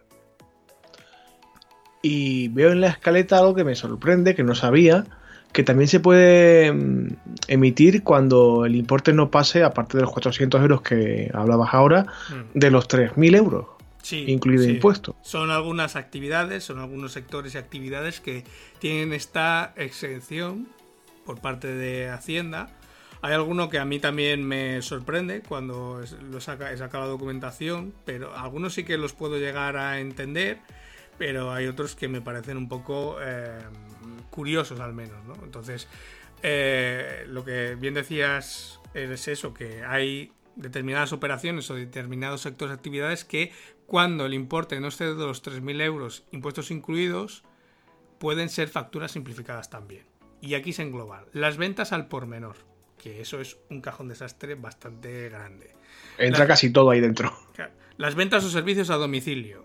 Y 2.03 2.49
veo 2.49 2.73
en 2.73 2.81
la 2.81 2.89
escaleta 2.89 3.39
algo 3.39 3.55
que 3.55 3.65
me 3.65 3.75
sorprende, 3.75 4.35
que 4.35 4.43
no 4.43 4.55
sabía, 4.55 5.07
que 5.53 5.63
también 5.63 5.89
se 5.89 6.01
puede 6.01 6.73
mm, 6.73 7.09
emitir 7.49 8.03
cuando 8.03 8.67
el 8.67 8.77
importe 8.77 9.13
no 9.13 9.31
pase, 9.31 9.63
aparte 9.63 9.97
de 9.97 10.03
los 10.03 10.13
400 10.13 10.61
euros 10.61 10.83
que 10.83 11.31
hablabas 11.33 11.73
ahora, 11.73 12.07
mm. 12.29 12.59
de 12.59 12.71
los 12.71 12.89
3.000 12.89 13.37
euros. 13.37 13.67
Sí, 14.05 14.25
incluido 14.29 14.65
impuesto. 14.65 15.17
Son 15.23 15.51
algunas 15.51 15.97
actividades, 15.97 16.63
son 16.63 16.79
algunos 16.79 17.13
sectores 17.13 17.55
y 17.55 17.59
actividades 17.59 18.21
que 18.21 18.45
tienen 18.79 19.13
esta 19.13 19.73
exención 19.77 20.69
por 21.25 21.41
parte 21.41 21.69
de 21.69 22.09
Hacienda 22.11 22.69
hay 23.25 23.33
alguno 23.33 23.71
que 23.71 23.79
a 23.79 23.87
mí 23.87 24.01
también 24.01 24.47
me 24.47 24.83
sorprende 24.83 25.41
cuando 25.41 26.05
lo 26.31 26.41
saca, 26.43 26.73
he 26.73 26.77
sacado 26.77 27.05
la 27.05 27.11
documentación, 27.11 27.95
pero 28.05 28.37
algunos 28.37 28.75
sí 28.75 28.85
que 28.85 28.99
los 28.99 29.15
puedo 29.15 29.39
llegar 29.39 29.79
a 29.79 29.99
entender, 29.99 30.59
pero 31.17 31.51
hay 31.51 31.67
otros 31.67 31.97
que 31.97 32.07
me 32.07 32.21
parecen 32.21 32.59
un 32.59 32.69
poco 32.69 33.17
eh, 33.23 33.61
curiosos 34.29 34.79
al 34.79 34.93
menos, 34.93 35.25
¿no? 35.25 35.43
Entonces, 35.43 35.89
eh, 36.43 37.25
lo 37.27 37.47
que 37.47 37.77
bien 37.77 37.95
decías 37.95 38.79
es 38.93 39.27
eso, 39.27 39.55
que 39.55 39.83
hay 39.83 40.31
determinadas 40.57 41.15
operaciones 41.15 41.71
o 41.71 41.77
determinados 41.77 42.43
sectores 42.43 42.73
de 42.73 42.75
actividades 42.75 43.25
que 43.25 43.53
cuando 43.87 44.27
el 44.27 44.35
importe 44.35 44.81
no 44.81 44.89
excede 44.89 45.15
de 45.15 45.27
los 45.27 45.43
3.000 45.45 45.83
euros, 45.83 46.25
impuestos 46.33 46.71
incluidos, 46.71 47.45
pueden 48.19 48.49
ser 48.49 48.69
facturas 48.69 49.13
simplificadas 49.13 49.71
también. 49.71 50.07
Y 50.41 50.55
aquí 50.55 50.73
se 50.73 50.83
engloban 50.83 51.25
las 51.33 51.57
ventas 51.57 51.93
al 51.93 52.09
por 52.09 52.27
menor, 52.27 52.57
que 52.99 53.21
eso 53.21 53.41
es 53.41 53.59
un 53.71 53.81
cajón 53.81 54.09
desastre 54.09 54.55
bastante 54.55 55.29
grande. 55.29 55.75
Entra 56.19 56.47
casi 56.47 56.71
todo 56.71 56.91
ahí 56.91 57.01
dentro. 57.01 57.33
Las 57.97 58.15
ventas 58.15 58.45
o 58.45 58.51
servicios 58.51 58.91
a 58.91 58.97
domicilio. 58.97 59.65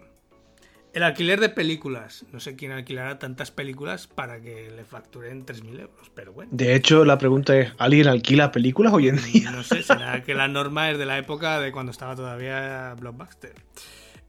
El 0.92 1.04
alquiler 1.04 1.40
de 1.40 1.50
películas. 1.50 2.26
No 2.32 2.40
sé 2.40 2.56
quién 2.56 2.72
alquilará 2.72 3.20
tantas 3.20 3.52
películas 3.52 4.08
para 4.08 4.42
que 4.42 4.72
le 4.72 4.84
facturen 4.84 5.46
3.000 5.46 5.82
euros, 5.82 6.12
pero 6.16 6.34
bueno. 6.34 6.50
De 6.54 6.76
hecho, 6.76 7.06
la 7.06 7.18
pregunta 7.18 7.56
es, 7.58 7.74
¿alguien 7.78 8.08
alquila 8.08 8.52
películas 8.52 8.94
hoy 8.94 9.10
en 9.10 9.24
día? 9.24 9.52
No 9.52 9.64
sé, 9.64 9.84
será 9.84 10.24
que 10.24 10.34
la 10.34 10.48
norma 10.48 10.90
es 10.90 10.98
de 10.98 11.06
la 11.06 11.18
época 11.18 11.60
de 11.60 11.72
cuando 11.72 11.92
estaba 11.92 12.16
todavía 12.16 12.96
Blockbuster. 13.00 13.54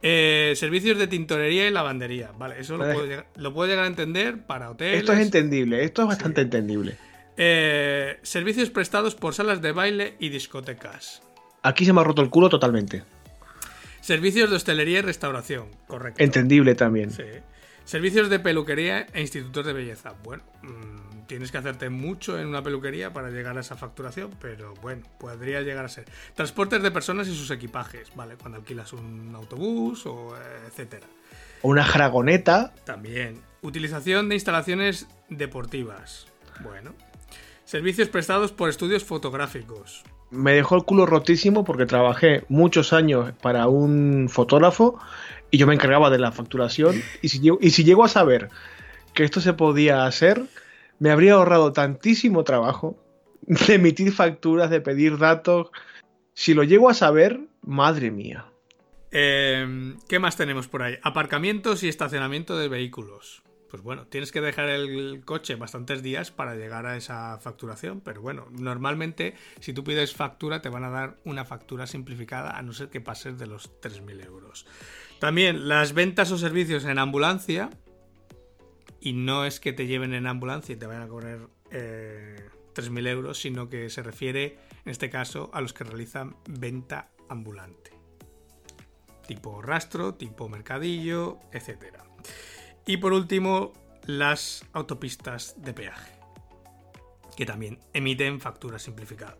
Eh, 0.02 0.54
servicios 0.56 0.98
de 0.98 1.06
tintorería 1.06 1.68
y 1.68 1.70
lavandería. 1.70 2.30
Vale, 2.38 2.58
eso 2.58 2.76
lo 2.76 2.84
puedo, 2.84 3.06
llegar, 3.06 3.26
lo 3.36 3.52
puedo, 3.52 3.68
llegar, 3.68 3.84
a 3.84 3.88
entender 3.88 4.46
para 4.46 4.70
hoteles. 4.70 5.00
Esto 5.00 5.12
es 5.12 5.20
entendible, 5.20 5.84
esto 5.84 6.02
es 6.02 6.08
bastante 6.08 6.40
entendible. 6.40 6.96
Eh, 7.36 8.18
servicios 8.22 8.70
prestados 8.70 9.14
por 9.14 9.34
salas 9.34 9.60
de 9.60 9.72
baile 9.72 10.14
y 10.18 10.30
discotecas. 10.30 11.22
Aquí 11.62 11.84
se 11.84 11.92
me 11.92 12.00
ha 12.00 12.04
roto 12.04 12.22
el 12.22 12.30
culo 12.30 12.48
totalmente. 12.48 13.02
Servicios 14.00 14.48
de 14.48 14.56
hostelería 14.56 15.00
y 15.00 15.02
restauración, 15.02 15.66
correcto. 15.86 16.22
Entendible 16.22 16.74
también. 16.74 17.10
Sí. 17.10 17.24
Servicios 17.84 18.30
de 18.30 18.38
peluquería 18.38 19.06
e 19.12 19.20
institutos 19.20 19.66
de 19.66 19.72
belleza. 19.74 20.14
Bueno, 20.22 20.42
mm, 20.62 21.09
tienes 21.30 21.52
que 21.52 21.58
hacerte 21.58 21.90
mucho 21.90 22.40
en 22.40 22.48
una 22.48 22.60
peluquería 22.60 23.12
para 23.12 23.30
llegar 23.30 23.56
a 23.56 23.60
esa 23.60 23.76
facturación, 23.76 24.32
pero 24.40 24.74
bueno, 24.82 25.06
podría 25.20 25.60
llegar 25.60 25.84
a 25.84 25.88
ser. 25.88 26.06
Transportes 26.34 26.82
de 26.82 26.90
personas 26.90 27.28
y 27.28 27.36
sus 27.36 27.52
equipajes, 27.52 28.10
¿vale? 28.16 28.34
Cuando 28.34 28.58
alquilas 28.58 28.92
un 28.92 29.32
autobús 29.36 30.06
o 30.06 30.36
eh, 30.36 30.40
etcétera. 30.66 31.06
Una 31.62 31.86
dragoneta. 31.86 32.74
También. 32.84 33.40
Utilización 33.62 34.28
de 34.28 34.34
instalaciones 34.34 35.06
deportivas. 35.28 36.26
Bueno, 36.64 36.94
Servicios 37.64 38.08
prestados 38.08 38.50
por 38.50 38.68
estudios 38.68 39.04
fotográficos. 39.04 40.02
Me 40.32 40.54
dejó 40.54 40.74
el 40.74 40.82
culo 40.82 41.06
rotísimo 41.06 41.62
porque 41.62 41.86
trabajé 41.86 42.42
muchos 42.48 42.92
años 42.92 43.32
para 43.40 43.68
un 43.68 44.28
fotógrafo 44.28 44.98
y 45.52 45.58
yo 45.58 45.68
me 45.68 45.74
encargaba 45.74 46.10
de 46.10 46.18
la 46.18 46.32
facturación. 46.32 47.00
Y 47.22 47.28
si, 47.28 47.40
y 47.60 47.70
si 47.70 47.84
llego 47.84 48.02
a 48.02 48.08
saber 48.08 48.48
que 49.14 49.22
esto 49.22 49.40
se 49.40 49.52
podía 49.52 50.06
hacer, 50.06 50.42
me 51.00 51.10
habría 51.10 51.32
ahorrado 51.34 51.72
tantísimo 51.72 52.44
trabajo 52.44 52.96
de 53.42 53.74
emitir 53.74 54.12
facturas, 54.12 54.70
de 54.70 54.80
pedir 54.80 55.18
datos. 55.18 55.70
Si 56.34 56.54
lo 56.54 56.62
llego 56.62 56.88
a 56.88 56.94
saber, 56.94 57.40
madre 57.62 58.12
mía. 58.12 58.46
Eh, 59.10 59.96
¿Qué 60.08 60.20
más 60.20 60.36
tenemos 60.36 60.68
por 60.68 60.84
ahí? 60.84 60.98
Aparcamientos 61.02 61.82
y 61.82 61.88
estacionamiento 61.88 62.56
de 62.56 62.68
vehículos 62.68 63.42
pues 63.70 63.82
bueno, 63.82 64.06
tienes 64.08 64.32
que 64.32 64.40
dejar 64.40 64.68
el 64.68 65.22
coche 65.24 65.54
bastantes 65.54 66.02
días 66.02 66.30
para 66.30 66.56
llegar 66.56 66.86
a 66.86 66.96
esa 66.96 67.38
facturación, 67.38 68.00
pero 68.00 68.20
bueno, 68.20 68.48
normalmente 68.50 69.34
si 69.60 69.72
tú 69.72 69.84
pides 69.84 70.14
factura 70.14 70.60
te 70.60 70.68
van 70.68 70.84
a 70.84 70.90
dar 70.90 71.16
una 71.24 71.44
factura 71.44 71.86
simplificada 71.86 72.58
a 72.58 72.62
no 72.62 72.72
ser 72.72 72.88
que 72.88 73.00
pases 73.00 73.38
de 73.38 73.46
los 73.46 73.70
3.000 73.80 74.26
euros. 74.26 74.66
También 75.20 75.68
las 75.68 75.92
ventas 75.92 76.32
o 76.32 76.38
servicios 76.38 76.84
en 76.84 76.98
ambulancia, 76.98 77.70
y 79.00 79.12
no 79.14 79.44
es 79.44 79.60
que 79.60 79.72
te 79.72 79.86
lleven 79.86 80.14
en 80.14 80.26
ambulancia 80.26 80.74
y 80.74 80.76
te 80.76 80.86
vayan 80.86 81.02
a 81.02 81.08
cobrar 81.08 81.48
eh, 81.70 82.48
3.000 82.74 83.08
euros, 83.08 83.40
sino 83.40 83.68
que 83.68 83.90
se 83.90 84.02
refiere 84.02 84.58
en 84.84 84.90
este 84.90 85.10
caso 85.10 85.50
a 85.52 85.60
los 85.60 85.72
que 85.72 85.84
realizan 85.84 86.36
venta 86.48 87.10
ambulante. 87.28 87.92
Tipo 89.26 89.62
rastro, 89.62 90.14
tipo 90.14 90.48
mercadillo, 90.48 91.38
etcétera. 91.52 92.04
Y 92.86 92.96
por 92.96 93.12
último, 93.12 93.72
las 94.06 94.64
autopistas 94.72 95.54
de 95.62 95.72
peaje, 95.72 96.12
que 97.36 97.46
también 97.46 97.78
emiten 97.92 98.40
facturas 98.40 98.82
simplificadas. 98.82 99.36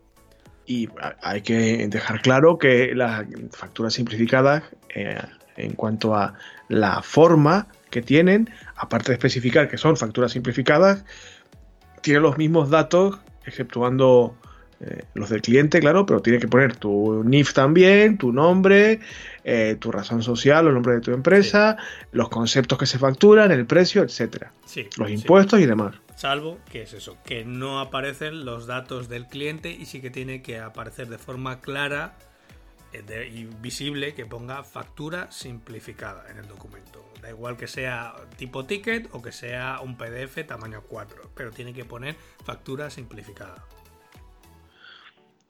Y 0.66 0.88
hay 1.22 1.42
que 1.42 1.88
dejar 1.88 2.22
claro 2.22 2.56
que 2.58 2.94
las 2.94 3.26
facturas 3.50 3.94
simplificadas, 3.94 4.62
eh, 4.94 5.20
en 5.56 5.72
cuanto 5.74 6.14
a 6.14 6.34
la 6.68 7.02
forma 7.02 7.66
que 7.90 8.02
tienen, 8.02 8.50
aparte 8.76 9.08
de 9.08 9.14
especificar 9.14 9.68
que 9.68 9.78
son 9.78 9.96
facturas 9.96 10.32
simplificadas, 10.32 11.04
tienen 12.02 12.22
los 12.22 12.38
mismos 12.38 12.70
datos, 12.70 13.18
exceptuando 13.44 14.36
eh, 14.80 15.04
los 15.12 15.28
del 15.28 15.42
cliente, 15.42 15.78
claro, 15.80 16.06
pero 16.06 16.22
tiene 16.22 16.38
que 16.38 16.48
poner 16.48 16.74
tu 16.76 17.22
NIF 17.22 17.52
también, 17.52 18.16
tu 18.16 18.32
nombre, 18.32 19.00
eh, 19.44 19.76
tu 19.78 19.92
razón 19.92 20.22
social, 20.22 20.66
el 20.66 20.72
nombre 20.74 20.94
de 20.94 21.00
tu 21.00 21.12
empresa, 21.12 21.76
los 22.12 22.30
conceptos 22.30 22.78
que 22.78 22.86
se 22.86 22.98
facturan, 22.98 23.52
el 23.52 23.66
precio, 23.66 24.02
etcétera. 24.02 24.52
los 24.96 25.10
impuestos 25.10 25.60
y 25.60 25.66
demás. 25.66 25.96
Salvo 26.16 26.58
que 26.70 26.82
es 26.82 26.94
eso, 26.94 27.18
que 27.24 27.44
no 27.44 27.80
aparecen 27.80 28.46
los 28.46 28.66
datos 28.66 29.10
del 29.10 29.26
cliente 29.26 29.70
y 29.70 29.84
sí 29.84 30.00
que 30.00 30.10
tiene 30.10 30.40
que 30.40 30.58
aparecer 30.60 31.08
de 31.08 31.18
forma 31.18 31.60
clara 31.60 32.14
eh, 32.92 33.30
y 33.32 33.44
visible 33.44 34.14
que 34.14 34.26
ponga 34.26 34.64
factura 34.64 35.30
simplificada 35.30 36.30
en 36.30 36.38
el 36.38 36.46
documento. 36.46 37.04
Da 37.22 37.30
igual 37.30 37.56
que 37.56 37.66
sea 37.66 38.14
tipo 38.36 38.64
ticket 38.64 39.08
o 39.12 39.22
que 39.22 39.32
sea 39.32 39.80
un 39.82 39.96
PDF 39.96 40.46
tamaño 40.46 40.82
4, 40.88 41.30
pero 41.34 41.50
tiene 41.50 41.72
que 41.72 41.84
poner 41.84 42.16
factura 42.44 42.90
simplificada. 42.90 43.64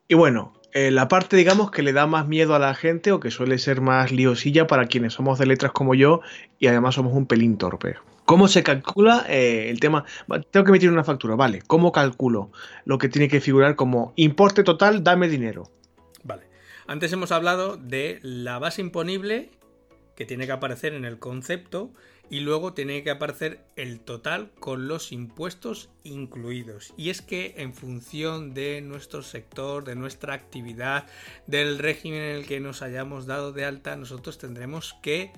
Y 0.08 0.14
bueno, 0.14 0.52
eh, 0.72 0.90
la 0.90 1.08
parte, 1.08 1.36
digamos, 1.36 1.70
que 1.70 1.82
le 1.82 1.92
da 1.92 2.06
más 2.06 2.26
miedo 2.26 2.54
a 2.54 2.58
la 2.58 2.74
gente 2.74 3.12
o 3.12 3.20
que 3.20 3.30
suele 3.30 3.58
ser 3.58 3.80
más 3.80 4.10
liosilla 4.10 4.66
para 4.66 4.86
quienes 4.86 5.14
somos 5.14 5.38
de 5.38 5.46
letras 5.46 5.72
como 5.72 5.94
yo 5.94 6.20
y 6.58 6.66
además 6.66 6.96
somos 6.96 7.12
un 7.12 7.26
pelín 7.26 7.56
torpe. 7.58 7.96
¿Cómo 8.24 8.46
se 8.46 8.62
calcula 8.62 9.24
eh, 9.28 9.70
el 9.70 9.80
tema? 9.80 10.04
Tengo 10.50 10.64
que 10.64 10.70
emitir 10.70 10.90
una 10.90 11.04
factura, 11.04 11.34
vale. 11.34 11.62
¿Cómo 11.66 11.90
calculo 11.90 12.52
lo 12.84 12.98
que 12.98 13.08
tiene 13.08 13.28
que 13.28 13.40
figurar 13.40 13.74
como 13.74 14.12
importe 14.16 14.62
total, 14.62 15.02
dame 15.02 15.28
dinero? 15.28 15.70
Antes 16.90 17.12
hemos 17.12 17.30
hablado 17.30 17.76
de 17.76 18.18
la 18.20 18.58
base 18.58 18.80
imponible 18.80 19.52
que 20.16 20.26
tiene 20.26 20.46
que 20.46 20.50
aparecer 20.50 20.92
en 20.92 21.04
el 21.04 21.20
concepto 21.20 21.94
y 22.28 22.40
luego 22.40 22.74
tiene 22.74 23.04
que 23.04 23.12
aparecer 23.12 23.64
el 23.76 24.00
total 24.00 24.50
con 24.58 24.88
los 24.88 25.12
impuestos 25.12 25.90
incluidos. 26.02 26.92
Y 26.96 27.10
es 27.10 27.22
que 27.22 27.54
en 27.58 27.74
función 27.74 28.54
de 28.54 28.80
nuestro 28.80 29.22
sector, 29.22 29.84
de 29.84 29.94
nuestra 29.94 30.34
actividad, 30.34 31.06
del 31.46 31.78
régimen 31.78 32.22
en 32.22 32.36
el 32.38 32.46
que 32.48 32.58
nos 32.58 32.82
hayamos 32.82 33.24
dado 33.24 33.52
de 33.52 33.66
alta, 33.66 33.94
nosotros 33.94 34.38
tendremos 34.38 34.96
que 35.00 35.30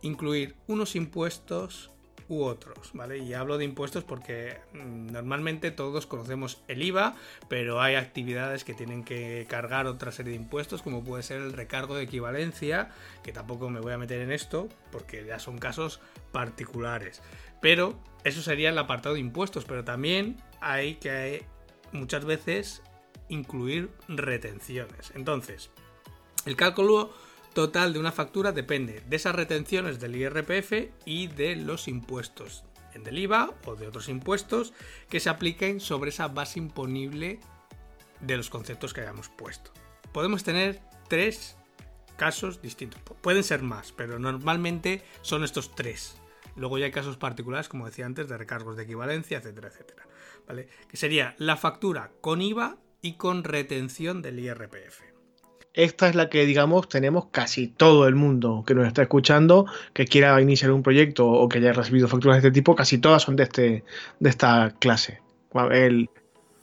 incluir 0.00 0.56
unos 0.66 0.96
impuestos, 0.96 1.91
u 2.32 2.44
otros, 2.44 2.92
¿vale? 2.94 3.18
Y 3.18 3.34
hablo 3.34 3.58
de 3.58 3.66
impuestos 3.66 4.04
porque 4.04 4.56
mm, 4.72 5.12
normalmente 5.12 5.70
todos 5.70 6.06
conocemos 6.06 6.62
el 6.66 6.82
IVA, 6.82 7.14
pero 7.48 7.82
hay 7.82 7.94
actividades 7.94 8.64
que 8.64 8.72
tienen 8.72 9.04
que 9.04 9.46
cargar 9.50 9.86
otra 9.86 10.12
serie 10.12 10.32
de 10.32 10.38
impuestos, 10.38 10.80
como 10.80 11.04
puede 11.04 11.22
ser 11.22 11.42
el 11.42 11.52
recargo 11.52 11.94
de 11.94 12.04
equivalencia, 12.04 12.90
que 13.22 13.32
tampoco 13.32 13.68
me 13.68 13.80
voy 13.80 13.92
a 13.92 13.98
meter 13.98 14.22
en 14.22 14.32
esto 14.32 14.70
porque 14.90 15.26
ya 15.26 15.38
son 15.38 15.58
casos 15.58 16.00
particulares. 16.32 17.20
Pero 17.60 18.00
eso 18.24 18.40
sería 18.40 18.70
el 18.70 18.78
apartado 18.78 19.14
de 19.14 19.20
impuestos, 19.20 19.66
pero 19.66 19.84
también 19.84 20.38
hay 20.62 20.94
que 20.94 21.44
muchas 21.92 22.24
veces 22.24 22.82
incluir 23.28 23.90
retenciones. 24.08 25.12
Entonces, 25.14 25.70
el 26.46 26.56
cálculo 26.56 27.12
total 27.54 27.92
de 27.92 27.98
una 27.98 28.12
factura 28.12 28.52
depende 28.52 29.02
de 29.06 29.16
esas 29.16 29.34
retenciones 29.34 30.00
del 30.00 30.16
IRPF 30.16 30.90
y 31.04 31.26
de 31.28 31.56
los 31.56 31.88
impuestos 31.88 32.64
del 33.00 33.18
IVA 33.18 33.54
o 33.64 33.74
de 33.74 33.88
otros 33.88 34.08
impuestos 34.08 34.72
que 35.08 35.20
se 35.20 35.30
apliquen 35.30 35.80
sobre 35.80 36.10
esa 36.10 36.28
base 36.28 36.58
imponible 36.58 37.40
de 38.20 38.36
los 38.36 38.50
conceptos 38.50 38.92
que 38.92 39.00
hayamos 39.00 39.28
puesto. 39.28 39.72
Podemos 40.12 40.44
tener 40.44 40.80
tres 41.08 41.56
casos 42.16 42.60
distintos. 42.60 43.00
Pueden 43.20 43.44
ser 43.44 43.62
más, 43.62 43.92
pero 43.92 44.18
normalmente 44.18 45.02
son 45.22 45.42
estos 45.42 45.74
tres. 45.74 46.16
Luego 46.54 46.78
ya 46.78 46.84
hay 46.84 46.92
casos 46.92 47.16
particulares, 47.16 47.68
como 47.68 47.86
decía 47.86 48.04
antes, 48.04 48.28
de 48.28 48.36
recargos 48.36 48.76
de 48.76 48.82
equivalencia, 48.82 49.38
etcétera, 49.38 49.68
etcétera. 49.68 50.06
¿Vale? 50.46 50.68
Que 50.88 50.96
sería 50.96 51.34
la 51.38 51.56
factura 51.56 52.12
con 52.20 52.42
IVA 52.42 52.76
y 53.00 53.14
con 53.14 53.42
retención 53.42 54.20
del 54.20 54.38
IRPF 54.38 55.11
esta 55.74 56.08
es 56.08 56.14
la 56.14 56.28
que, 56.28 56.44
digamos, 56.44 56.88
tenemos 56.88 57.26
casi 57.30 57.66
todo 57.66 58.06
el 58.06 58.14
mundo 58.14 58.64
que 58.66 58.74
nos 58.74 58.86
está 58.86 59.02
escuchando, 59.02 59.66
que 59.94 60.06
quiera 60.06 60.40
iniciar 60.40 60.70
un 60.70 60.82
proyecto 60.82 61.26
o 61.26 61.48
que 61.48 61.58
haya 61.58 61.72
recibido 61.72 62.08
facturas 62.08 62.36
de 62.36 62.48
este 62.48 62.50
tipo, 62.50 62.74
casi 62.74 62.98
todas 62.98 63.22
son 63.22 63.36
de, 63.36 63.44
este, 63.44 63.84
de 64.20 64.30
esta 64.30 64.74
clase. 64.78 65.20
El 65.70 66.10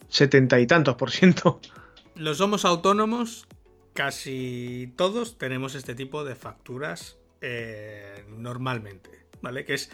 setenta 0.08 0.60
y 0.60 0.68
tantos 0.68 0.96
por 0.96 1.12
ciento. 1.12 1.60
Los 2.16 2.38
somos 2.38 2.66
autónomos, 2.66 3.48
casi 3.94 4.94
todos 4.96 5.38
tenemos 5.38 5.76
este 5.76 5.96
tipo 5.96 6.24
de 6.24 6.36
facturas 6.36 7.18
eh, 7.42 8.26
normalmente, 8.30 9.26
¿vale? 9.42 9.66
Que 9.66 9.76
es, 9.76 9.92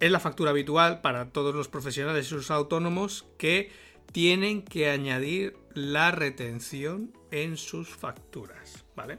es 0.00 0.10
la 0.10 0.20
factura 0.20 0.50
habitual 0.50 1.00
para 1.00 1.30
todos 1.30 1.54
los 1.54 1.68
profesionales 1.68 2.26
y 2.26 2.28
sus 2.28 2.50
autónomos 2.50 3.26
que 3.38 3.70
tienen 4.12 4.62
que 4.62 4.90
añadir 4.90 5.56
la 5.74 6.10
retención 6.10 7.12
en 7.30 7.56
sus 7.56 7.88
facturas, 7.88 8.84
¿vale? 8.96 9.18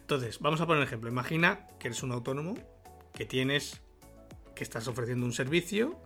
Entonces, 0.00 0.40
vamos 0.40 0.60
a 0.60 0.66
poner 0.66 0.82
un 0.82 0.86
ejemplo. 0.86 1.10
Imagina 1.10 1.66
que 1.78 1.88
eres 1.88 2.02
un 2.02 2.12
autónomo, 2.12 2.54
que 3.14 3.24
tienes, 3.24 3.80
que 4.54 4.64
estás 4.64 4.88
ofreciendo 4.88 5.24
un 5.24 5.32
servicio, 5.32 6.00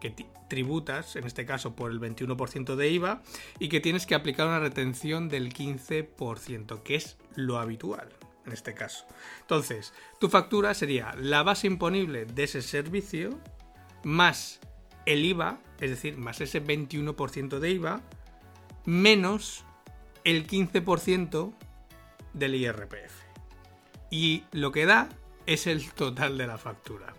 que 0.00 0.14
tributas, 0.48 1.16
en 1.16 1.24
este 1.24 1.46
caso, 1.46 1.74
por 1.76 1.90
el 1.90 2.00
21% 2.00 2.74
de 2.76 2.90
IVA, 2.90 3.22
y 3.58 3.68
que 3.68 3.80
tienes 3.80 4.06
que 4.06 4.14
aplicar 4.14 4.46
una 4.46 4.60
retención 4.60 5.28
del 5.28 5.52
15%, 5.52 6.82
que 6.82 6.96
es 6.96 7.16
lo 7.36 7.58
habitual 7.58 8.08
en 8.46 8.52
este 8.52 8.74
caso. 8.74 9.06
Entonces, 9.40 9.92
tu 10.20 10.28
factura 10.28 10.74
sería 10.74 11.14
la 11.18 11.42
base 11.42 11.66
imponible 11.66 12.26
de 12.26 12.44
ese 12.44 12.62
servicio 12.62 13.40
más 14.02 14.60
el 15.06 15.24
IVA, 15.24 15.58
es 15.80 15.90
decir, 15.90 16.16
más 16.16 16.40
ese 16.40 16.62
21% 16.62 17.58
de 17.58 17.70
IVA, 17.70 18.00
menos 18.84 19.64
el 20.24 20.46
15% 20.46 21.52
del 22.32 22.54
IRPF. 22.54 23.24
Y 24.10 24.44
lo 24.52 24.72
que 24.72 24.86
da 24.86 25.08
es 25.46 25.66
el 25.66 25.90
total 25.92 26.38
de 26.38 26.46
la 26.46 26.58
factura. 26.58 27.14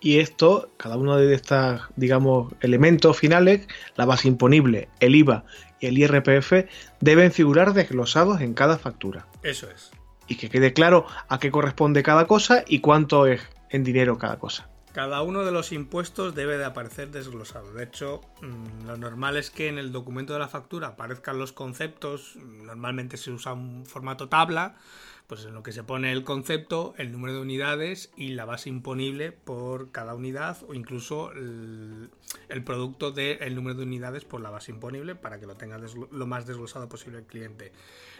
Y 0.00 0.18
esto, 0.18 0.70
cada 0.76 0.98
uno 0.98 1.16
de 1.16 1.34
estos, 1.34 1.80
digamos, 1.96 2.52
elementos 2.60 3.18
finales, 3.18 3.66
la 3.96 4.04
base 4.04 4.28
imponible, 4.28 4.90
el 5.00 5.14
IVA 5.14 5.44
y 5.80 5.86
el 5.86 5.98
IRPF, 5.98 6.68
deben 7.00 7.32
figurar 7.32 7.72
desglosados 7.72 8.42
en 8.42 8.52
cada 8.52 8.76
factura. 8.76 9.26
Eso 9.42 9.70
es. 9.70 9.92
Y 10.28 10.36
que 10.36 10.50
quede 10.50 10.74
claro 10.74 11.06
a 11.28 11.38
qué 11.38 11.50
corresponde 11.50 12.02
cada 12.02 12.26
cosa 12.26 12.64
y 12.66 12.80
cuánto 12.80 13.26
es 13.26 13.40
en 13.70 13.82
dinero 13.82 14.18
cada 14.18 14.38
cosa. 14.38 14.68
Cada 14.94 15.22
uno 15.22 15.44
de 15.44 15.50
los 15.50 15.72
impuestos 15.72 16.36
debe 16.36 16.56
de 16.56 16.64
aparecer 16.64 17.10
desglosado. 17.10 17.72
De 17.72 17.82
hecho, 17.82 18.20
mm, 18.40 18.86
lo 18.86 18.96
normal 18.96 19.36
es 19.36 19.50
que 19.50 19.66
en 19.66 19.76
el 19.76 19.90
documento 19.90 20.34
de 20.34 20.38
la 20.38 20.46
factura 20.46 20.86
aparezcan 20.86 21.36
los 21.36 21.50
conceptos. 21.50 22.36
Normalmente 22.36 23.16
se 23.16 23.32
usa 23.32 23.54
un 23.54 23.86
formato 23.86 24.28
tabla, 24.28 24.76
pues 25.26 25.46
en 25.46 25.54
lo 25.54 25.64
que 25.64 25.72
se 25.72 25.82
pone 25.82 26.12
el 26.12 26.22
concepto, 26.22 26.94
el 26.96 27.10
número 27.10 27.34
de 27.34 27.40
unidades 27.40 28.12
y 28.16 28.34
la 28.34 28.44
base 28.44 28.68
imponible 28.68 29.32
por 29.32 29.90
cada 29.90 30.14
unidad 30.14 30.58
o 30.68 30.74
incluso 30.74 31.32
el, 31.32 32.10
producto 32.64 33.10
del 33.10 33.56
número 33.56 33.74
de 33.74 33.82
unidades 33.82 34.24
por 34.24 34.42
la 34.42 34.50
base 34.50 34.70
imponible 34.70 35.16
para 35.16 35.40
que 35.40 35.46
lo 35.46 35.56
tenga 35.56 35.76
lo 35.76 36.26
más 36.28 36.46
desglosado 36.46 36.88
posible 36.88 37.18
el 37.18 37.24
cliente. 37.24 37.72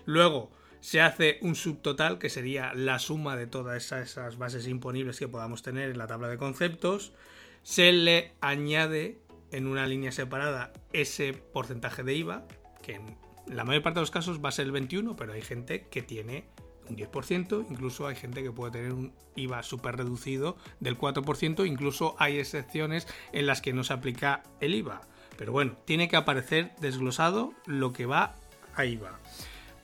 Luego, 0.07 0.51
se 0.85 1.01
hace 1.01 1.39
un 1.41 1.55
subtotal 1.55 2.19
que 2.19 2.29
sería 2.29 2.75
la 2.75 2.99
suma 2.99 3.37
de 3.37 3.47
todas 3.47 3.91
esas, 3.91 4.37
bases 4.37 4.69
imponibles 4.69 5.19
que 5.19 5.27
podamos 5.27 5.63
tener 5.63 5.89
en 5.89 5.97
la 5.97 6.07
tabla 6.07 6.29
de 6.29 6.37
conceptos. 6.37 7.15
Se 7.63 7.91
le 7.91 8.35
añade 8.43 9.23
en 9.51 9.67
una 9.67 9.87
línea 9.87 10.13
separada 10.13 10.75
ese 10.93 11.33
porcentaje 11.33 12.03
de 12.03 12.13
IVA, 12.17 12.47
que 12.83 12.97
en 12.97 13.17
la 13.47 13.65
mayor 13.65 13.83
parte 13.83 14.01
de 14.01 14.03
los 14.03 14.11
casos 14.11 14.45
va 14.45 14.51
a 14.51 14.53
ser 14.53 14.67
el 14.67 14.73
21, 14.73 15.17
pero 15.17 15.33
hay 15.33 15.41
gente 15.41 15.89
que 15.89 16.03
tiene 16.03 16.45
un 16.91 16.99
10%, 16.99 17.65
incluso 17.71 18.07
hay 18.07 18.17
gente 18.17 18.43
que 18.43 18.53
puede 18.53 18.73
tener 18.73 18.93
un 18.93 19.15
IVA 19.37 19.63
súper 19.63 19.97
reducido 19.97 20.59
del 20.81 20.99
4%, 20.99 21.67
incluso 21.67 22.15
hay 22.19 22.39
excepciones 22.39 23.09
en 23.33 23.47
las 23.47 23.63
que 23.63 23.73
no 23.73 23.85
se 23.85 23.95
aplica 23.95 24.43
el 24.61 24.75
IVA. 24.75 25.01
Pero 25.39 25.51
bueno, 25.51 25.79
tiene 25.87 26.11
que 26.11 26.17
aparecer 26.17 26.73
desglosado 26.79 27.55
lo 27.65 27.95
que 27.95 28.05
va 28.05 28.37
a 28.75 28.85
IVA. 28.85 29.19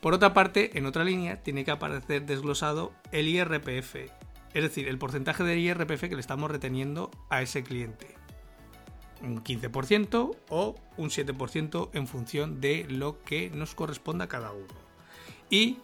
Por 0.00 0.14
otra 0.14 0.32
parte, 0.32 0.78
en 0.78 0.86
otra 0.86 1.04
línea 1.04 1.42
tiene 1.42 1.64
que 1.64 1.70
aparecer 1.70 2.24
desglosado 2.24 2.92
el 3.12 3.28
IRPF, 3.28 3.96
es 4.54 4.62
decir, 4.62 4.88
el 4.88 4.98
porcentaje 4.98 5.44
de 5.44 5.58
IRPF 5.58 6.08
que 6.08 6.14
le 6.14 6.20
estamos 6.20 6.50
reteniendo 6.50 7.10
a 7.28 7.42
ese 7.42 7.62
cliente. 7.62 8.14
Un 9.22 9.44
15% 9.44 10.36
o 10.48 10.74
un 10.96 11.10
7% 11.10 11.90
en 11.92 12.06
función 12.06 12.60
de 12.62 12.86
lo 12.88 13.22
que 13.22 13.50
nos 13.50 13.74
corresponda 13.74 14.24
a 14.24 14.28
cada 14.28 14.52
uno. 14.52 14.74
Y 15.50 15.76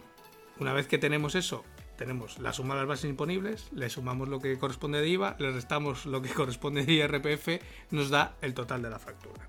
una 0.59 0.73
vez 0.73 0.87
que 0.87 0.97
tenemos 0.97 1.35
eso, 1.35 1.63
tenemos 1.97 2.39
la 2.39 2.53
suma 2.53 2.73
de 2.73 2.81
las 2.81 2.87
bases 2.87 3.09
imponibles, 3.09 3.69
le 3.71 3.89
sumamos 3.91 4.27
lo 4.29 4.39
que 4.39 4.57
corresponde 4.57 4.99
de 4.99 5.09
IVA, 5.09 5.35
le 5.37 5.51
restamos 5.51 6.07
lo 6.07 6.23
que 6.23 6.29
corresponde 6.33 6.83
de 6.83 6.93
IRPF, 6.93 7.61
nos 7.91 8.09
da 8.09 8.35
el 8.41 8.55
total 8.55 8.81
de 8.81 8.89
la 8.89 8.97
factura. 8.97 9.47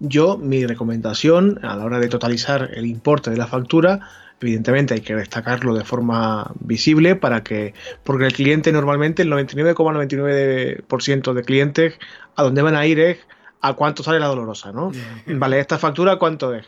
Yo, 0.00 0.38
mi 0.38 0.64
recomendación 0.64 1.58
a 1.62 1.76
la 1.76 1.84
hora 1.84 1.98
de 1.98 2.08
totalizar 2.08 2.70
el 2.74 2.86
importe 2.86 3.30
de 3.30 3.36
la 3.36 3.46
factura, 3.46 4.08
evidentemente 4.40 4.94
hay 4.94 5.00
que 5.00 5.14
destacarlo 5.14 5.74
de 5.74 5.84
forma 5.84 6.52
visible 6.60 7.16
para 7.16 7.42
que, 7.42 7.74
porque 8.04 8.24
el 8.26 8.32
cliente 8.32 8.72
normalmente, 8.72 9.22
el 9.22 9.32
99,99% 9.32 11.32
de 11.32 11.42
clientes, 11.42 11.98
a 12.36 12.44
dónde 12.44 12.62
van 12.62 12.76
a 12.76 12.86
ir 12.86 13.00
es 13.00 13.18
a 13.60 13.74
cuánto 13.74 14.04
sale 14.04 14.20
la 14.20 14.28
dolorosa, 14.28 14.70
¿no? 14.70 14.92
Vale, 15.26 15.58
esta 15.58 15.78
factura, 15.78 16.16
¿cuánto 16.16 16.54
es? 16.54 16.66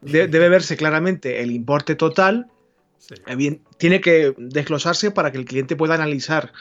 debe 0.00 0.48
verse 0.48 0.76
claramente 0.76 1.42
el 1.42 1.52
importe 1.52 1.94
total. 1.94 2.48
Tiene 3.78 4.00
que 4.00 4.34
desglosarse 4.36 5.12
para 5.12 5.30
que 5.30 5.38
el 5.38 5.44
cliente 5.44 5.76
pueda 5.76 5.94
analizar 5.94 6.52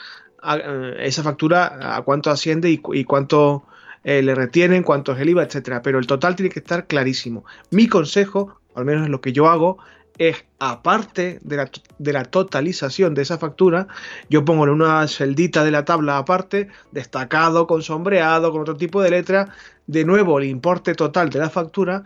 eh, 0.43 0.97
esa 0.99 1.23
factura 1.23 1.95
a 1.95 2.03
cuánto 2.03 2.29
asciende 2.29 2.69
y, 2.69 2.79
y 2.93 3.03
cuánto 3.03 3.65
eh, 4.03 4.21
le 4.21 4.35
retienen, 4.35 4.83
cuánto 4.83 5.13
es 5.13 5.19
el 5.19 5.29
IVA, 5.29 5.43
etcétera. 5.43 5.81
Pero 5.81 5.99
el 5.99 6.07
total 6.07 6.35
tiene 6.35 6.49
que 6.49 6.59
estar 6.59 6.87
clarísimo. 6.87 7.45
Mi 7.69 7.87
consejo, 7.87 8.59
al 8.75 8.85
menos 8.85 9.03
es 9.03 9.09
lo 9.09 9.21
que 9.21 9.33
yo 9.33 9.47
hago, 9.49 9.77
es 10.17 10.43
aparte 10.59 11.39
de 11.41 11.57
la, 11.57 11.71
de 11.97 12.13
la, 12.13 12.25
totalización 12.25 13.13
de 13.13 13.23
esa 13.23 13.37
factura, 13.37 13.87
yo 14.29 14.45
pongo 14.45 14.65
en 14.65 14.69
una 14.69 15.07
celdita 15.07 15.63
de 15.63 15.71
la 15.71 15.85
tabla 15.85 16.17
aparte, 16.17 16.67
destacado, 16.91 17.65
con 17.65 17.81
sombreado, 17.81 18.51
con 18.51 18.61
otro 18.61 18.77
tipo 18.77 19.01
de 19.01 19.09
letra, 19.09 19.53
de 19.87 20.05
nuevo 20.05 20.37
el 20.39 20.45
importe 20.45 20.93
total 20.93 21.29
de 21.29 21.39
la 21.39 21.49
factura 21.49 22.03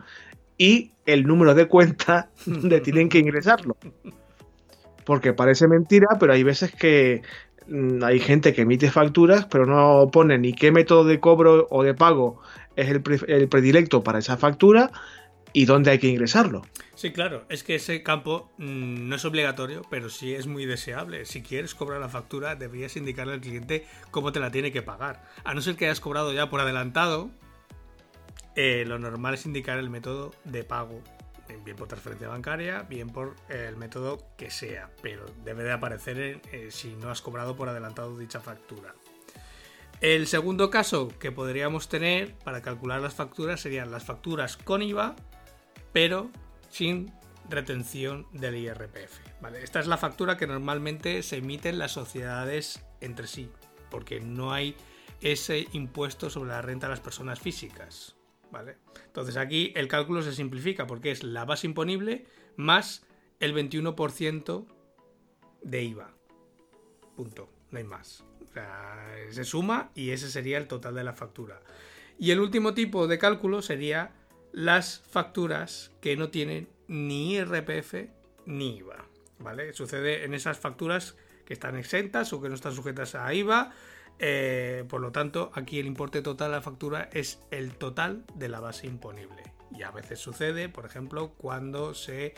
y 0.57 0.91
el 1.05 1.27
número 1.27 1.53
de 1.55 1.67
cuenta 1.67 2.29
donde 2.45 2.81
tienen 2.81 3.09
que 3.09 3.19
ingresarlo. 3.19 3.75
Porque 5.05 5.33
parece 5.33 5.67
mentira, 5.67 6.07
pero 6.19 6.33
hay 6.33 6.43
veces 6.43 6.73
que 6.73 7.21
hay 8.03 8.19
gente 8.19 8.53
que 8.53 8.61
emite 8.61 8.91
facturas, 8.91 9.45
pero 9.45 9.65
no 9.65 10.09
pone 10.11 10.37
ni 10.37 10.53
qué 10.53 10.71
método 10.71 11.03
de 11.03 11.19
cobro 11.19 11.67
o 11.69 11.83
de 11.83 11.93
pago 11.93 12.41
es 12.75 12.89
el, 12.89 13.01
predilecto 13.49 14.03
para 14.03 14.19
esa 14.19 14.37
factura 14.37 14.91
y 15.53 15.65
dónde 15.65 15.91
hay 15.91 15.99
que 15.99 16.07
ingresarlo. 16.07 16.63
Sí, 16.95 17.11
claro, 17.11 17.45
es 17.49 17.63
que 17.63 17.75
ese 17.75 18.03
campo 18.03 18.51
mm, 18.57 19.07
no 19.07 19.15
es 19.15 19.25
obligatorio, 19.25 19.81
pero 19.89 20.09
sí 20.09 20.33
es 20.33 20.47
muy 20.47 20.65
deseable. 20.65 21.25
Si 21.25 21.41
quieres 21.41 21.75
cobrar 21.75 22.01
la 22.01 22.09
factura, 22.09 22.55
deberías 22.55 22.95
indicarle 22.97 23.33
al 23.33 23.41
cliente 23.41 23.85
cómo 24.11 24.31
te 24.31 24.39
la 24.39 24.51
tiene 24.51 24.71
que 24.71 24.81
pagar. 24.81 25.23
A 25.43 25.53
no 25.53 25.61
ser 25.61 25.75
que 25.75 25.85
hayas 25.85 26.01
cobrado 26.01 26.33
ya 26.33 26.49
por 26.49 26.59
adelantado, 26.59 27.31
eh, 28.55 28.83
lo 28.85 28.99
normal 28.99 29.33
es 29.33 29.45
indicar 29.45 29.79
el 29.79 29.89
método 29.89 30.33
de 30.43 30.63
pago 30.63 31.01
bien 31.63 31.77
por 31.77 31.87
transferencia 31.87 32.27
bancaria, 32.27 32.83
bien 32.83 33.09
por 33.09 33.35
el 33.49 33.77
método 33.77 34.19
que 34.37 34.49
sea, 34.49 34.89
pero 35.01 35.25
debe 35.43 35.63
de 35.63 35.71
aparecer 35.71 36.41
eh, 36.51 36.67
si 36.71 36.95
no 36.95 37.09
has 37.09 37.21
cobrado 37.21 37.55
por 37.55 37.69
adelantado 37.69 38.17
dicha 38.17 38.39
factura. 38.39 38.93
El 40.01 40.27
segundo 40.27 40.69
caso 40.69 41.07
que 41.19 41.31
podríamos 41.31 41.87
tener 41.87 42.35
para 42.35 42.61
calcular 42.61 43.01
las 43.01 43.13
facturas 43.13 43.61
serían 43.61 43.91
las 43.91 44.03
facturas 44.03 44.57
con 44.57 44.81
IVA, 44.81 45.15
pero 45.93 46.29
sin 46.69 47.13
retención 47.49 48.27
del 48.33 48.55
IRPF. 48.55 49.19
Esta 49.61 49.79
es 49.79 49.87
la 49.87 49.97
factura 49.97 50.37
que 50.37 50.47
normalmente 50.47 51.21
se 51.23 51.37
emiten 51.37 51.77
las 51.77 51.91
sociedades 51.91 52.83
entre 52.99 53.27
sí, 53.27 53.49
porque 53.89 54.19
no 54.19 54.51
hay 54.51 54.75
ese 55.21 55.67
impuesto 55.71 56.29
sobre 56.29 56.49
la 56.49 56.61
renta 56.61 56.87
de 56.87 56.91
las 56.91 56.99
personas 56.99 57.39
físicas. 57.39 58.14
Entonces 59.05 59.37
aquí 59.37 59.73
el 59.75 59.87
cálculo 59.87 60.21
se 60.21 60.33
simplifica 60.33 60.87
porque 60.87 61.11
es 61.11 61.23
la 61.23 61.45
base 61.45 61.67
imponible 61.67 62.25
más 62.55 63.05
el 63.39 63.53
21% 63.53 64.65
de 65.61 65.83
IVA. 65.83 66.13
Punto, 67.15 67.49
no 67.71 67.77
hay 67.77 67.83
más. 67.83 68.23
Se 69.31 69.43
suma 69.43 69.91
y 69.95 70.11
ese 70.11 70.29
sería 70.29 70.57
el 70.57 70.67
total 70.67 70.95
de 70.95 71.03
la 71.03 71.13
factura. 71.13 71.61
Y 72.17 72.31
el 72.31 72.39
último 72.39 72.73
tipo 72.73 73.07
de 73.07 73.17
cálculo 73.17 73.61
sería 73.61 74.13
las 74.53 75.01
facturas 75.09 75.91
que 75.99 76.15
no 76.15 76.29
tienen 76.29 76.69
ni 76.87 77.33
IRPF 77.33 78.09
ni 78.45 78.77
IVA. 78.77 79.05
¿Vale? 79.39 79.73
Sucede 79.73 80.23
en 80.23 80.33
esas 80.33 80.57
facturas 80.57 81.17
que 81.45 81.53
están 81.53 81.75
exentas 81.75 82.31
o 82.31 82.41
que 82.41 82.47
no 82.47 82.55
están 82.55 82.73
sujetas 82.73 83.15
a 83.15 83.33
IVA. 83.33 83.73
Eh, 84.19 84.85
por 84.87 85.01
lo 85.01 85.11
tanto, 85.11 85.51
aquí 85.53 85.79
el 85.79 85.87
importe 85.87 86.21
total 86.21 86.51
de 86.51 86.57
la 86.57 86.61
factura 86.61 87.09
es 87.11 87.39
el 87.51 87.75
total 87.75 88.23
de 88.35 88.49
la 88.49 88.59
base 88.59 88.87
imponible. 88.87 89.43
Y 89.71 89.83
a 89.83 89.91
veces 89.91 90.19
sucede, 90.19 90.69
por 90.69 90.85
ejemplo, 90.85 91.33
cuando 91.37 91.93
se 91.93 92.33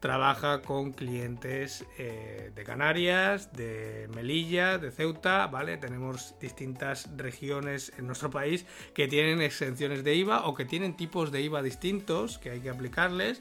trabaja 0.00 0.62
con 0.62 0.92
clientes 0.92 1.84
eh, 1.98 2.52
de 2.54 2.64
Canarias, 2.64 3.52
de 3.52 4.08
Melilla, 4.14 4.78
de 4.78 4.90
Ceuta, 4.90 5.46
¿vale? 5.46 5.78
Tenemos 5.78 6.34
distintas 6.38 7.08
regiones 7.16 7.92
en 7.98 8.06
nuestro 8.06 8.30
país 8.30 8.66
que 8.94 9.08
tienen 9.08 9.40
exenciones 9.40 10.04
de 10.04 10.14
IVA 10.14 10.46
o 10.46 10.54
que 10.54 10.64
tienen 10.64 10.96
tipos 10.96 11.32
de 11.32 11.40
IVA 11.42 11.62
distintos 11.62 12.38
que 12.38 12.50
hay 12.50 12.60
que 12.60 12.70
aplicarles 12.70 13.40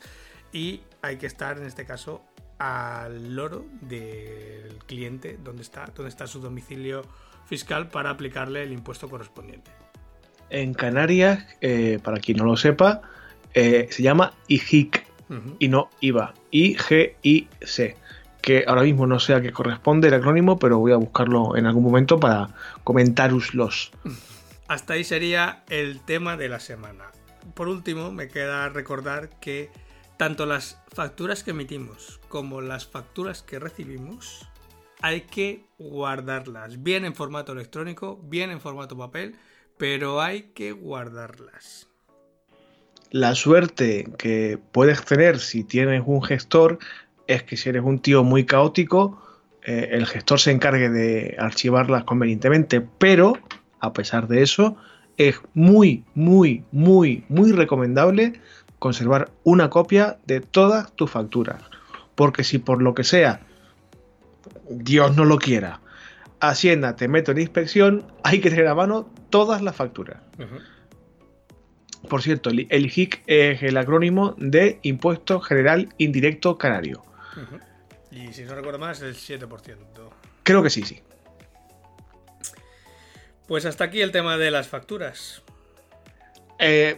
y 0.52 0.82
hay 1.02 1.18
que 1.18 1.28
estar 1.28 1.58
en 1.58 1.66
este 1.66 1.86
caso 1.86 2.24
al 2.58 3.36
loro 3.36 3.66
del 3.82 4.78
cliente 4.86 5.38
está, 5.60 5.86
donde 5.88 6.10
está 6.10 6.26
su 6.26 6.40
domicilio 6.40 7.04
fiscal 7.46 7.90
para 7.90 8.10
aplicarle 8.10 8.64
el 8.64 8.72
impuesto 8.72 9.10
correspondiente. 9.10 9.72
En 10.50 10.74
Canarias, 10.74 11.46
eh, 11.62 12.00
para 12.04 12.20
quien 12.20 12.38
no 12.38 12.46
lo 12.46 12.58
sepa, 12.58 13.02
eh, 13.54 13.88
se 13.90 14.04
llama 14.04 14.34
IGIC 14.48 15.06
y 15.60 15.68
no 15.70 15.90
IVA, 16.02 16.34
I-G-I-C, 16.52 17.98
que 18.42 18.64
ahora 18.68 18.84
mismo 18.84 19.08
no 19.08 19.20
sé 19.20 19.34
a 19.34 19.42
qué 19.42 19.52
corresponde 19.52 20.10
el 20.10 20.14
acrónimo, 20.14 20.60
pero 20.60 20.78
voy 20.78 20.92
a 20.92 20.98
buscarlo 20.98 21.56
en 21.58 21.66
algún 21.66 21.84
momento 21.84 22.20
para 22.20 22.50
comentaroslos. 22.84 23.92
Hasta 24.68 24.94
ahí 24.94 25.04
sería 25.04 25.64
el 25.70 26.00
tema 26.02 26.38
de 26.38 26.50
la 26.50 26.60
semana. 26.60 27.06
Por 27.54 27.68
último, 27.68 28.12
me 28.12 28.28
queda 28.28 28.70
recordar 28.70 29.30
que 29.40 29.70
tanto 30.18 30.46
las 30.46 30.80
facturas 30.94 31.44
que 31.44 31.52
emitimos 31.52 32.20
como 32.30 32.62
las 32.62 32.86
facturas 32.88 33.44
que 33.44 33.60
recibimos 33.60 34.48
hay 35.02 35.22
que 35.22 35.66
guardarlas, 35.78 36.82
bien 36.82 37.06
en 37.06 37.16
formato 37.16 37.52
electrónico, 37.52 38.20
bien 38.24 38.50
en 38.52 38.62
formato 38.62 38.98
papel, 38.98 39.36
pero 39.78 40.22
hay 40.22 40.52
que 40.54 40.72
guardarlas. 40.72 41.90
La 43.12 43.36
suerte 43.36 44.08
que 44.18 44.60
puedes 44.72 45.04
tener 45.06 45.40
si 45.40 45.64
tienes 45.64 46.04
un 46.06 46.24
gestor 46.24 46.80
es 47.28 47.44
que 47.44 47.58
si 47.58 47.70
eres 47.70 47.84
un 47.84 48.00
tío 48.00 48.24
muy 48.24 48.46
caótico, 48.46 49.22
eh, 49.64 49.90
el 49.92 50.06
gestor 50.06 50.40
se 50.40 50.52
encargue 50.52 50.90
de 50.90 51.36
archivarlas 51.40 52.04
convenientemente, 52.04 52.82
pero 52.82 53.38
a 53.80 53.94
pesar 53.94 54.28
de 54.28 54.42
eso, 54.42 54.76
es 55.18 55.40
muy, 55.54 56.04
muy, 56.14 56.64
muy, 56.72 57.24
muy 57.30 57.52
recomendable 57.52 58.34
conservar 58.80 59.32
una 59.44 59.70
copia 59.70 60.18
de 60.26 60.42
todas 60.42 60.92
tus 60.94 61.10
facturas. 61.12 61.62
Porque 62.16 62.44
si 62.44 62.58
por 62.58 62.82
lo 62.82 62.94
que 62.94 63.04
sea, 63.04 63.45
Dios 64.70 65.16
no 65.16 65.26
lo 65.26 65.38
quiera, 65.38 65.82
Hacienda 66.40 66.96
te 66.96 67.08
mete 67.08 67.32
en 67.32 67.40
inspección, 67.40 68.06
hay 68.24 68.42
que 68.42 68.50
tener 68.50 68.68
a 68.68 68.76
mano 68.76 69.10
todas 69.30 69.62
las 69.62 69.76
facturas. 69.76 70.22
Por 72.10 72.22
cierto, 72.22 72.50
el, 72.50 72.68
IGIC 72.70 73.24
es 73.26 73.64
el 73.64 73.78
acrónimo 73.78 74.36
de 74.38 74.80
Impuesto 74.84 75.40
General 75.40 75.90
Indirecto 75.98 76.58
Canario. 76.58 77.04
Y 78.12 78.32
si 78.34 78.44
no 78.44 78.54
recuerdo 78.54 78.80
más, 78.80 79.02
el 79.02 79.16
7%. 79.16 79.76
Creo 80.44 80.62
que 80.62 80.70
sí, 80.70 80.84
sí. 80.84 81.02
Pues 83.48 83.66
hasta 83.66 83.86
aquí 83.86 84.02
el 84.02 84.12
tema 84.12 84.38
de 84.38 84.52
las 84.52 84.68
facturas. 84.68 85.42
Eh, 86.58 86.96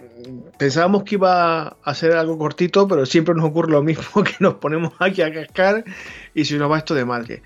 pensábamos 0.57 1.03
que 1.03 1.15
iba 1.15 1.77
a 1.83 1.93
ser 1.95 2.13
algo 2.13 2.37
cortito, 2.37 2.87
pero 2.87 3.05
siempre 3.05 3.33
nos 3.33 3.45
ocurre 3.45 3.71
lo 3.71 3.81
mismo, 3.81 4.03
que 4.23 4.35
nos 4.39 4.55
ponemos 4.55 4.93
aquí 4.99 5.21
a 5.21 5.33
cascar 5.33 5.83
y 6.33 6.45
si 6.45 6.57
nos 6.57 6.71
va 6.71 6.77
esto 6.77 6.93
de 6.93 7.05
madre. 7.05 7.41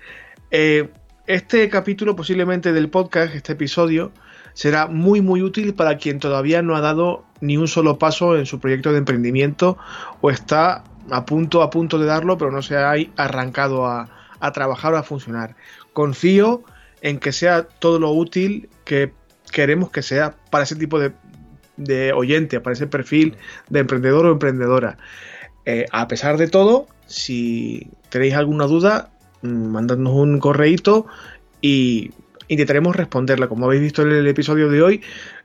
Eh, 0.50 0.88
este 1.26 1.68
capítulo 1.68 2.16
posiblemente 2.16 2.72
del 2.72 2.90
podcast, 2.90 3.34
este 3.34 3.52
episodio, 3.52 4.12
será 4.54 4.86
muy 4.86 5.20
muy 5.22 5.42
útil 5.42 5.72
para 5.72 5.96
quien 5.96 6.18
todavía 6.18 6.60
no 6.60 6.76
ha 6.76 6.80
dado 6.80 7.24
ni 7.40 7.56
un 7.56 7.68
solo 7.68 7.98
paso 7.98 8.36
en 8.36 8.44
su 8.44 8.60
proyecto 8.60 8.92
de 8.92 8.98
emprendimiento 8.98 9.78
o 10.20 10.30
está 10.30 10.84
a 11.10 11.24
punto 11.24 11.62
a 11.62 11.70
punto 11.70 11.98
de 11.98 12.06
darlo, 12.06 12.36
pero 12.36 12.50
no 12.50 12.60
se 12.60 12.76
ha 12.76 12.94
arrancado 13.16 13.86
a, 13.86 14.10
a 14.40 14.52
trabajar 14.52 14.92
o 14.92 14.98
a 14.98 15.02
funcionar. 15.02 15.56
Confío 15.92 16.62
en 17.00 17.18
que 17.18 17.32
sea 17.32 17.62
todo 17.62 17.98
lo 17.98 18.10
útil 18.10 18.68
que 18.84 19.12
queremos 19.52 19.90
que 19.90 20.02
sea 20.02 20.34
para 20.50 20.64
ese 20.64 20.76
tipo 20.76 20.98
de, 20.98 21.12
de 21.84 22.12
oyente, 22.12 22.60
para 22.60 22.74
ese 22.74 22.86
perfil 22.86 23.36
de 23.68 23.80
emprendedor 23.80 24.26
o 24.26 24.32
emprendedora. 24.32 24.98
Eh, 25.64 25.86
a 25.92 26.08
pesar 26.08 26.36
de 26.38 26.48
todo, 26.48 26.86
si 27.06 27.88
tenéis 28.08 28.34
alguna 28.34 28.66
duda, 28.66 29.10
mm, 29.42 29.66
mandadnos 29.66 30.14
un 30.14 30.38
correíto 30.38 31.06
y 31.60 32.10
intentaremos 32.48 32.96
responderla. 32.96 33.48
Como 33.48 33.66
habéis 33.66 33.82
visto 33.82 34.02
en 34.02 34.12
el 34.12 34.26
episodio 34.26 34.68
de 34.68 34.82
hoy, 34.82 35.02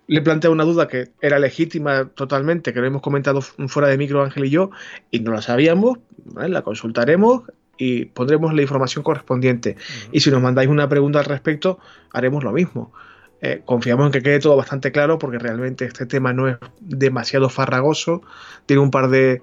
le 0.07 0.21
plantea 0.21 0.49
una 0.49 0.63
duda 0.63 0.87
que 0.87 1.09
era 1.21 1.37
legítima 1.39 2.05
totalmente, 2.05 2.73
que 2.73 2.79
lo 2.79 2.87
hemos 2.87 3.01
comentado 3.01 3.41
fuera 3.41 3.89
de 3.89 3.97
micro 3.97 4.23
Ángel 4.23 4.45
y 4.45 4.49
yo, 4.49 4.71
y 5.11 5.19
no 5.19 5.31
la 5.31 5.41
sabíamos, 5.41 5.99
la 6.35 6.61
consultaremos 6.61 7.43
y 7.77 8.05
pondremos 8.05 8.53
la 8.53 8.61
información 8.61 9.03
correspondiente. 9.03 9.75
Y 10.11 10.21
si 10.21 10.31
nos 10.31 10.41
mandáis 10.41 10.69
una 10.69 10.89
pregunta 10.89 11.19
al 11.19 11.25
respecto, 11.25 11.79
haremos 12.11 12.43
lo 12.43 12.51
mismo. 12.51 12.93
Eh, 13.41 13.61
confiamos 13.65 14.07
en 14.07 14.11
que 14.11 14.23
quede 14.23 14.39
todo 14.39 14.55
bastante 14.55 14.91
claro 14.91 15.19
porque 15.19 15.37
realmente 15.37 15.85
este 15.85 16.07
tema 16.07 16.33
no 16.33 16.47
es 16.47 16.57
demasiado 16.79 17.49
farragoso, 17.49 18.23
tiene 18.65 18.81
un 18.81 18.89
par 18.89 19.09
de, 19.09 19.41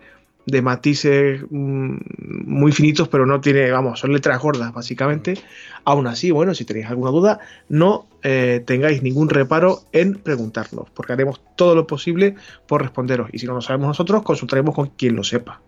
matices 0.62 1.42
mm, 1.49 1.97
muy 2.45 2.72
finitos, 2.72 3.09
pero 3.09 3.24
no 3.24 3.40
tiene, 3.40 3.70
vamos, 3.70 4.01
son 4.01 4.12
letras 4.12 4.42
gordas 4.42 4.72
básicamente. 4.74 5.38
Aún 5.84 6.07
así, 6.07 6.30
bueno, 6.32 6.55
si 6.55 6.64
tenéis 6.64 6.86
alguna 6.86 7.11
duda, 7.11 7.38
no 7.68 8.07
eh, 8.22 8.62
tengáis 8.66 9.03
ningún 9.03 9.28
reparo 9.28 9.82
en 9.92 10.14
preguntarnos, 10.14 10.90
porque 10.90 11.12
haremos 11.12 11.40
todo 11.57 11.74
lo 11.74 11.86
posible 11.86 12.34
por 12.66 12.82
responderos. 12.82 13.30
Y 13.32 13.38
si 13.38 13.47
no 13.47 13.55
lo 13.55 13.61
sabemos 13.61 13.88
nosotros, 13.88 14.22
consultaremos 14.22 14.74
con 14.74 14.88
quien 14.88 15.14
lo 15.14 15.22
sepa. 15.22 15.61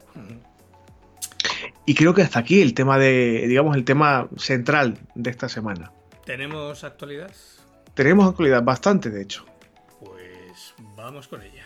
Y 1.88 1.94
creo 1.94 2.12
que 2.14 2.22
hasta 2.22 2.40
aquí 2.40 2.60
el 2.60 2.74
tema 2.74 2.98
de, 2.98 3.44
digamos, 3.46 3.76
el 3.76 3.84
tema 3.84 4.28
central 4.36 4.98
de 5.14 5.30
esta 5.30 5.48
semana. 5.48 5.92
¿Tenemos 6.24 6.82
actualidad? 6.82 7.30
Tenemos 7.96 8.28
actualidad 8.28 8.62
bastante, 8.62 9.08
de 9.08 9.22
hecho. 9.22 9.46
Pues 10.00 10.74
vamos 10.94 11.28
con 11.28 11.40
ella. 11.40 11.64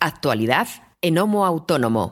Actualidad 0.00 0.66
en 1.02 1.18
Homo 1.18 1.44
Autónomo. 1.44 2.10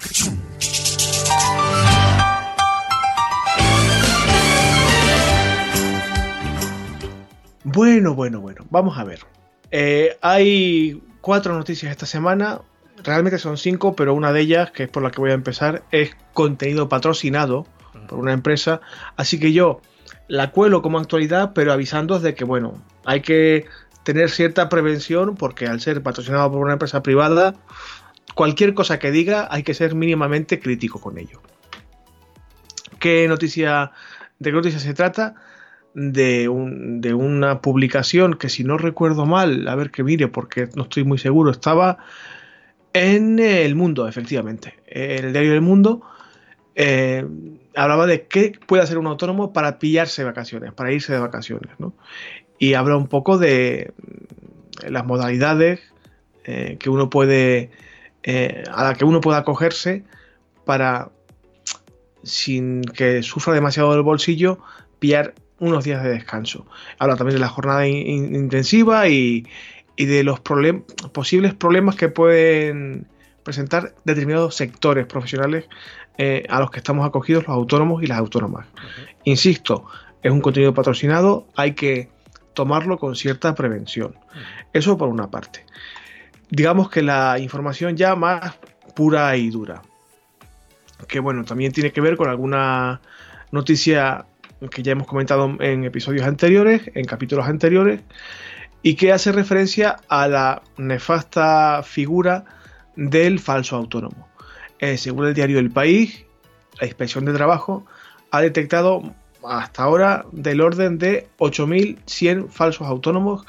Bueno, 7.63 8.15
bueno, 8.15 8.41
bueno, 8.43 8.67
vamos 8.69 8.99
a 8.99 9.05
ver. 9.05 9.21
Eh, 9.71 10.19
hay 10.21 11.03
cuatro 11.23 11.55
noticias 11.55 11.91
esta 11.91 12.05
semana, 12.05 12.61
realmente 13.03 13.39
son 13.39 13.57
cinco, 13.57 13.97
pero 13.97 14.13
una 14.13 14.31
de 14.31 14.41
ellas, 14.41 14.73
que 14.73 14.83
es 14.83 14.91
por 14.91 15.03
la 15.03 15.11
que 15.11 15.23
voy 15.23 15.31
a 15.31 15.35
empezar, 15.35 15.85
es 15.91 16.15
contenido 16.35 16.91
patrocinado 16.91 17.67
por 18.07 18.19
una 18.19 18.35
empresa. 18.35 18.83
Así 19.17 19.41
que 19.41 19.55
yo 19.55 19.81
la 20.29 20.51
cuelo 20.51 20.83
como 20.83 20.99
actualidad, 20.99 21.53
pero 21.55 21.73
avisándoos 21.73 22.23
de 22.23 22.35
que, 22.35 22.45
bueno, 22.45 22.83
hay 23.05 23.21
que 23.21 23.67
tener 24.05 24.31
cierta 24.31 24.69
prevención 24.69 25.35
porque 25.35 25.67
al 25.67 25.81
ser 25.81 26.03
patrocinado 26.03 26.53
por 26.53 26.61
una 26.61 26.75
empresa 26.75 27.03
privada, 27.03 27.55
cualquier 28.35 28.75
cosa 28.75 28.99
que 28.99 29.11
diga 29.11 29.49
hay 29.51 29.63
que 29.63 29.75
ser 29.75 29.95
mínimamente 29.95 30.61
crítico 30.61 31.01
con 31.01 31.19
ello. 31.19 31.41
¿Qué 32.99 33.27
noticia, 33.29 33.93
¿De 34.39 34.51
qué 34.51 34.57
noticia 34.57 34.79
se 34.79 34.95
trata? 34.95 35.35
De, 35.95 36.49
un, 36.49 37.01
de 37.01 37.15
una 37.15 37.61
publicación 37.61 38.35
que 38.35 38.49
si 38.49 38.65
no 38.65 38.79
recuerdo 38.79 39.27
mal, 39.27 39.69
a 39.69 39.75
ver 39.75 39.91
que 39.91 40.03
mire 40.03 40.29
porque 40.29 40.69
no 40.75 40.85
estoy 40.85 41.05
muy 41.05 41.19
seguro, 41.19 41.51
estaba 41.51 41.99
en 42.93 43.39
El 43.39 43.75
Mundo, 43.75 44.09
efectivamente, 44.09 44.75
el 44.87 45.33
diario 45.33 45.53
del 45.53 45.61
Mundo, 45.61 46.03
eh, 46.75 47.25
hablaba 47.75 48.07
de 48.07 48.27
qué 48.27 48.53
puede 48.67 48.83
hacer 48.83 48.99
un 48.99 49.07
autónomo 49.07 49.53
para 49.53 49.79
pillarse 49.79 50.25
vacaciones, 50.25 50.73
para 50.73 50.93
irse 50.93 51.13
de 51.13 51.19
vacaciones, 51.19 51.73
¿no? 51.79 51.95
Y 52.59 52.75
habla 52.75 52.97
un 52.97 53.09
poco 53.09 53.39
de 53.39 53.93
las 54.87 55.05
modalidades 55.05 55.81
eh, 56.45 56.77
que 56.79 56.91
uno 56.91 57.11
puede, 57.11 57.71
eh, 58.23 58.65
a 58.73 58.85
la 58.85 58.95
que 58.95 59.05
uno 59.05 59.21
pueda 59.21 59.39
acogerse 59.39 60.05
para, 60.65 61.11
sin 62.23 62.83
que 62.83 63.23
sufra 63.23 63.55
demasiado 63.55 63.93
del 63.93 64.03
bolsillo, 64.03 64.59
pillar 64.99 65.35
unos 65.59 65.85
días 65.85 66.03
de 66.03 66.11
descanso. 66.11 66.67
Habla 66.99 67.17
también 67.17 67.37
de 67.37 67.41
la 67.41 67.49
jornada 67.49 67.87
intensiva 67.87 69.09
y, 69.09 69.47
de 69.97 70.25
los 70.25 70.41
posibles 70.41 71.55
problemas 71.55 71.95
que 71.95 72.09
pueden 72.09 73.07
presentar 73.45 73.95
determinados 74.05 74.57
sectores 74.57 75.07
profesionales 75.07 75.67
eh, 76.19 76.45
a 76.49 76.61
los 76.61 76.71
que 76.71 76.79
estamos 76.79 77.07
acogidos 77.07 77.47
los 77.47 77.57
autónomos 77.57 78.03
y 78.03 78.07
las 78.07 78.19
autónomas. 78.19 78.67
Insisto, 79.25 79.87
es 80.23 80.31
un 80.31 80.41
contenido 80.41 80.73
patrocinado, 80.73 81.47
hay 81.57 81.73
que 81.73 82.09
tomarlo 82.55 82.99
con 82.99 83.17
cierta 83.17 83.55
prevención. 83.55 84.15
Eso 84.73 84.97
por 84.97 85.09
una 85.09 85.31
parte. 85.31 85.67
Digamos 86.51 86.89
que 86.89 87.03
la 87.03 87.39
información 87.39 87.97
ya 87.97 88.15
más 88.15 88.55
pura 88.95 89.37
y 89.37 89.51
dura. 89.51 89.83
Que 91.09 91.21
bueno, 91.21 91.45
también 91.45 91.73
tiene 91.73 91.93
que 91.93 92.01
ver 92.01 92.17
con 92.17 92.29
alguna 92.29 93.01
noticia 93.51 94.27
que 94.71 94.83
ya 94.83 94.93
hemos 94.93 95.07
comentado 95.07 95.57
en 95.61 95.85
episodios 95.85 96.27
anteriores, 96.27 96.91
en 96.95 97.05
capítulos 97.05 97.47
anteriores, 97.47 98.01
y 98.83 98.95
que 98.95 99.13
hace 99.13 99.33
referencia 99.33 99.97
a 100.09 100.29
la 100.29 100.63
nefasta 100.77 101.83
figura 101.83 102.45
del 102.97 103.41
falso 103.41 103.77
autónomo. 103.77 104.29
Eh, 104.85 104.99
según 104.99 105.25
el 105.25 105.33
diario 105.33 105.59
El 105.61 105.71
País, 105.71 106.27
la 106.79 106.87
inspección 106.87 107.25
de 107.25 107.33
trabajo 107.33 107.87
ha 108.31 108.43
detectado 108.43 109.15
hasta 109.43 109.83
ahora 109.83 110.27
del 110.31 110.61
orden 110.61 110.99
de 110.99 111.27
8.100 111.39 112.51
falsos 112.51 112.87
autónomos, 112.87 113.47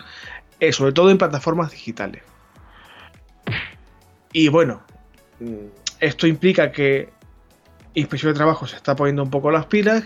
eh, 0.61 0.71
sobre 0.71 0.93
todo 0.93 1.11
en 1.11 1.17
plataformas 1.17 1.71
digitales. 1.71 2.23
Y 4.31 4.47
bueno, 4.47 4.81
mm, 5.41 5.65
esto 5.99 6.25
implica 6.25 6.71
que 6.71 7.09
Inspección 7.95 8.31
de 8.31 8.37
Trabajo 8.37 8.65
se 8.65 8.77
está 8.77 8.95
poniendo 8.95 9.21
un 9.21 9.29
poco 9.29 9.51
las 9.51 9.65
pilas, 9.65 10.05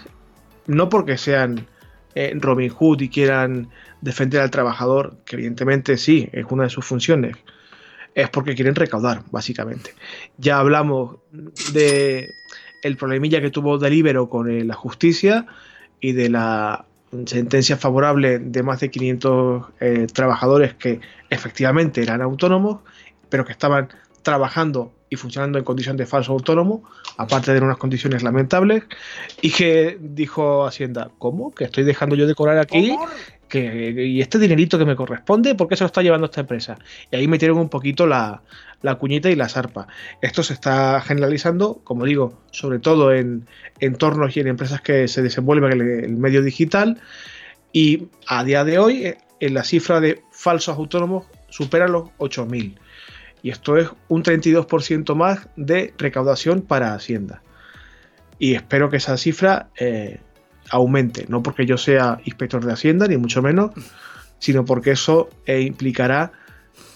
no 0.66 0.90
porque 0.90 1.20
sean 1.20 1.68
eh, 2.16 2.34
Robin 2.40 2.70
Hood 2.70 3.02
y 3.02 3.10
quieran 3.10 3.70
defender 4.02 4.42
al 4.42 4.50
trabajador, 4.50 5.18
que 5.26 5.36
evidentemente 5.36 5.96
sí, 5.98 6.28
es 6.32 6.48
una 6.50 6.64
de 6.64 6.70
sus 6.72 6.86
funciones, 6.86 7.38
es 8.16 8.30
porque 8.30 8.56
quieren 8.56 8.76
recaudar, 8.76 9.24
básicamente. 9.32 9.94
Ya 10.38 10.60
hablamos 10.60 11.18
de 11.74 12.30
el 12.82 12.98
problemilla 12.98 13.42
que 13.42 13.50
tuvo 13.50 13.78
Delibero 13.78 14.30
con 14.30 14.50
eh, 14.50 14.64
la 14.64 14.76
justicia 14.76 15.46
y 16.00 16.14
de 16.14 16.30
la 16.30 16.86
sentencia 17.26 17.76
favorable 17.76 18.40
de 18.40 18.64
más 18.64 18.80
de 18.80 18.92
500 18.92 19.66
eh, 19.80 20.08
trabajadores 20.14 20.76
que 20.76 21.02
efectivamente 21.30 22.02
eran 22.02 22.22
autónomos, 22.22 22.80
pero 23.30 23.46
que 23.46 23.52
estaban 23.52 23.90
trabajando 24.22 24.94
y 25.10 25.16
funcionando 25.16 25.58
en 25.58 25.64
condición 25.64 25.98
de 25.98 26.06
falso 26.06 26.34
autónomo, 26.34 26.84
aparte 27.18 27.52
de 27.52 27.60
unas 27.60 27.78
condiciones 27.78 28.22
lamentables, 28.22 28.84
y 29.42 29.52
que 29.52 29.98
dijo 30.00 30.68
Hacienda, 30.68 31.10
¿cómo? 31.18 31.52
¿Que 31.52 31.64
estoy 31.64 31.84
dejando 31.84 32.16
yo 32.16 32.28
de 32.28 32.36
cobrar 32.36 32.60
aquí? 32.60 32.96
Y 33.58 34.22
este 34.22 34.38
dinerito 34.38 34.78
que 34.78 34.86
me 34.86 34.96
corresponde, 34.96 35.56
¿por 35.56 35.68
qué 35.68 35.76
se 35.76 35.84
lo 35.84 35.88
está 35.88 36.02
llevando 36.02 36.26
esta 36.26 36.42
empresa? 36.42 36.78
Y 37.12 37.16
ahí 37.16 37.28
metieron 37.28 37.58
un 37.58 37.70
poquito 37.70 38.06
la, 38.06 38.42
la 38.82 38.96
cuñita 38.96 39.30
y 39.30 39.36
la 39.36 39.50
zarpa. 39.50 39.88
Esto 40.22 40.44
se 40.44 40.54
está 40.54 41.02
generalizando, 41.02 41.82
como 41.84 42.06
digo, 42.06 42.42
sobre 42.52 42.80
todo 42.80 43.14
en 43.14 43.48
entornos 43.80 44.36
y 44.36 44.40
en 44.40 44.48
empresas 44.48 44.82
que 44.82 45.08
se 45.08 45.22
desenvuelven 45.22 45.74
en 45.74 46.04
el, 46.04 46.18
medio 46.18 46.42
digital. 46.42 47.02
Y 47.74 48.08
a 48.28 48.44
día 48.44 48.64
de 48.64 48.80
hoy, 48.80 49.06
eh, 49.06 49.18
en 49.40 49.54
la 49.54 49.64
cifra 49.64 50.00
de 50.00 50.22
falsos 50.32 50.78
autónomos 50.78 51.28
supera 51.50 51.88
los 51.88 52.10
8.000. 52.18 52.78
Y 53.42 53.52
esto 53.52 53.78
es 53.78 53.90
un 54.08 54.24
32% 54.24 55.16
más 55.16 55.48
de 55.56 55.94
recaudación 55.98 56.62
para 56.62 56.94
Hacienda. 56.94 57.42
Y 58.38 58.54
espero 58.54 58.90
que 58.90 58.98
esa 58.98 59.18
cifra 59.18 59.70
eh, 59.78 60.20
aumente, 60.70 61.26
no 61.28 61.44
porque 61.44 61.66
yo 61.66 61.78
sea 61.78 62.20
inspector 62.26 62.64
de 62.66 62.74
Hacienda, 62.74 63.08
ni 63.08 63.18
mucho 63.18 63.42
menos, 63.42 63.72
sino 64.40 64.66
porque 64.66 64.92
eso 64.92 65.30
eh, 65.46 65.62
implicará 65.62 66.32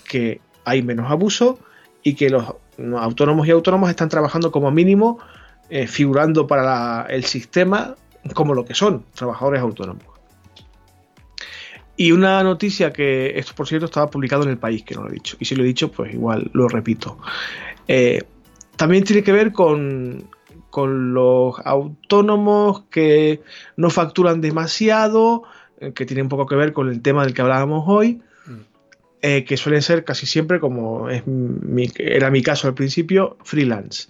que 0.07 0.41
hay 0.65 0.81
menos 0.81 1.11
abuso 1.11 1.59
y 2.03 2.15
que 2.15 2.29
los 2.29 2.45
autónomos 2.97 3.47
y 3.47 3.51
autónomas 3.51 3.89
están 3.89 4.09
trabajando 4.09 4.51
como 4.51 4.71
mínimo, 4.71 5.19
eh, 5.69 5.87
figurando 5.87 6.47
para 6.47 7.05
el 7.09 7.25
sistema 7.25 7.95
como 8.33 8.53
lo 8.53 8.65
que 8.65 8.73
son, 8.73 9.05
trabajadores 9.13 9.61
autónomos. 9.61 10.03
Y 11.95 12.11
una 12.11 12.41
noticia 12.43 12.91
que, 12.91 13.37
esto 13.37 13.53
por 13.53 13.67
cierto 13.67 13.85
estaba 13.85 14.09
publicado 14.09 14.43
en 14.43 14.49
el 14.49 14.57
país, 14.57 14.83
que 14.83 14.95
no 14.95 15.03
lo 15.03 15.09
he 15.09 15.13
dicho, 15.13 15.37
y 15.39 15.45
si 15.45 15.55
lo 15.55 15.63
he 15.63 15.67
dicho, 15.67 15.91
pues 15.91 16.13
igual 16.13 16.49
lo 16.53 16.67
repito. 16.67 17.19
Eh, 17.87 18.23
también 18.75 19.03
tiene 19.03 19.23
que 19.23 19.31
ver 19.31 19.51
con, 19.51 20.27
con 20.73 21.13
los 21.13 21.53
autónomos 21.65 22.85
que 22.89 23.43
no 23.77 23.91
facturan 23.91 24.41
demasiado, 24.41 25.43
eh, 25.79 25.93
que 25.93 26.07
tiene 26.07 26.23
un 26.23 26.29
poco 26.29 26.47
que 26.47 26.55
ver 26.55 26.73
con 26.73 26.89
el 26.89 26.99
tema 27.03 27.23
del 27.23 27.35
que 27.35 27.43
hablábamos 27.43 27.83
hoy, 27.85 28.23
mm. 28.47 28.51
eh, 29.21 29.45
que 29.45 29.55
suelen 29.55 29.83
ser 29.83 30.03
casi 30.03 30.25
siempre, 30.25 30.59
como 30.59 31.11
es 31.11 31.21
era 31.99 32.31
mi 32.31 32.41
caso 32.41 32.67
al 32.67 32.73
principio, 32.73 33.37
freelance. 33.43 34.07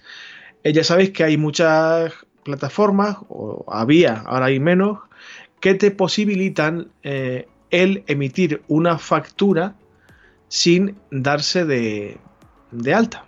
Eh, 0.62 0.72
ya 0.72 0.82
sabéis 0.84 1.10
que 1.10 1.24
hay 1.24 1.36
muchas 1.36 2.14
plataformas, 2.44 3.18
o 3.28 3.66
había, 3.68 4.20
ahora 4.20 4.46
hay 4.46 4.58
menos, 4.58 5.00
que 5.60 5.74
te 5.74 5.90
posibilitan 5.90 6.88
el 7.02 8.04
emitir 8.06 8.62
una 8.68 8.96
factura 8.96 9.74
sin 10.48 10.96
darse 11.10 11.66
de, 11.66 12.16
alta. 12.94 13.26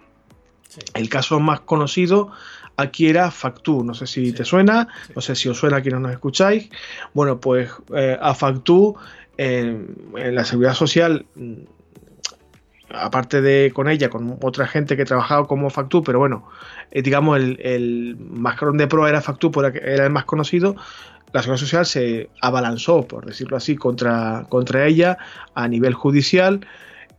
El 0.95 1.11
caso 1.11 1.39
más 1.39 1.61
conocido 1.61 2.30
aquí 2.76 3.08
era 3.08 3.30
Factu. 3.30 3.84
No 3.84 3.94
sé 3.94 4.06
si 4.06 4.32
te 4.32 4.44
suena, 4.44 4.88
no 5.14 5.20
sé 5.20 5.34
si 5.34 5.48
os 5.48 5.58
suena 5.58 5.78
a 5.78 5.80
quienes 5.82 6.00
nos 6.00 6.12
escucháis. 6.12 6.70
Bueno, 7.14 7.40
pues 7.40 7.70
eh, 7.94 8.16
a 8.20 8.34
Factu 8.34 8.96
en 9.36 9.96
la 10.12 10.44
seguridad 10.44 10.74
social, 10.74 11.26
mm, 11.34 11.54
aparte 12.90 13.40
de 13.40 13.72
con 13.74 13.88
ella, 13.88 14.08
con 14.08 14.38
otra 14.42 14.66
gente 14.66 14.96
que 14.96 15.04
trabajaba 15.04 15.46
como 15.46 15.70
Factu, 15.70 16.02
pero 16.02 16.18
bueno, 16.18 16.48
eh, 16.90 17.02
digamos 17.02 17.38
el, 17.38 17.58
el 17.60 18.16
más 18.18 18.56
de 18.72 18.86
pro 18.86 19.06
era 19.08 19.20
Factu, 19.20 19.50
porque 19.50 19.80
era 19.82 20.04
el 20.04 20.10
más 20.10 20.24
conocido. 20.24 20.76
La 21.32 21.42
seguridad 21.42 21.60
social 21.60 21.86
se 21.86 22.30
abalanzó, 22.40 23.06
por 23.06 23.26
decirlo 23.26 23.56
así, 23.56 23.76
contra, 23.76 24.46
contra 24.48 24.86
ella 24.86 25.18
a 25.54 25.68
nivel 25.68 25.92
judicial 25.92 26.66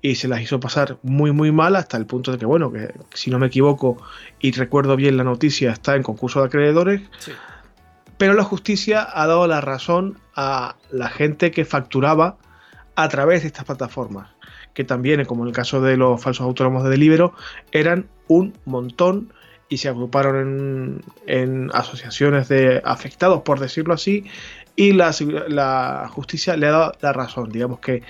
y 0.08 0.16
se 0.16 0.30
las 0.30 0.42
hizo 0.42 0.60
pasar 0.60 0.98
muy 1.04 1.34
muy 1.34 1.52
mal 1.52 1.76
hasta 1.76 1.98
el 1.98 2.06
punto 2.06 2.32
de 2.32 2.38
que, 2.38 2.46
bueno, 2.46 2.72
que 2.72 2.94
si 3.14 3.30
no 3.30 3.40
me 3.40 3.48
equivoco 3.48 3.98
y 4.40 4.52
recuerdo 4.52 4.96
bien 4.96 5.18
la 5.18 5.26
noticia, 5.26 5.72
está 5.72 5.96
en 5.96 6.04
concurso 6.04 6.40
de 6.40 6.46
acreedores. 6.48 7.02
Pero 8.18 8.34
la 8.34 8.44
justicia 8.44 9.06
ha 9.12 9.28
dado 9.28 9.46
la 9.48 9.60
razón 9.60 10.18
a 10.34 10.78
la 10.92 11.10
gente 11.10 11.52
que 11.52 11.66
facturaba 11.66 12.38
a 12.96 13.10
través 13.10 13.42
de 13.42 13.48
estas 13.48 13.66
plataformas, 13.66 14.30
que 14.74 14.86
también, 14.86 15.26
como 15.26 15.44
en 15.44 15.50
el 15.50 15.54
caso 15.54 15.82
de 15.82 15.98
los 15.98 16.22
falsos 16.22 16.46
autónomos 16.46 16.86
de 16.86 16.90
Delibero, 16.90 17.34
eran 17.74 18.08
un 18.30 18.54
montón 18.64 19.34
y 19.70 19.78
se 19.78 19.90
agruparon 19.90 20.38
en, 20.38 21.02
en 21.28 21.70
asociaciones 21.74 22.48
de 22.48 22.82
afectados, 22.86 23.42
por 23.42 23.60
decirlo 23.60 23.94
así, 23.94 24.24
y 24.80 24.94
la, 24.94 25.14
la, 25.48 26.08
justicia 26.14 26.56
le 26.56 26.68
ha 26.68 26.72
dado 26.72 26.92
la 27.02 27.12
razón. 27.12 27.50
Digamos 27.50 27.80
que 27.80 28.04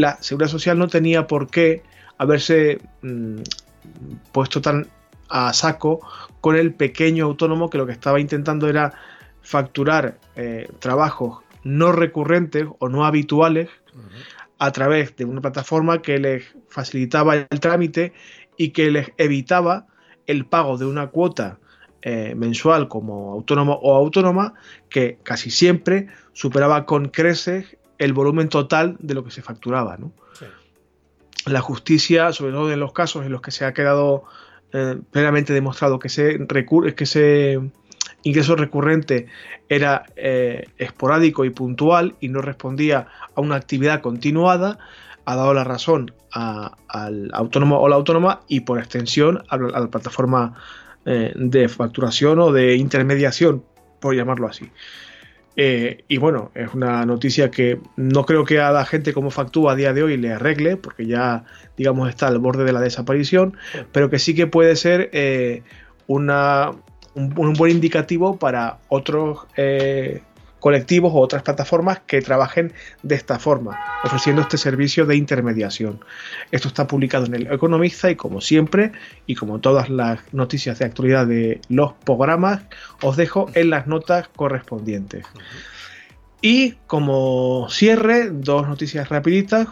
la 0.00 0.16
seguridad 0.22 0.50
social 0.50 0.78
no 0.78 0.88
tenía 0.88 1.26
por 1.26 1.48
qué 1.48 1.82
haberse 2.18 2.80
mm, 3.02 3.40
puesto 4.32 4.60
tan 4.60 4.88
a 5.28 5.52
saco 5.52 6.00
con 6.40 6.56
el 6.56 6.74
pequeño 6.74 7.26
autónomo 7.26 7.70
que 7.70 7.78
lo 7.78 7.86
que 7.86 7.92
estaba 7.92 8.18
intentando 8.18 8.68
era 8.68 8.94
facturar 9.42 10.18
eh, 10.36 10.68
trabajos 10.80 11.44
no 11.62 11.92
recurrentes 11.92 12.66
o 12.78 12.88
no 12.88 13.04
habituales 13.04 13.68
a 14.58 14.72
través 14.72 15.14
de 15.16 15.24
una 15.24 15.40
plataforma 15.40 16.02
que 16.02 16.18
les 16.18 16.44
facilitaba 16.68 17.36
el 17.36 17.60
trámite 17.60 18.12
y 18.56 18.70
que 18.70 18.90
les 18.90 19.12
evitaba 19.18 19.86
el 20.26 20.46
pago 20.46 20.78
de 20.78 20.86
una 20.86 21.08
cuota 21.08 21.58
eh, 22.02 22.34
mensual 22.34 22.88
como 22.88 23.32
autónomo 23.32 23.74
o 23.74 23.94
autónoma 23.94 24.54
que 24.88 25.18
casi 25.22 25.50
siempre 25.50 26.08
superaba 26.32 26.86
con 26.86 27.08
creces 27.08 27.76
el 28.00 28.14
volumen 28.14 28.48
total 28.48 28.96
de 28.98 29.14
lo 29.14 29.22
que 29.22 29.30
se 29.30 29.42
facturaba. 29.42 29.98
La 31.44 31.60
justicia, 31.60 32.32
sobre 32.32 32.52
todo 32.52 32.72
en 32.72 32.80
los 32.80 32.92
casos 32.92 33.26
en 33.26 33.32
los 33.32 33.42
que 33.42 33.50
se 33.50 33.66
ha 33.66 33.74
quedado 33.74 34.24
eh, 34.72 34.98
plenamente 35.10 35.52
demostrado 35.52 35.98
que 35.98 36.08
ese, 36.08 36.38
que 36.48 37.04
ese 37.04 37.60
ingreso 38.22 38.56
recurrente 38.56 39.26
era 39.68 40.06
eh, 40.16 40.64
esporádico 40.78 41.44
y 41.44 41.50
puntual 41.50 42.14
y 42.20 42.30
no 42.30 42.40
respondía 42.40 43.06
a 43.34 43.40
una 43.42 43.56
actividad 43.56 44.00
continuada, 44.00 44.78
ha 45.26 45.36
dado 45.36 45.52
la 45.52 45.64
razón 45.64 46.14
al 46.30 47.30
autónomo 47.34 47.80
o 47.80 47.88
la 47.88 47.96
autónoma 47.96 48.40
y 48.48 48.60
por 48.60 48.78
extensión 48.78 49.44
a 49.50 49.58
la, 49.58 49.88
plataforma 49.88 50.54
eh, 51.04 51.32
de 51.36 51.68
facturación 51.68 52.38
o 52.38 52.50
de 52.50 52.76
intermediación 52.76 53.62
por 54.00 54.16
llamarlo 54.16 54.48
así. 54.48 54.70
Eh, 55.56 56.04
y 56.08 56.18
bueno, 56.18 56.50
es 56.54 56.72
una 56.74 57.04
noticia 57.04 57.50
que 57.50 57.78
no 57.96 58.24
creo 58.24 58.44
que 58.44 58.60
a 58.60 58.70
la 58.70 58.84
gente 58.84 59.12
como 59.12 59.30
Factúa 59.30 59.72
a 59.72 59.76
día 59.76 59.92
de 59.92 60.02
hoy 60.02 60.16
le 60.16 60.32
arregle, 60.32 60.76
porque 60.76 61.06
ya, 61.06 61.44
digamos, 61.76 62.08
está 62.08 62.28
al 62.28 62.38
borde 62.38 62.64
de 62.64 62.72
la 62.72 62.80
desaparición, 62.80 63.56
pero 63.92 64.10
que 64.10 64.18
sí 64.18 64.34
que 64.34 64.46
puede 64.46 64.76
ser 64.76 65.10
eh, 65.12 65.62
una, 66.06 66.70
un, 67.14 67.52
buen 67.54 67.72
indicativo 67.72 68.38
para 68.38 68.78
otros 68.88 69.40
eh, 69.56 70.22
colectivos 70.60 71.12
o 71.14 71.18
otras 71.18 71.42
plataformas 71.42 72.00
que 72.06 72.20
trabajen 72.22 72.72
de 73.02 73.14
esta 73.14 73.38
forma, 73.38 73.78
ofreciendo 74.04 74.42
este 74.42 74.58
servicio 74.58 75.06
de 75.06 75.16
intermediación. 75.16 76.04
Esto 76.50 76.68
está 76.68 76.86
publicado 76.86 77.26
en 77.26 77.34
el 77.34 77.52
Economista 77.52 78.10
y 78.10 78.16
como 78.16 78.40
siempre, 78.40 78.92
y 79.26 79.34
como 79.34 79.58
todas 79.58 79.88
las 79.88 80.20
noticias 80.32 80.78
de 80.78 80.84
actualidad 80.84 81.26
de 81.26 81.60
los 81.68 81.94
programas, 82.04 82.62
os 83.02 83.16
dejo 83.16 83.50
en 83.54 83.70
las 83.70 83.86
notas 83.86 84.28
correspondientes. 84.28 85.26
Y 86.42 86.72
como 86.86 87.68
cierre, 87.68 88.30
dos 88.30 88.68
noticias 88.68 89.08
rapiditas. 89.08 89.68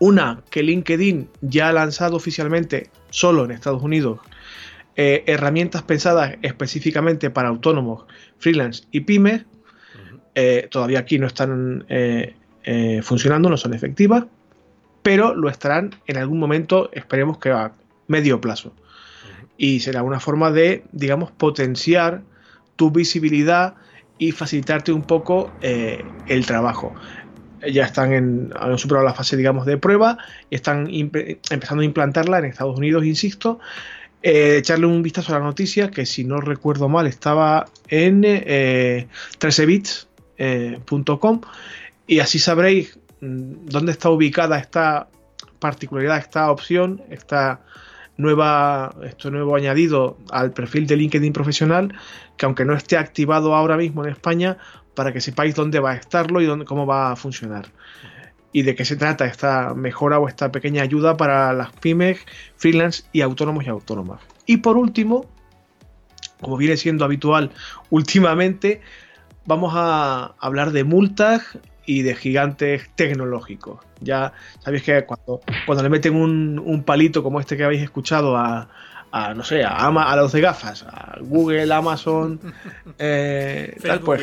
Una 0.00 0.42
que 0.50 0.62
LinkedIn 0.62 1.30
ya 1.40 1.68
ha 1.68 1.72
lanzado 1.72 2.16
oficialmente 2.16 2.90
solo 3.10 3.44
en 3.44 3.52
Estados 3.52 3.82
Unidos 3.82 4.18
eh, 4.96 5.24
herramientas 5.26 5.82
pensadas 5.82 6.36
específicamente 6.42 7.28
para 7.28 7.48
autónomos, 7.48 8.04
freelance 8.38 8.84
y 8.90 9.00
pymes. 9.00 9.44
Eh, 10.34 10.68
todavía 10.70 10.98
aquí 10.98 11.18
no 11.18 11.26
están 11.26 11.84
eh, 11.88 12.34
funcionando, 13.02 13.48
no 13.48 13.56
son 13.56 13.74
efectivas, 13.74 14.24
pero 15.02 15.34
lo 15.34 15.48
estarán 15.48 15.94
en 16.06 16.16
algún 16.16 16.38
momento, 16.38 16.90
esperemos 16.92 17.38
que 17.38 17.50
a 17.50 17.72
medio 18.08 18.40
plazo. 18.40 18.72
Y 19.56 19.80
será 19.80 20.02
una 20.02 20.18
forma 20.18 20.50
de, 20.50 20.84
digamos, 20.92 21.30
potenciar 21.30 22.22
tu 22.76 22.90
visibilidad 22.90 23.74
y 24.18 24.32
facilitarte 24.32 24.92
un 24.92 25.02
poco 25.02 25.52
el 25.60 26.46
trabajo 26.46 26.94
ya 27.70 27.84
están 27.84 28.12
en, 28.12 28.52
han 28.56 28.78
superado 28.78 29.06
la 29.06 29.14
fase, 29.14 29.36
digamos, 29.36 29.66
de 29.66 29.76
prueba 29.76 30.18
y 30.50 30.54
están 30.54 30.88
empezando 30.90 31.82
a 31.82 31.84
implantarla 31.84 32.38
en 32.38 32.46
Estados 32.46 32.76
Unidos, 32.76 33.04
insisto, 33.04 33.58
eh, 34.26 34.56
echarle 34.56 34.86
un 34.86 35.02
vistazo 35.02 35.34
a 35.34 35.38
la 35.38 35.44
noticia, 35.44 35.90
que 35.90 36.06
si 36.06 36.24
no 36.24 36.40
recuerdo 36.40 36.88
mal 36.88 37.06
estaba 37.06 37.66
en 37.88 38.22
13bits.com 38.22 40.06
eh, 40.38 40.80
y 42.06 42.20
así 42.20 42.38
sabréis 42.38 42.98
mm, 43.20 43.66
dónde 43.66 43.92
está 43.92 44.08
ubicada 44.08 44.58
esta 44.58 45.08
particularidad, 45.58 46.16
esta 46.16 46.50
opción, 46.50 47.02
esta 47.10 47.60
nueva, 48.16 48.94
esto 49.02 49.30
nuevo 49.30 49.56
añadido 49.56 50.16
al 50.30 50.54
perfil 50.54 50.86
de 50.86 50.96
LinkedIn 50.96 51.34
profesional, 51.34 51.94
que 52.38 52.46
aunque 52.46 52.64
no 52.64 52.72
esté 52.72 52.96
activado 52.96 53.54
ahora 53.54 53.76
mismo 53.76 54.04
en 54.04 54.10
España, 54.10 54.56
para 54.94 55.12
que 55.12 55.20
sepáis 55.20 55.54
dónde 55.54 55.80
va 55.80 55.90
a 55.90 55.96
estarlo 55.96 56.40
y 56.40 56.46
dónde, 56.46 56.64
cómo 56.64 56.86
va 56.86 57.12
a 57.12 57.16
funcionar 57.16 57.66
y 58.54 58.62
de 58.62 58.76
qué 58.76 58.84
se 58.84 58.94
trata 58.94 59.26
esta 59.26 59.74
mejora 59.74 60.20
o 60.20 60.28
esta 60.28 60.52
pequeña 60.52 60.84
ayuda 60.84 61.16
para 61.16 61.52
las 61.52 61.72
pymes, 61.72 62.24
freelance 62.56 63.02
y 63.12 63.20
autónomos 63.20 63.64
y 63.64 63.68
autónomas. 63.68 64.20
Y 64.46 64.58
por 64.58 64.76
último, 64.76 65.26
como 66.40 66.56
viene 66.56 66.76
siendo 66.76 67.04
habitual 67.04 67.50
últimamente, 67.90 68.80
vamos 69.44 69.72
a 69.74 70.36
hablar 70.38 70.70
de 70.70 70.84
multas 70.84 71.58
y 71.84 72.02
de 72.02 72.14
gigantes 72.14 72.88
tecnológicos. 72.94 73.80
Ya 74.00 74.32
sabéis 74.60 74.84
que 74.84 75.04
cuando, 75.04 75.40
cuando 75.66 75.82
le 75.82 75.90
meten 75.90 76.14
un, 76.14 76.84
palito 76.84 77.24
como 77.24 77.40
este 77.40 77.56
que 77.56 77.64
habéis 77.64 77.82
escuchado 77.82 78.36
a, 78.36 78.68
no 79.34 79.42
sé, 79.42 79.64
a, 79.64 79.88
a 79.88 80.16
los 80.16 80.30
de 80.30 80.40
gafas, 80.40 80.84
a 80.84 81.16
Google, 81.20 81.72
Amazon, 81.74 82.38
eh, 83.00 83.76
tal, 83.82 83.98
pues, 83.98 84.22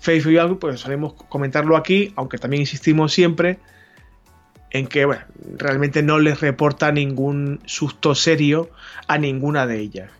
Facebook 0.00 0.32
y 0.32 0.38
algo, 0.38 0.58
pues 0.58 0.80
solemos 0.80 1.12
comentarlo 1.12 1.76
aquí, 1.76 2.12
aunque 2.16 2.38
también 2.38 2.62
insistimos 2.62 3.12
siempre 3.12 3.58
en 4.70 4.86
que 4.86 5.04
bueno, 5.04 5.22
realmente 5.56 6.02
no 6.02 6.18
les 6.18 6.40
reporta 6.40 6.92
ningún 6.92 7.60
susto 7.66 8.14
serio 8.14 8.70
a 9.08 9.18
ninguna 9.18 9.66
de 9.66 9.80
ellas. 9.80 10.10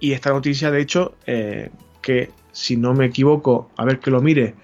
Y 0.00 0.12
esta 0.12 0.30
noticia, 0.30 0.70
de 0.70 0.80
hecho, 0.80 1.14
eh, 1.26 1.70
que 2.02 2.30
si 2.52 2.76
no 2.76 2.94
me 2.94 3.06
equivoco, 3.06 3.70
a 3.76 3.84
ver 3.84 4.00
que 4.00 4.10
lo 4.10 4.20
mire, 4.20 4.54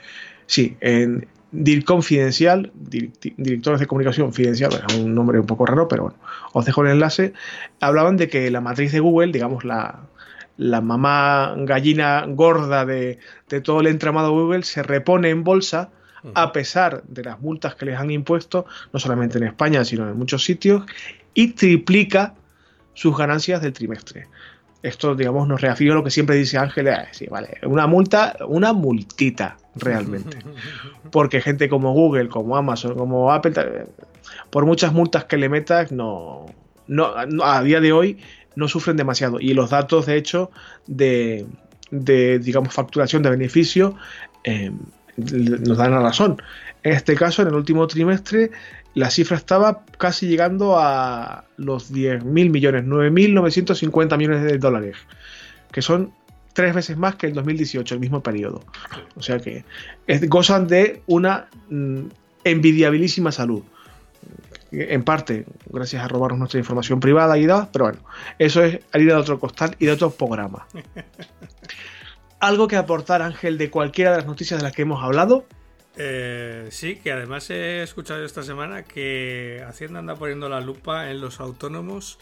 sí, 0.46 0.76
en 0.80 1.26
DIR 1.52 1.84
Confidencial, 1.84 2.72
directores 2.74 3.80
de 3.80 3.86
comunicación 3.86 4.32
fidencial, 4.32 4.72
es 4.88 4.96
un 4.96 5.14
nombre 5.14 5.38
un 5.38 5.46
poco 5.46 5.66
raro, 5.66 5.86
pero 5.88 6.04
bueno, 6.04 6.18
os 6.52 6.64
dejo 6.64 6.82
el 6.82 6.92
enlace, 6.92 7.32
hablaban 7.80 8.16
de 8.16 8.28
que 8.28 8.50
la 8.50 8.60
matriz 8.60 8.92
de 8.92 9.00
Google, 9.00 9.32
digamos 9.32 9.64
la, 9.64 10.00
la 10.56 10.80
mamá 10.80 11.54
gallina 11.58 12.24
gorda 12.28 12.84
de, 12.84 13.18
todo 13.62 13.80
el 13.80 13.88
entramado 13.88 14.32
Google 14.32 14.62
se 14.62 14.82
repone 14.82 15.30
en 15.30 15.44
bolsa 15.44 15.90
a 16.34 16.52
pesar 16.52 17.02
de 17.04 17.22
las 17.22 17.40
multas 17.40 17.74
que 17.74 17.84
les 17.84 17.98
han 17.98 18.10
impuesto, 18.10 18.64
no 18.94 18.98
solamente 18.98 19.36
en 19.36 19.44
España, 19.44 19.84
sino 19.84 20.08
en 20.08 20.16
muchos 20.16 20.42
sitios, 20.42 20.84
y 21.34 21.48
triplica 21.48 22.34
sus 22.94 23.14
ganancias 23.14 23.60
del 23.60 23.74
trimestre. 23.74 24.28
Esto, 24.82 25.14
digamos, 25.14 25.46
nos 25.48 25.60
reafirma 25.60 25.96
lo 25.96 26.04
que 26.04 26.10
siempre 26.10 26.36
dice 26.36 26.56
Ángel, 26.56 26.88
eh, 26.88 27.08
sí, 27.10 27.26
vale, 27.26 27.58
una 27.64 27.86
multa, 27.86 28.36
una 28.48 28.72
multita 28.72 29.58
realmente. 29.74 30.38
Porque 31.10 31.42
gente 31.42 31.68
como 31.68 31.92
Google, 31.92 32.28
como 32.28 32.56
Amazon, 32.56 32.94
como 32.94 33.30
Apple, 33.30 33.52
por 34.48 34.64
muchas 34.64 34.94
multas 34.94 35.24
que 35.24 35.36
le 35.36 35.50
metas, 35.50 35.92
no, 35.92 36.46
no 36.86 37.14
a 37.42 37.62
día 37.62 37.80
de 37.80 37.92
hoy 37.92 38.18
no 38.56 38.68
sufren 38.68 38.96
demasiado. 38.96 39.40
Y 39.40 39.54
los 39.54 39.70
datos, 39.70 40.06
de 40.06 40.16
hecho, 40.16 40.50
de, 40.86 41.46
digamos, 41.90 42.72
facturación 42.72 43.22
de 43.22 43.30
beneficio 43.30 43.96
eh, 44.44 44.70
nos 45.16 45.78
dan 45.78 45.92
la 45.92 46.00
razón. 46.00 46.42
En 46.82 46.92
este 46.92 47.14
caso, 47.14 47.42
en 47.42 47.48
el 47.48 47.54
último 47.54 47.86
trimestre, 47.86 48.50
la 48.94 49.10
cifra 49.10 49.36
estaba 49.36 49.84
casi 49.98 50.28
llegando 50.28 50.78
a 50.78 51.44
los 51.56 51.92
10.000 51.92 52.24
millones, 52.50 52.84
9.950 52.84 54.16
millones 54.16 54.42
de 54.44 54.58
dólares, 54.58 54.96
que 55.72 55.82
son 55.82 56.12
tres 56.52 56.74
veces 56.74 56.96
más 56.96 57.16
que 57.16 57.26
el 57.26 57.34
2018, 57.34 57.94
el 57.94 58.00
mismo 58.00 58.22
periodo. 58.22 58.62
O 59.16 59.22
sea 59.22 59.38
que 59.40 59.64
gozan 60.28 60.68
de 60.68 61.02
una 61.06 61.48
mm, 61.68 62.02
envidiabilísima 62.44 63.32
salud 63.32 63.64
en 64.72 65.04
parte 65.04 65.46
gracias 65.66 66.02
a 66.02 66.08
robarnos 66.08 66.38
nuestra 66.38 66.58
información 66.58 67.00
privada 67.00 67.38
y 67.38 67.46
demás, 67.46 67.68
pero 67.72 67.86
bueno, 67.86 68.00
eso 68.38 68.62
es 68.62 68.80
harina 68.92 69.14
de 69.14 69.20
otro 69.20 69.38
costal 69.38 69.76
y 69.78 69.86
de 69.86 69.92
otro 69.92 70.10
programa. 70.10 70.66
¿Algo 72.40 72.68
que 72.68 72.76
aportar, 72.76 73.22
Ángel, 73.22 73.56
de 73.56 73.70
cualquiera 73.70 74.10
de 74.10 74.18
las 74.18 74.26
noticias 74.26 74.60
de 74.60 74.64
las 74.64 74.74
que 74.74 74.82
hemos 74.82 75.02
hablado? 75.02 75.46
Eh, 75.96 76.66
sí, 76.70 76.96
que 76.96 77.12
además 77.12 77.48
he 77.50 77.82
escuchado 77.82 78.24
esta 78.24 78.42
semana 78.42 78.82
que 78.82 79.64
Hacienda 79.66 80.00
anda 80.00 80.16
poniendo 80.16 80.48
la 80.48 80.60
lupa 80.60 81.10
en 81.10 81.20
los 81.20 81.40
autónomos 81.40 82.18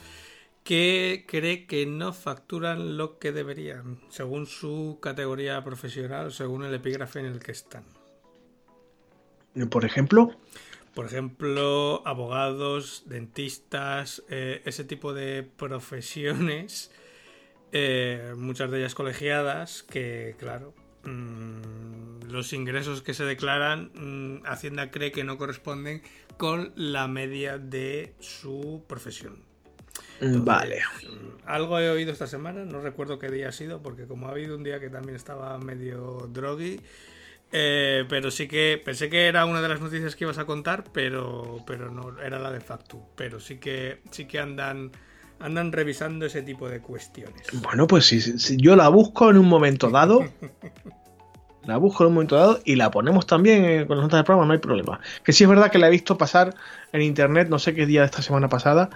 que 0.62 1.24
cree 1.26 1.66
que 1.66 1.86
no 1.86 2.12
facturan 2.12 2.96
lo 2.96 3.18
que 3.18 3.32
deberían, 3.32 3.98
según 4.10 4.46
su 4.46 4.98
categoría 5.02 5.62
profesional, 5.64 6.32
según 6.32 6.64
el 6.64 6.74
epígrafe 6.74 7.20
en 7.20 7.26
el 7.26 7.40
que 7.40 7.52
están. 7.52 7.84
Por 9.70 9.84
ejemplo. 9.84 10.30
Por 10.94 11.06
ejemplo, 11.06 12.02
abogados, 12.04 13.04
dentistas, 13.06 14.22
eh, 14.28 14.60
ese 14.66 14.84
tipo 14.84 15.14
de 15.14 15.42
profesiones, 15.42 16.90
eh, 17.72 18.34
muchas 18.36 18.70
de 18.70 18.80
ellas 18.80 18.94
colegiadas, 18.94 19.82
que 19.82 20.36
claro, 20.38 20.74
mm, 21.04 22.30
los 22.30 22.52
ingresos 22.52 23.00
que 23.00 23.14
se 23.14 23.24
declaran, 23.24 23.90
mm, 23.94 24.46
Hacienda 24.46 24.90
cree 24.90 25.12
que 25.12 25.24
no 25.24 25.38
corresponden 25.38 26.02
con 26.36 26.72
la 26.76 27.08
media 27.08 27.56
de 27.56 28.14
su 28.20 28.84
profesión. 28.86 29.44
vale. 30.20 30.82
Mm, 31.08 31.46
algo 31.46 31.78
he 31.78 31.88
oído 31.88 32.12
esta 32.12 32.26
semana, 32.26 32.66
no 32.66 32.80
recuerdo 32.80 33.18
qué 33.18 33.30
día 33.30 33.48
ha 33.48 33.52
sido, 33.52 33.82
porque 33.82 34.06
como 34.06 34.28
ha 34.28 34.32
habido 34.32 34.56
un 34.56 34.62
día 34.62 34.78
que 34.78 34.90
también 34.90 35.16
estaba 35.16 35.56
medio 35.58 36.28
drogui, 36.30 36.80
eh, 37.52 38.04
pero 38.08 38.30
sí 38.30 38.48
que 38.48 38.80
pensé 38.82 39.10
que 39.10 39.26
era 39.26 39.44
una 39.44 39.60
de 39.60 39.68
las 39.68 39.80
noticias 39.80 40.16
que 40.16 40.24
ibas 40.24 40.38
a 40.38 40.46
contar, 40.46 40.84
pero, 40.92 41.58
pero 41.66 41.90
no, 41.90 42.18
era 42.20 42.38
la 42.38 42.50
de 42.50 42.60
Factu. 42.60 43.02
Pero 43.14 43.40
sí 43.40 43.58
que, 43.58 44.00
sí 44.10 44.24
que 44.24 44.40
andan, 44.40 44.90
andan 45.38 45.70
revisando 45.70 46.24
ese 46.24 46.40
tipo 46.42 46.68
de 46.68 46.80
cuestiones. 46.80 47.46
Bueno, 47.62 47.86
pues 47.86 48.06
si, 48.06 48.56
yo 48.56 48.74
la 48.74 48.88
busco 48.88 49.30
en 49.30 49.36
un 49.36 49.48
momento 49.48 49.90
dado, 49.90 50.24
la 51.64 51.76
busco 51.76 52.04
en 52.04 52.08
un 52.08 52.14
momento 52.14 52.36
dado 52.36 52.60
y 52.64 52.76
la 52.76 52.90
ponemos 52.90 53.26
también 53.26 53.64
eh, 53.64 53.86
con 53.86 53.96
las 53.96 54.04
notas 54.04 54.18
del 54.18 54.24
programa, 54.24 54.46
no 54.46 54.52
hay 54.52 54.58
problema. 54.58 55.00
Que 55.24 55.32
sí 55.32 55.44
es 55.44 55.50
verdad 55.50 55.70
que 55.70 55.78
la 55.78 55.88
he 55.88 55.90
visto 55.90 56.18
pasar 56.18 56.54
en 56.92 57.02
internet, 57.02 57.48
no 57.48 57.58
sé 57.58 57.74
qué 57.74 57.86
día 57.86 58.00
de 58.00 58.06
esta 58.06 58.22
semana 58.22 58.48
pasada, 58.48 58.90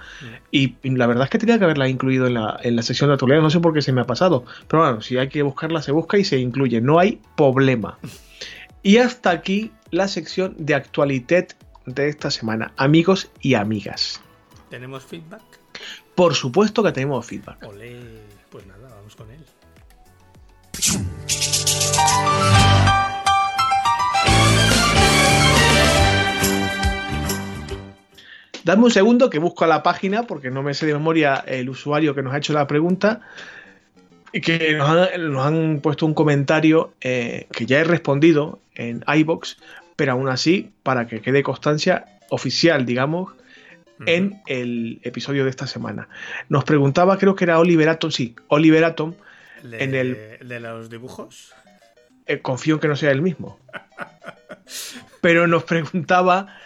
y, 0.50 0.76
la 0.82 1.06
verdad 1.06 1.24
es 1.24 1.30
que 1.30 1.38
tenía 1.38 1.58
que 1.58 1.64
haberla 1.64 1.88
incluido 1.88 2.26
en 2.26 2.34
la, 2.34 2.58
en 2.62 2.76
la 2.76 2.82
sección 2.82 3.08
de 3.08 3.14
actualidad, 3.14 3.40
no 3.40 3.50
sé 3.50 3.60
por 3.60 3.72
qué 3.72 3.82
se 3.82 3.92
me 3.92 4.00
ha 4.00 4.04
pasado. 4.04 4.44
Pero 4.68 4.82
bueno, 4.82 5.00
si 5.00 5.16
hay 5.16 5.28
que 5.28 5.42
buscarla, 5.42 5.82
se 5.82 5.92
busca 5.92 6.18
y 6.18 6.24
se 6.24 6.38
incluye, 6.38 6.80
no 6.80 6.98
hay 6.98 7.20
problema. 7.36 7.98
Y 8.82 8.98
hasta 8.98 9.30
aquí 9.30 9.72
la 9.90 10.08
sección 10.08 10.54
de 10.58 10.74
actualidad 10.74 11.48
de 11.86 12.08
esta 12.08 12.30
semana, 12.30 12.72
amigos 12.76 13.30
y 13.40 13.54
amigas. 13.54 14.20
¿Tenemos 14.70 15.04
feedback? 15.04 15.42
Por 16.14 16.34
supuesto 16.34 16.82
que 16.82 16.92
tenemos 16.92 17.24
feedback. 17.26 17.62
Olé, 17.64 17.96
pues 18.50 18.66
nada, 18.66 18.88
vamos 18.96 19.14
con 19.16 19.30
él. 19.30 19.44
Dame 28.66 28.82
un 28.82 28.90
segundo 28.90 29.30
que 29.30 29.38
busco 29.38 29.64
la 29.64 29.84
página 29.84 30.24
porque 30.24 30.50
no 30.50 30.60
me 30.64 30.74
sé 30.74 30.86
de 30.86 30.92
memoria 30.92 31.36
el 31.46 31.70
usuario 31.70 32.16
que 32.16 32.22
nos 32.22 32.34
ha 32.34 32.38
hecho 32.38 32.52
la 32.52 32.66
pregunta 32.66 33.20
y 34.32 34.40
que 34.40 34.74
nos 34.74 35.46
han, 35.46 35.78
puesto 35.80 36.04
un 36.04 36.14
comentario 36.14 36.92
eh, 37.00 37.46
que 37.52 37.64
ya 37.64 37.78
he 37.78 37.84
respondido 37.84 38.58
en 38.74 39.04
iBox, 39.06 39.58
pero 39.94 40.10
aún 40.10 40.28
así, 40.28 40.72
para 40.82 41.06
que 41.06 41.20
quede 41.20 41.44
constancia 41.44 42.06
oficial, 42.28 42.86
digamos, 42.86 43.34
en 44.04 44.42
el 44.48 44.98
episodio 45.04 45.44
de 45.44 45.50
esta 45.50 45.68
semana. 45.68 46.08
Nos 46.48 46.64
preguntaba, 46.64 47.18
creo 47.18 47.36
que 47.36 47.44
era 47.44 47.60
Oliver 47.60 47.88
Atom, 47.88 48.10
sí, 48.10 48.34
Oliver 48.48 48.82
Atom, 48.82 49.14
en 49.62 49.94
el... 49.94 50.38
¿De 50.40 50.58
los 50.58 50.90
dibujos? 50.90 51.54
Eh, 52.26 52.40
confío 52.40 52.74
en 52.74 52.80
que 52.80 52.88
no 52.88 52.96
sea 52.96 53.12
el 53.12 53.22
mismo. 53.22 53.60
Pero 55.20 55.46
nos 55.46 55.62
preguntaba 55.62 56.58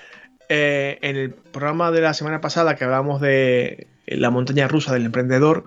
eh, 0.53 0.99
en 1.03 1.17
el 1.17 1.31
programa 1.31 1.93
de 1.93 2.01
la 2.01 2.13
semana 2.13 2.41
pasada 2.41 2.75
que 2.75 2.83
hablamos 2.83 3.21
de 3.21 3.87
la 4.09 4.31
montaña 4.31 4.67
rusa 4.67 4.93
del 4.93 5.07
emprendedor, 5.07 5.67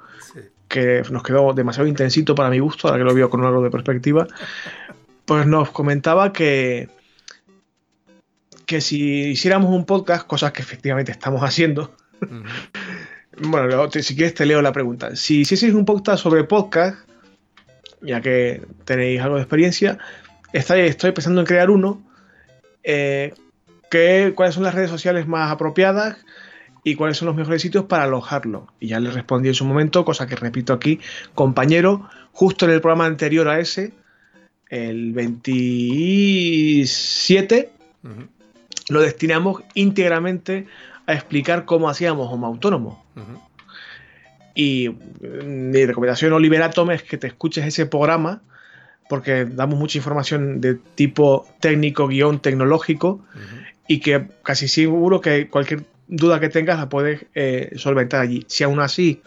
que 0.67 1.03
nos 1.09 1.23
quedó 1.23 1.53
demasiado 1.53 1.87
intensito 1.87 2.35
para 2.35 2.49
mi 2.49 2.59
gusto, 2.59 2.89
ahora 2.89 2.99
que 2.99 3.05
lo 3.05 3.15
veo 3.15 3.29
con 3.29 3.45
algo 3.45 3.63
de 3.63 3.69
perspectiva, 3.69 4.27
pues 5.23 5.47
nos 5.47 5.71
comentaba 5.71 6.33
que, 6.33 6.89
que 8.65 8.81
si 8.81 9.29
hiciéramos 9.29 9.71
un 9.71 9.85
podcast, 9.85 10.27
cosas 10.27 10.51
que 10.51 10.61
efectivamente 10.61 11.13
estamos 11.13 11.43
haciendo, 11.43 11.95
bueno, 13.37 13.89
si 13.89 14.15
quieres 14.17 14.33
te 14.33 14.45
leo 14.45 14.61
la 14.61 14.73
pregunta. 14.73 15.15
Si 15.15 15.39
hicieseis 15.39 15.73
un 15.73 15.85
podcast 15.85 16.21
sobre 16.21 16.43
podcast, 16.43 17.07
ya 18.01 18.19
que 18.19 18.61
tenéis 18.83 19.21
algo 19.21 19.37
de 19.37 19.43
experiencia, 19.43 19.97
estoy, 20.51 20.81
estoy 20.81 21.13
pensando 21.13 21.39
en 21.39 21.47
crear 21.47 21.69
uno. 21.69 22.03
Eh, 22.83 23.33
¿Cuáles 24.35 24.55
son 24.55 24.63
las 24.63 24.73
redes 24.73 24.89
sociales 24.89 25.27
más 25.27 25.51
apropiadas? 25.51 26.17
y 26.83 26.95
cuáles 26.95 27.17
son 27.17 27.27
los 27.27 27.35
mejores 27.35 27.61
sitios 27.61 27.83
para 27.85 28.03
alojarlo. 28.03 28.67
Y 28.79 28.87
ya 28.89 28.99
le 28.99 29.09
respondí 29.11 29.47
en 29.47 29.55
su 29.55 29.63
momento, 29.65 30.03
cosa 30.03 30.27
que 30.27 30.35
repito 30.35 30.73
aquí, 30.73 30.99
compañero, 31.33 32.09
justo 32.33 32.65
en 32.65 32.71
el 32.71 32.81
programa 32.81 33.05
anterior 33.05 33.47
a 33.47 33.59
ese, 33.59 33.93
el 34.69 35.13
27, 35.13 37.69
lo 38.89 39.01
destinamos 39.01 39.61
íntegramente 39.75 40.67
a 41.05 41.13
explicar 41.13 41.65
cómo 41.65 41.89
hacíamos 41.89 42.27
Home 42.31 42.47
Autónomo. 42.47 43.05
Y 44.55 44.89
mi 45.21 45.85
recomendación, 45.85 46.33
Oliver 46.33 46.63
Atom, 46.63 46.91
es 46.91 47.03
que 47.03 47.17
te 47.17 47.27
escuches 47.27 47.65
ese 47.65 47.85
programa, 47.85 48.41
porque 49.09 49.45
damos 49.45 49.79
mucha 49.79 49.97
información 49.97 50.59
de 50.59 50.75
tipo 50.75 51.47
técnico, 51.59 52.07
guion 52.07 52.39
tecnológico, 52.39 53.23
y 53.87 53.99
que 53.99 54.27
casi 54.43 54.67
seguro 54.67 55.21
que 55.21 55.49
cualquier 55.49 55.83
duda 56.07 56.39
que 56.39 56.49
tengas 56.49 56.79
la 56.79 56.89
puedes 56.89 57.25
eh, 57.35 57.71
solventar 57.75 58.21
allí. 58.21 58.45
Si 58.47 58.63
aún 58.63 58.79
así 58.79 59.21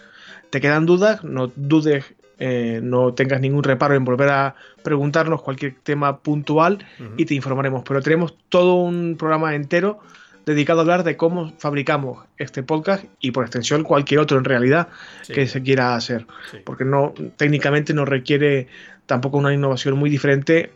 te 0.51 0.61
quedan 0.61 0.87
dudas, 0.87 1.25
no 1.25 1.53
dudes, 1.57 2.05
eh, 2.39 2.81
no 2.83 3.15
tengas 3.15 3.41
ningún 3.41 3.65
reparo 3.65 3.95
en 3.95 4.05
volver 4.05 4.29
a 4.29 4.55
preguntarnos 4.83 5.43
cualquier 5.43 5.75
tema 5.83 6.19
puntual 6.19 6.87
y 7.17 7.25
te 7.25 7.35
informaremos. 7.35 7.83
Pero 7.87 8.03
tenemos 8.03 8.35
todo 8.49 8.75
un 8.75 9.17
programa 9.19 9.55
entero 9.55 10.01
dedicado 10.45 10.79
a 10.79 10.83
hablar 10.83 11.03
de 11.03 11.17
cómo 11.17 11.53
fabricamos 11.59 12.25
este 12.39 12.63
podcast 12.63 13.05
y 13.21 13.33
por 13.33 13.45
extensión 13.45 13.83
cualquier 13.83 14.21
otro 14.21 14.39
en 14.39 14.45
realidad 14.45 14.89
que 15.27 15.47
se 15.49 15.63
quiera 15.63 15.97
hacer. 15.97 16.27
Porque 16.65 16.85
no 16.85 17.13
técnicamente 17.37 17.95
no 17.95 18.05
requiere 18.05 18.69
tampoco 19.07 19.39
una 19.39 19.53
innovación 19.53 19.97
muy 19.97 20.11
diferente, 20.11 20.71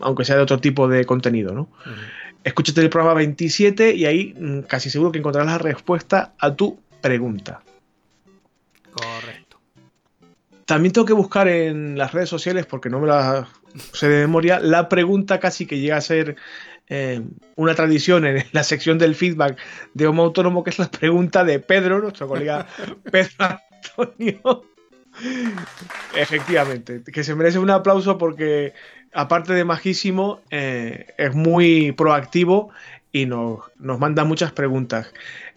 aunque 0.00 0.24
sea 0.24 0.36
de 0.36 0.42
otro 0.42 0.58
tipo 0.58 0.88
de 0.88 1.04
contenido, 1.04 1.52
¿no? 1.52 1.68
Escúchate 2.44 2.80
el 2.80 2.90
programa 2.90 3.14
27 3.14 3.94
y 3.94 4.06
ahí 4.06 4.34
mm, 4.38 4.60
casi 4.62 4.90
seguro 4.90 5.12
que 5.12 5.18
encontrarás 5.18 5.52
la 5.52 5.58
respuesta 5.58 6.34
a 6.38 6.54
tu 6.54 6.78
pregunta. 7.00 7.62
Correcto. 8.92 9.60
También 10.64 10.92
tengo 10.92 11.06
que 11.06 11.12
buscar 11.12 11.48
en 11.48 11.96
las 11.96 12.12
redes 12.12 12.28
sociales, 12.28 12.66
porque 12.66 12.90
no 12.90 13.00
me 13.00 13.06
la 13.06 13.48
sé 13.92 14.08
de 14.08 14.20
memoria, 14.20 14.60
la 14.60 14.88
pregunta 14.88 15.40
casi 15.40 15.66
que 15.66 15.78
llega 15.78 15.96
a 15.96 16.00
ser 16.00 16.36
eh, 16.88 17.22
una 17.56 17.74
tradición 17.74 18.26
en 18.26 18.44
la 18.52 18.64
sección 18.64 18.98
del 18.98 19.14
feedback 19.14 19.58
de 19.94 20.06
Homo 20.06 20.24
Autónomo, 20.24 20.64
que 20.64 20.70
es 20.70 20.78
la 20.78 20.90
pregunta 20.90 21.44
de 21.44 21.58
Pedro, 21.60 22.00
nuestro 22.00 22.28
colega 22.28 22.66
Pedro 23.10 23.30
Antonio. 23.38 24.64
Efectivamente, 26.14 27.02
que 27.02 27.24
se 27.24 27.34
merece 27.34 27.58
un 27.58 27.70
aplauso 27.70 28.18
porque 28.18 28.72
aparte 29.12 29.52
de 29.52 29.64
majísimo, 29.64 30.40
eh, 30.50 31.06
es 31.16 31.34
muy 31.34 31.92
proactivo 31.92 32.70
y 33.12 33.26
nos, 33.26 33.60
manda 33.78 34.24
muchas 34.24 34.52
preguntas. 34.52 35.12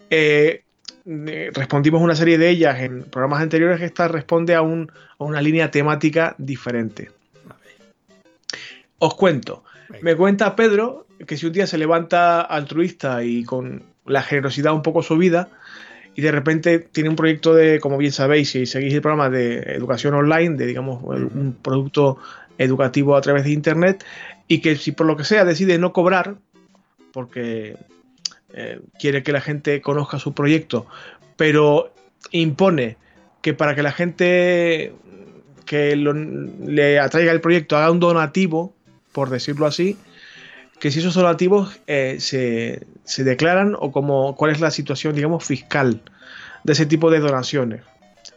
Eh, 0.09 0.63
respondimos 1.05 2.01
una 2.01 2.15
serie 2.15 2.37
de 2.37 2.49
ellas 2.49 2.79
en 2.79 3.03
programas 3.03 3.41
anteriores. 3.41 3.81
Esta 3.81 4.07
responde 4.07 4.55
a, 4.55 4.61
una 4.61 5.41
línea 5.41 5.71
temática 5.71 6.35
diferente. 6.37 7.11
Os 8.99 9.15
cuento. 9.15 9.63
Me 10.01 10.15
cuenta 10.15 10.55
Pedro 10.55 11.07
que 11.27 11.37
si 11.37 11.45
un 11.45 11.53
día 11.53 11.67
se 11.67 11.77
levanta 11.77 12.41
altruista 12.41 13.23
y 13.23 13.43
con 13.43 13.83
la 14.05 14.23
generosidad 14.23 14.73
un 14.73 14.81
poco 14.81 15.03
subida, 15.03 15.49
y 16.15 16.21
de 16.21 16.31
repente 16.31 16.79
tiene 16.79 17.09
un 17.09 17.15
proyecto 17.15 17.53
de, 17.53 17.79
como 17.79 17.97
bien 17.97 18.11
sabéis, 18.11 18.49
si 18.49 18.65
seguís 18.65 18.93
el 18.93 19.01
programa 19.01 19.29
de 19.29 19.59
educación 19.59 20.13
online, 20.13 20.57
de 20.57 20.65
digamos 20.65 21.01
un 21.03 21.55
producto 21.61 22.17
educativo 22.63 23.15
a 23.15 23.21
través 23.21 23.43
de 23.43 23.51
Internet 23.51 24.05
y 24.47 24.59
que 24.59 24.75
si 24.75 24.91
por 24.91 25.07
lo 25.07 25.17
que 25.17 25.23
sea 25.23 25.45
decide 25.45 25.77
no 25.77 25.93
cobrar, 25.93 26.35
porque 27.13 27.77
eh, 28.53 28.79
quiere 28.99 29.23
que 29.23 29.31
la 29.31 29.41
gente 29.41 29.81
conozca 29.81 30.19
su 30.19 30.33
proyecto, 30.33 30.85
pero 31.37 31.93
impone 32.31 32.97
que 33.41 33.53
para 33.53 33.75
que 33.75 33.83
la 33.83 33.91
gente 33.91 34.93
que 35.65 35.95
le 35.95 36.99
atraiga 36.99 37.31
el 37.31 37.41
proyecto 37.41 37.77
haga 37.77 37.91
un 37.91 37.99
donativo, 37.99 38.73
por 39.11 39.29
decirlo 39.29 39.65
así, 39.65 39.97
que 40.79 40.91
si 40.91 40.99
esos 40.99 41.13
donativos 41.13 41.79
eh, 41.87 42.17
se, 42.19 42.85
se, 43.03 43.23
declaran 43.23 43.75
o 43.79 43.91
como 43.91 44.35
cuál 44.35 44.51
es 44.51 44.59
la 44.59 44.71
situación, 44.71 45.15
digamos, 45.15 45.45
fiscal 45.45 46.01
de 46.63 46.73
ese 46.73 46.85
tipo 46.85 47.11
de 47.11 47.19
donaciones. 47.19 47.83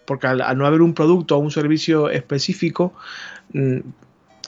Porque 0.04 0.26
al, 0.26 0.56
no 0.58 0.66
haber 0.66 0.82
un 0.82 0.94
producto 0.94 1.36
o 1.36 1.38
un 1.38 1.50
servicio 1.50 2.10
específico, 2.10 2.94
mm, 3.52 3.78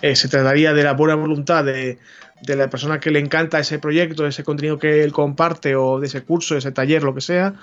eh, 0.03 0.17
se 0.17 0.29
trataría 0.29 0.73
de 0.73 0.83
la 0.83 0.93
buena 0.93 1.15
voluntad 1.15 1.65
de, 1.65 1.99
la 2.47 2.69
persona 2.69 3.01
que 3.01 3.11
le 3.11 3.19
encanta 3.19 3.59
ese 3.59 3.79
proyecto, 3.79 4.27
ese 4.27 4.45
contenido 4.45 4.79
que 4.79 5.03
él 5.03 5.13
comparte 5.13 5.75
o 5.75 6.01
de 6.01 6.07
ese 6.07 6.23
curso, 6.23 6.57
ese 6.57 6.71
taller, 6.71 7.03
lo 7.03 7.15
que 7.15 7.23
sea, 7.23 7.55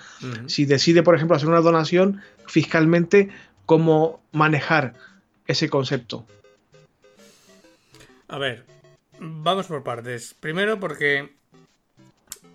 si 0.47 0.65
decide, 0.65 1.03
por 1.03 1.15
ejemplo, 1.15 1.35
hacer 1.35 1.49
una 1.49 1.61
donación 1.61 2.21
fiscalmente, 2.47 3.29
cómo 3.65 4.21
manejar 4.31 4.93
ese 5.45 5.69
concepto. 5.69 6.25
A 8.27 8.39
ver, 8.39 8.65
vamos 9.19 9.67
por 9.67 9.83
partes. 9.83 10.33
Primero 10.39 10.79
porque 10.79 11.33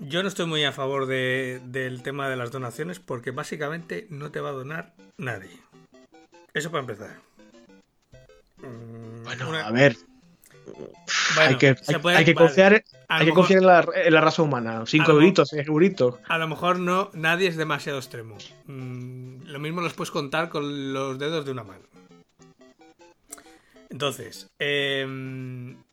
yo 0.01 0.23
no 0.23 0.29
estoy 0.29 0.47
muy 0.47 0.65
a 0.65 0.73
favor 0.73 1.07
del 1.07 2.03
tema 2.03 2.29
de 2.29 2.37
las 2.37 2.51
donaciones 2.51 2.99
porque 2.99 3.31
básicamente 3.31 4.07
no 4.11 4.31
te 4.31 4.41
va 4.41 4.51
a 4.51 4.53
donar 4.53 4.95
nadie. 5.17 5.61
Eso 6.55 6.71
para 6.71 6.81
empezar. 6.81 7.28
Bueno, 9.25 9.53
a 9.55 9.71
ver. 9.71 9.97
hay 11.39 11.57
que, 11.57 11.75
confiar, 12.35 12.85
hay 13.09 13.27
que 13.27 13.33
confiar 13.33 13.63
en, 13.95 14.15
la, 14.15 14.21
raza 14.21 14.43
humana. 14.43 14.85
Cinco 14.87 15.13
euritos, 15.13 15.51
seis 15.51 15.67
euritos. 15.67 16.17
A 16.29 16.39
lo 16.39 16.49
mejor 16.49 16.79
no, 16.79 17.11
nadie 17.15 17.49
es 17.49 17.57
demasiado 17.57 17.99
extremo. 17.99 18.37
Mm, 18.67 19.45
lo 19.45 19.59
mismo 19.59 19.81
los 19.81 19.93
puedes 19.95 20.11
contar 20.11 20.49
con 20.49 20.93
los 20.93 21.19
dedos 21.19 21.45
de 21.45 21.53
una 21.53 21.65
mano. 21.65 21.85
Entonces, 23.91 24.51
eh, 24.59 25.07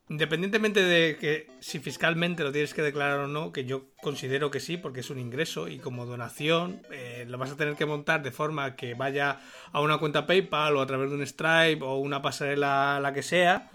Independientemente 0.08 0.84
de 0.84 1.16
que 1.16 1.48
si 1.58 1.80
fiscalmente 1.80 2.44
lo 2.44 2.52
tienes 2.52 2.74
que 2.74 2.82
declarar 2.82 3.18
o 3.18 3.26
no, 3.26 3.50
que 3.50 3.64
yo 3.64 3.86
considero 4.00 4.52
que 4.52 4.60
sí, 4.60 4.76
porque 4.76 5.00
es 5.00 5.10
un 5.10 5.18
ingreso 5.18 5.66
y 5.66 5.80
como 5.80 6.06
donación 6.06 6.80
eh, 6.92 7.24
lo 7.26 7.38
vas 7.38 7.50
a 7.50 7.56
tener 7.56 7.74
que 7.74 7.86
montar 7.86 8.22
de 8.22 8.30
forma 8.30 8.76
que 8.76 8.94
vaya 8.94 9.40
a 9.72 9.80
una 9.80 9.98
cuenta 9.98 10.24
PayPal 10.24 10.76
o 10.76 10.80
a 10.80 10.86
través 10.86 11.10
de 11.10 11.16
un 11.16 11.26
Stripe 11.26 11.80
o 11.82 11.96
una 11.96 12.22
pasarela, 12.22 13.00
la 13.00 13.12
que 13.12 13.24
sea, 13.24 13.68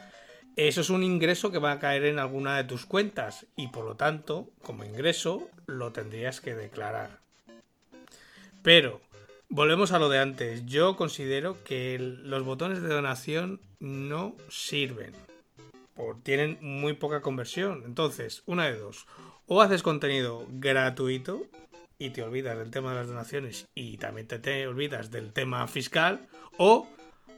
eso 0.56 0.80
es 0.80 0.90
un 0.90 1.04
ingreso 1.04 1.52
que 1.52 1.60
va 1.60 1.74
a 1.74 1.80
caer 1.80 2.06
en 2.06 2.18
alguna 2.18 2.56
de 2.56 2.64
tus 2.64 2.86
cuentas 2.86 3.46
y 3.58 3.68
por 3.68 3.84
lo 3.84 3.96
tanto, 3.96 4.52
como 4.62 4.86
ingreso, 4.86 5.50
lo 5.66 5.92
tendrías 5.92 6.40
que 6.40 6.56
declarar. 6.56 7.20
Pero, 8.64 9.02
volvemos 9.52 9.92
a 9.92 10.00
lo 10.00 10.10
de 10.10 10.18
antes. 10.18 10.66
Yo 10.66 10.96
considero 10.96 11.64
que 11.64 12.00
los 12.00 12.44
botones 12.44 12.82
de 12.82 12.90
donación 12.90 13.62
no 13.80 14.36
sirven 14.50 15.14
tienen 16.24 16.58
muy 16.62 16.94
poca 16.94 17.22
conversión. 17.22 17.84
Entonces, 17.86 18.44
una 18.46 18.66
de 18.66 18.78
dos. 18.78 19.08
O 19.48 19.62
haces 19.62 19.84
contenido 19.84 20.46
gratuito 20.50 21.44
y 21.98 22.12
te 22.12 22.24
olvidas 22.24 22.58
del 22.58 22.72
tema 22.72 22.92
de 22.92 22.96
las 22.98 23.08
donaciones 23.08 23.68
y 23.76 23.98
también 23.98 24.28
te, 24.28 24.68
olvidas 24.68 25.12
del 25.12 25.34
tema 25.34 25.68
fiscal. 25.68 26.28
O 26.58 26.88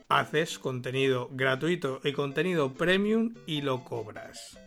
haces 0.09 0.59
contenido 0.59 1.29
gratuito 1.31 1.99
y 2.03 2.13
contenido 2.13 2.73
premium 2.73 3.33
y 3.45 3.61
lo 3.61 3.83
cobras. 3.83 4.57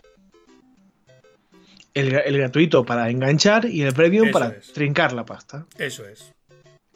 el, 1.94 2.10
gratuito 2.10 2.84
para 2.84 3.08
enganchar 3.10 3.66
y 3.66 3.82
el 3.82 3.94
premium 3.94 4.30
para 4.30 4.60
trincar 4.74 5.12
la 5.12 5.24
pasta. 5.24 5.66
Eso 5.78 6.06
es. 6.06 6.35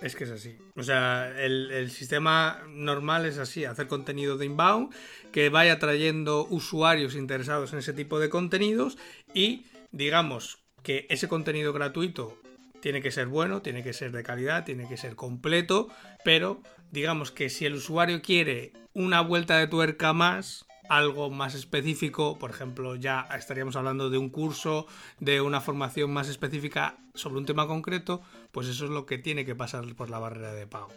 Es 0.01 0.17
que 0.17 0.25
es 0.25 0.31
así. 0.31 0.57
O 0.77 0.83
sea, 0.83 1.31
el, 1.39 1.91
sistema 1.91 2.63
normal 2.69 3.27
es 3.27 3.39
así, 3.39 3.65
hacer 3.65 3.87
contenido 3.87 4.39
de 4.39 4.47
inbound 4.47 4.95
que 5.31 5.51
vaya 5.51 5.79
trayendo 5.79 6.47
usuarios 6.49 7.15
interesados 7.15 7.73
en 7.73 7.81
ese 7.81 7.93
tipo 7.93 8.19
de 8.19 8.31
contenidos 8.31 8.97
y 9.35 9.67
digamos 9.93 10.59
que 10.83 11.07
ese 11.11 11.29
contenido 11.29 11.73
gratuito 11.73 12.39
tiene 12.81 13.03
que 13.03 13.11
ser 13.11 13.27
bueno, 13.27 13.61
tiene 13.61 13.83
que 13.83 13.93
ser 13.93 14.13
de 14.13 14.23
calidad, 14.23 14.65
tiene 14.65 14.89
que 14.89 14.97
ser 14.97 15.17
completo, 15.17 15.89
pero 16.25 16.63
digamos 16.91 17.31
que 17.31 17.51
si 17.51 17.67
el 17.67 17.75
usuario 17.75 18.23
quiere 18.23 18.73
una 18.95 19.21
vuelta 19.21 19.59
de 19.59 19.67
tuerca 19.67 20.15
más, 20.15 20.67
algo 20.89 21.31
más 21.31 21.55
específico, 21.55 22.37
por 22.39 22.51
ejemplo, 22.51 22.97
ya 22.97 23.29
estaríamos 23.37 23.77
hablando 23.77 24.11
de 24.11 24.19
un 24.19 24.29
curso, 24.29 24.87
de 25.21 25.41
una 25.41 25.61
formación 25.61 26.13
más 26.13 26.29
específica 26.29 26.99
sobre 27.15 27.39
un 27.39 27.47
tema 27.47 27.69
concreto, 27.69 28.23
pues 28.53 28.69
eso 28.69 28.85
es 28.85 28.91
lo 28.91 29.07
que 29.07 29.19
tiene 29.19 29.45
que 29.45 29.55
pasar 29.55 29.85
por 29.95 30.11
la 30.11 30.19
barrera 30.19 30.53
de 30.53 30.67
pago. 30.67 30.89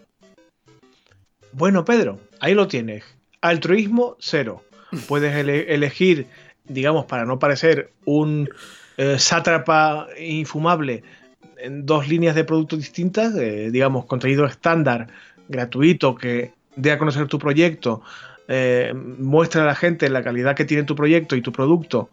Bueno, 1.52 1.86
Pedro, 1.86 2.20
ahí 2.40 2.54
lo 2.54 2.68
tienes. 2.68 3.04
Altruismo 3.42 4.18
cero. 4.20 4.64
Puedes 5.08 5.36
elegir, 5.36 6.28
digamos, 6.66 7.06
para 7.06 7.26
no 7.26 7.40
parecer 7.40 7.92
un 8.06 8.50
eh, 8.98 9.18
sátrapa 9.18 10.08
infumable, 10.20 11.04
en 11.58 11.86
dos 11.86 12.08
líneas 12.08 12.36
de 12.36 12.44
productos 12.44 12.80
distintas, 12.80 13.36
eh, 13.36 13.70
digamos, 13.72 14.06
contenido 14.06 14.46
estándar, 14.46 15.08
gratuito, 15.48 16.16
que 16.16 16.54
dé 16.76 16.92
a 16.92 16.98
conocer 16.98 17.28
tu 17.28 17.40
proyecto, 17.40 18.02
eh, 18.48 18.94
muestra 18.94 19.64
a 19.64 19.66
la 19.66 19.76
gente 19.76 20.10
la 20.10 20.24
calidad 20.24 20.56
que 20.56 20.66
tiene 20.66 20.84
tu 20.84 20.96
proyecto 20.96 21.36
y 21.36 21.42
tu 21.42 21.52
producto 21.54 22.10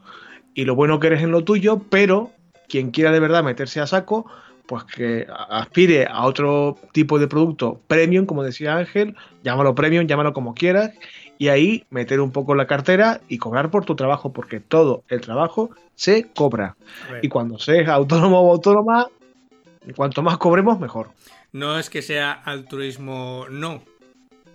y 0.55 0.65
lo 0.65 0.75
bueno 0.75 1.01
que 1.01 1.09
eres 1.09 1.23
en 1.23 1.33
lo 1.33 1.45
tuyo, 1.45 1.81
pero 1.91 2.31
quien 2.69 2.91
quiera 2.91 3.11
de 3.11 3.21
verdad 3.21 3.43
meterse 3.43 3.81
a 3.81 3.87
saco, 3.87 4.27
pues 4.71 4.85
que 4.85 5.27
aspire 5.49 6.07
a 6.09 6.25
otro 6.27 6.79
tipo 6.93 7.19
de 7.19 7.27
producto 7.27 7.81
premium, 7.89 8.25
como 8.25 8.45
decía 8.45 8.77
Ángel, 8.77 9.17
llámalo 9.43 9.75
premium, 9.75 10.07
llámalo 10.07 10.33
como 10.33 10.55
quieras, 10.55 10.93
y 11.39 11.49
ahí 11.49 11.87
meter 11.91 12.21
un 12.21 12.31
poco 12.31 12.55
la 12.55 12.69
cartera 12.69 13.21
y 13.27 13.39
cobrar 13.39 13.73
por 13.73 13.85
tu 13.85 13.97
trabajo, 13.97 14.33
porque 14.33 14.61
todo 14.61 15.03
el 15.09 15.23
trabajo 15.23 15.71
se 15.97 16.29
cobra. 16.33 16.77
Y 17.21 17.29
cuando 17.29 17.59
seas 17.59 17.89
autónomo 17.89 18.43
o 18.43 18.53
autónoma, 18.53 19.09
cuanto 19.97 20.23
más 20.23 20.39
cobremos, 20.39 20.79
mejor. 20.79 21.11
No 21.51 21.77
es 21.77 21.91
que 21.91 22.01
sea 22.01 22.31
altruismo, 22.31 23.47
no 23.51 23.83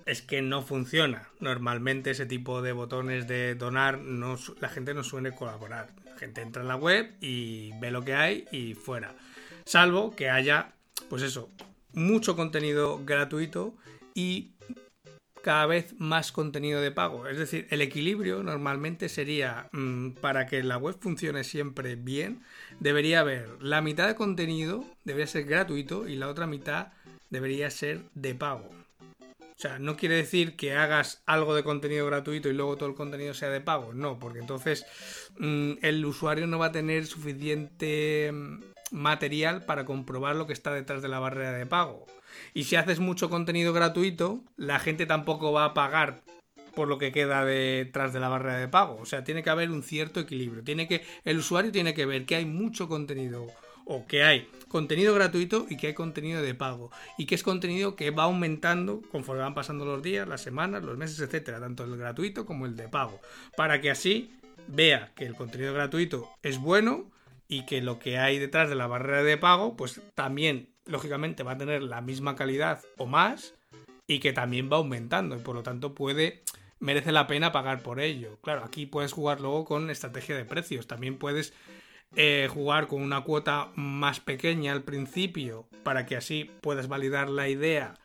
es 0.05 0.22
que 0.22 0.41
no 0.41 0.61
funciona. 0.61 1.24
Normalmente 1.41 2.11
ese 2.11 2.26
tipo 2.26 2.61
de 2.61 2.72
botones 2.72 3.28
de 3.28 3.55
donar, 3.55 3.97
no, 3.97 4.38
la 4.61 4.70
gente 4.70 4.93
no 4.93 5.03
suele 5.03 5.34
colaborar. 5.34 5.89
La 6.05 6.16
gente 6.16 6.41
entra 6.41 6.61
en 6.61 6.70
la 6.70 6.78
web 6.78 7.11
y 7.20 7.78
ve 7.82 7.91
lo 7.91 8.05
que 8.05 8.13
hay 8.13 8.45
y 8.53 8.76
fuera. 8.76 9.13
Salvo 9.66 10.16
que 10.16 10.30
haya, 10.30 10.74
pues 11.09 11.24
eso, 11.24 11.49
mucho 11.93 12.36
contenido 12.36 13.01
gratuito 13.03 13.76
y 14.13 14.51
cada 15.41 15.66
vez 15.68 15.93
más 15.99 16.32
contenido 16.32 16.82
de 16.82 16.91
pago. 16.91 17.28
Es 17.28 17.38
decir, 17.38 17.68
el 17.70 17.82
equilibrio 17.82 18.41
normalmente 18.41 19.09
sería, 19.09 19.70
mm, 19.74 20.11
para 20.13 20.47
que 20.47 20.63
la 20.63 20.78
web 20.78 20.97
funcione 20.99 21.43
siempre 21.43 21.95
bien, 21.95 22.41
debería 22.80 23.20
haber 23.20 23.61
la 23.61 23.82
mitad 23.82 24.07
de 24.07 24.16
contenido, 24.16 24.86
debería 25.03 25.28
ser 25.28 25.45
gratuito 25.45 26.07
y 26.07 26.16
la 26.16 26.30
otra 26.30 26.47
mitad 26.47 26.93
debería 27.30 27.70
ser 27.70 28.01
de 28.16 28.34
pago. 28.34 28.70
O 29.41 29.57
sea, 29.57 29.80
no 29.80 29.95
quiere 29.95 30.16
decir 30.16 30.55
que 30.55 30.74
hagas 30.74 31.22
algo 31.26 31.55
de 31.55 31.63
contenido 31.63 32.05
gratuito 32.05 32.49
y 32.49 32.53
luego 32.53 32.76
todo 32.76 32.89
el 32.89 32.95
contenido 32.95 33.34
sea 33.34 33.49
de 33.49 33.61
pago. 33.61 33.93
No, 33.93 34.20
porque 34.20 34.39
entonces 34.39 34.86
mm, 35.38 35.74
el 35.82 36.05
usuario 36.05 36.45
no 36.45 36.59
va 36.59 36.68
a 36.68 36.72
tener 36.72 37.05
suficiente 37.05 38.32
mm, 38.34 38.74
material 38.95 39.65
para 39.65 39.85
comprobar 39.85 40.35
lo 40.35 40.47
que 40.47 40.53
está 40.53 40.73
detrás 40.73 41.01
de 41.01 41.09
la 41.09 41.19
barrera 41.19 41.51
de 41.51 41.65
pago. 41.65 42.05
Y 42.53 42.63
si 42.63 42.75
haces 42.75 42.99
mucho 42.99 43.29
contenido 43.29 43.73
gratuito, 43.73 44.43
la 44.57 44.79
gente 44.79 45.05
tampoco 45.05 45.51
va 45.51 45.65
a 45.65 45.73
pagar 45.73 46.23
por 46.73 46.87
lo 46.87 46.97
que 46.97 47.11
queda 47.11 47.45
detrás 47.45 48.13
de 48.13 48.19
la 48.19 48.29
barrera 48.29 48.57
de 48.57 48.67
pago. 48.67 48.97
O 48.99 49.05
sea, 49.05 49.23
tiene 49.23 49.43
que 49.43 49.49
haber 49.49 49.69
un 49.71 49.83
cierto 49.83 50.19
equilibrio. 50.19 50.63
Tiene 50.63 50.87
que, 50.87 51.03
el 51.23 51.37
usuario 51.37 51.71
tiene 51.71 51.93
que 51.93 52.05
ver 52.05 52.25
que 52.25 52.35
hay 52.35 52.45
mucho 52.45 52.87
contenido 52.87 53.47
o 53.85 54.05
que 54.07 54.23
hay 54.23 54.49
contenido 54.67 55.13
gratuito 55.13 55.67
y 55.69 55.77
que 55.77 55.87
hay 55.87 55.93
contenido 55.93 56.41
de 56.41 56.55
pago 56.55 56.91
y 57.17 57.27
que 57.27 57.35
es 57.35 57.43
contenido 57.43 57.95
que 57.95 58.11
va 58.11 58.23
aumentando 58.23 59.01
conforme 59.11 59.43
van 59.43 59.53
pasando 59.53 59.85
los 59.85 60.01
días, 60.01 60.27
las 60.27 60.41
semanas, 60.41 60.83
los 60.83 60.97
meses, 60.97 61.19
etcétera, 61.19 61.59
tanto 61.59 61.83
el 61.83 61.95
gratuito 61.95 62.45
como 62.45 62.65
el 62.65 62.75
de 62.75 62.89
pago, 62.89 63.21
para 63.55 63.79
que 63.79 63.91
así 63.91 64.33
vea 64.67 65.11
que 65.15 65.25
el 65.25 65.35
contenido 65.35 65.73
gratuito 65.73 66.29
es 66.41 66.57
bueno 66.57 67.11
y 67.47 67.65
que 67.65 67.81
lo 67.81 67.99
que 67.99 68.17
hay 68.17 68.39
detrás 68.39 68.69
de 68.69 68.75
la 68.75 68.87
barrera 68.87 69.23
de 69.23 69.37
pago 69.37 69.75
pues 69.75 70.01
también 70.13 70.69
lógicamente 70.85 71.43
va 71.43 71.53
a 71.53 71.57
tener 71.57 71.83
la 71.83 72.01
misma 72.01 72.35
calidad 72.35 72.81
o 72.97 73.05
más 73.05 73.53
y 74.07 74.19
que 74.19 74.33
también 74.33 74.69
va 74.71 74.77
aumentando 74.77 75.35
y 75.35 75.39
por 75.39 75.55
lo 75.55 75.63
tanto 75.63 75.93
puede 75.95 76.43
merece 76.79 77.11
la 77.11 77.27
pena 77.27 77.51
pagar 77.51 77.81
por 77.81 77.99
ello. 77.99 78.37
Claro, 78.41 78.63
aquí 78.63 78.85
puedes 78.85 79.13
jugar 79.13 79.41
luego 79.41 79.65
con 79.65 79.89
estrategia 79.89 80.35
de 80.35 80.45
precios, 80.45 80.87
también 80.87 81.17
puedes 81.17 81.53
eh, 82.15 82.47
jugar 82.51 82.87
con 82.87 83.01
una 83.01 83.21
cuota 83.21 83.71
más 83.75 84.19
pequeña 84.19 84.71
al 84.71 84.83
principio 84.83 85.67
para 85.83 86.05
que 86.05 86.15
así 86.15 86.51
puedas 86.61 86.87
validar 86.87 87.29
la 87.29 87.49
idea. 87.49 87.95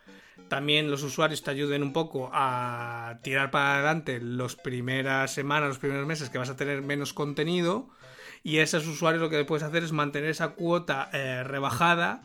También 0.48 0.90
los 0.90 1.02
usuarios 1.04 1.42
te 1.42 1.50
ayuden 1.52 1.82
un 1.82 1.92
poco 1.92 2.30
a 2.32 3.20
tirar 3.22 3.50
para 3.52 3.74
adelante 3.74 4.20
las 4.20 4.56
primeras 4.56 5.32
semanas, 5.32 5.68
los 5.68 5.78
primeros 5.78 6.06
meses 6.06 6.30
que 6.30 6.38
vas 6.38 6.50
a 6.50 6.56
tener 6.56 6.82
menos 6.82 7.12
contenido. 7.12 7.88
Y 8.42 8.58
esos 8.58 8.86
usuarios 8.86 9.22
lo 9.22 9.30
que 9.30 9.44
puedes 9.44 9.62
hacer 9.62 9.82
es 9.82 9.92
mantener 9.92 10.30
esa 10.30 10.50
cuota 10.50 11.10
eh, 11.12 11.44
rebajada 11.44 12.22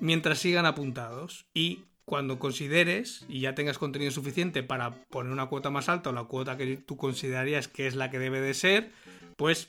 mientras 0.00 0.38
sigan 0.38 0.66
apuntados. 0.66 1.46
Y 1.54 1.84
cuando 2.04 2.38
consideres 2.38 3.24
y 3.28 3.40
ya 3.40 3.54
tengas 3.54 3.78
contenido 3.78 4.10
suficiente 4.10 4.62
para 4.62 4.90
poner 5.10 5.32
una 5.32 5.46
cuota 5.46 5.70
más 5.70 5.88
alta 5.88 6.10
o 6.10 6.12
la 6.12 6.24
cuota 6.24 6.56
que 6.56 6.76
tú 6.76 6.96
considerarías 6.96 7.68
que 7.68 7.86
es 7.86 7.94
la 7.94 8.10
que 8.10 8.18
debe 8.18 8.40
de 8.40 8.54
ser, 8.54 8.90
pues 9.36 9.68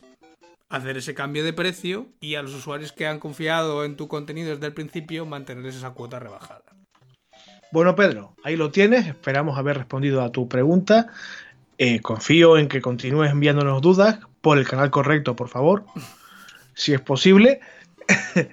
hacer 0.69 0.97
ese 0.97 1.13
cambio 1.13 1.43
de 1.43 1.53
precio 1.53 2.07
y 2.19 2.35
a 2.35 2.41
los 2.41 2.53
usuarios 2.55 2.91
que 2.91 3.05
han 3.05 3.19
confiado 3.19 3.85
en 3.85 3.95
tu 3.95 4.07
contenido 4.07 4.51
desde 4.51 4.65
el 4.65 4.73
principio 4.73 5.25
mantenerles 5.25 5.75
esa 5.75 5.91
cuota 5.91 6.19
rebajada. 6.19 6.63
Bueno, 7.71 7.95
Pedro, 7.95 8.35
ahí 8.43 8.55
lo 8.55 8.71
tienes. 8.71 9.07
Esperamos 9.07 9.57
haber 9.57 9.77
respondido 9.77 10.21
a 10.21 10.31
tu 10.31 10.47
pregunta. 10.47 11.07
Eh, 11.77 12.01
confío 12.01 12.57
en 12.57 12.67
que 12.67 12.81
continúes 12.81 13.31
enviándonos 13.31 13.81
dudas 13.81 14.19
por 14.43 14.57
el 14.57 14.67
canal 14.67 14.91
correcto, 14.91 15.37
por 15.37 15.47
favor, 15.47 15.85
si 16.73 16.93
es 16.93 16.99
posible. 16.99 17.61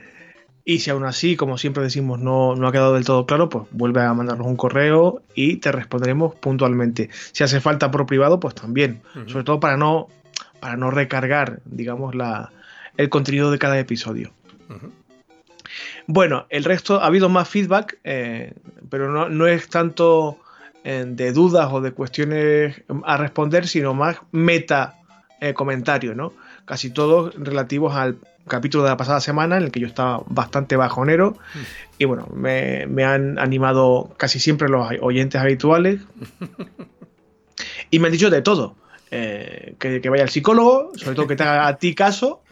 y 0.64 0.78
si 0.78 0.88
aún 0.88 1.04
así, 1.04 1.34
como 1.34 1.58
siempre 1.58 1.82
decimos, 1.82 2.20
no, 2.20 2.54
no, 2.54 2.68
ha 2.68 2.72
quedado 2.72 2.94
del 2.94 3.04
todo 3.04 3.26
claro, 3.26 3.48
pues 3.48 3.66
vuelve 3.72 4.00
a 4.00 4.14
mandarnos 4.14 4.46
un 4.46 4.54
correo 4.54 5.20
y 5.34 5.56
te 5.56 5.72
responderemos 5.72 6.36
puntualmente. 6.36 7.10
Si 7.32 7.42
hace 7.42 7.60
falta 7.60 7.90
por 7.90 8.06
privado, 8.06 8.38
pues 8.38 8.54
también. 8.54 9.02
Sobre 9.26 9.42
todo 9.42 9.58
para 9.58 9.76
no 9.76 10.06
para 10.60 10.76
no 10.76 10.92
recargar, 10.92 11.60
digamos, 11.64 12.14
la, 12.14 12.52
el 12.96 13.08
contenido 13.08 13.50
de 13.50 13.58
cada 13.58 13.76
episodio. 13.78 14.30
Bueno, 16.06 16.46
el 16.50 16.62
resto 16.62 17.02
ha 17.02 17.06
habido 17.06 17.28
más 17.28 17.48
feedback, 17.48 17.98
eh, 18.04 18.54
pero 18.90 19.28
no, 19.28 19.46
es 19.48 19.68
tanto 19.68 20.38
eh, 20.84 21.04
de 21.04 21.32
dudas 21.32 21.68
o 21.72 21.80
de 21.80 21.90
cuestiones 21.90 22.80
a 23.04 23.16
responder, 23.16 23.66
sino 23.66 23.92
más 23.92 24.18
meta 24.30 24.99
eh, 25.40 25.54
comentarios, 25.54 26.16
¿no? 26.16 26.32
Casi 26.64 26.90
todos 26.90 27.34
relativos 27.36 27.94
al 27.94 28.18
capítulo 28.46 28.84
de 28.84 28.90
la 28.90 28.96
pasada 28.96 29.20
semana 29.20 29.56
en 29.56 29.64
el 29.64 29.70
que 29.70 29.80
yo 29.80 29.86
estaba 29.86 30.22
bastante 30.26 30.76
bajonero 30.76 31.36
y 31.98 32.04
bueno, 32.04 32.26
me, 32.34 32.86
me 32.86 33.04
han 33.04 33.38
animado 33.38 34.12
casi 34.16 34.40
siempre 34.40 34.68
los 34.68 34.88
oyentes 35.00 35.40
habituales 35.40 36.00
y 37.90 37.98
me 37.98 38.08
han 38.08 38.12
dicho 38.12 38.30
de 38.30 38.42
todo. 38.42 38.76
Eh, 39.12 39.74
que, 39.80 40.08
vaya 40.08 40.22
al 40.22 40.30
psicólogo, 40.30 40.92
sobre 40.94 41.16
todo 41.16 41.26
que 41.26 41.34
te 41.34 41.42
haga 41.42 41.66
a 41.66 41.78
ti 41.78 41.94
caso 41.94 42.42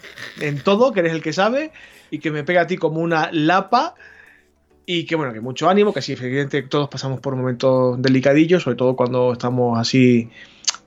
en 0.40 0.60
todo, 0.60 0.92
que 0.92 1.00
eres 1.00 1.12
el 1.12 1.22
que 1.22 1.32
sabe, 1.32 1.70
y 2.10 2.18
que 2.18 2.32
me 2.32 2.42
pegue 2.42 2.58
a 2.58 2.66
ti 2.66 2.76
como 2.76 3.00
una 3.00 3.30
lapa. 3.32 3.94
Y 4.84 5.04
que 5.04 5.14
bueno, 5.14 5.32
que 5.32 5.40
mucho 5.40 5.68
ánimo, 5.68 5.92
que 5.92 6.02
sí, 6.02 6.12
efectivamente 6.14 6.62
todos 6.62 6.88
pasamos 6.88 7.20
por 7.20 7.36
momentos 7.36 8.00
delicadillos, 8.00 8.62
sobre 8.62 8.76
todo 8.76 8.96
cuando 8.96 9.32
estamos 9.32 9.78
así 9.78 10.30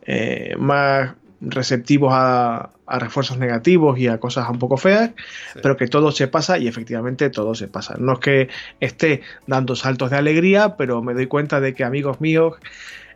eh, 0.01 0.55
más 0.57 1.13
receptivos 1.41 2.11
a, 2.13 2.71
refuerzos 2.87 3.37
negativos 3.37 3.97
y 3.99 4.07
a 4.07 4.19
cosas 4.19 4.49
un 4.49 4.59
poco 4.59 4.77
feas, 4.77 5.11
pero 5.61 5.77
que 5.77 5.87
todo 5.87 6.11
se 6.11 6.27
pasa 6.27 6.57
y 6.57 6.67
efectivamente 6.67 7.29
todo 7.29 7.55
se 7.55 7.67
pasa. 7.67 7.95
No 7.97 8.13
es 8.13 8.19
que 8.19 8.49
esté 8.79 9.21
dando 9.47 9.75
saltos 9.75 10.11
de 10.11 10.17
alegría, 10.17 10.75
pero 10.75 11.01
me 11.01 11.13
doy 11.13 11.27
cuenta 11.27 11.61
de 11.61 11.73
que 11.73 11.85
amigos 11.85 12.19
míos 12.19 12.55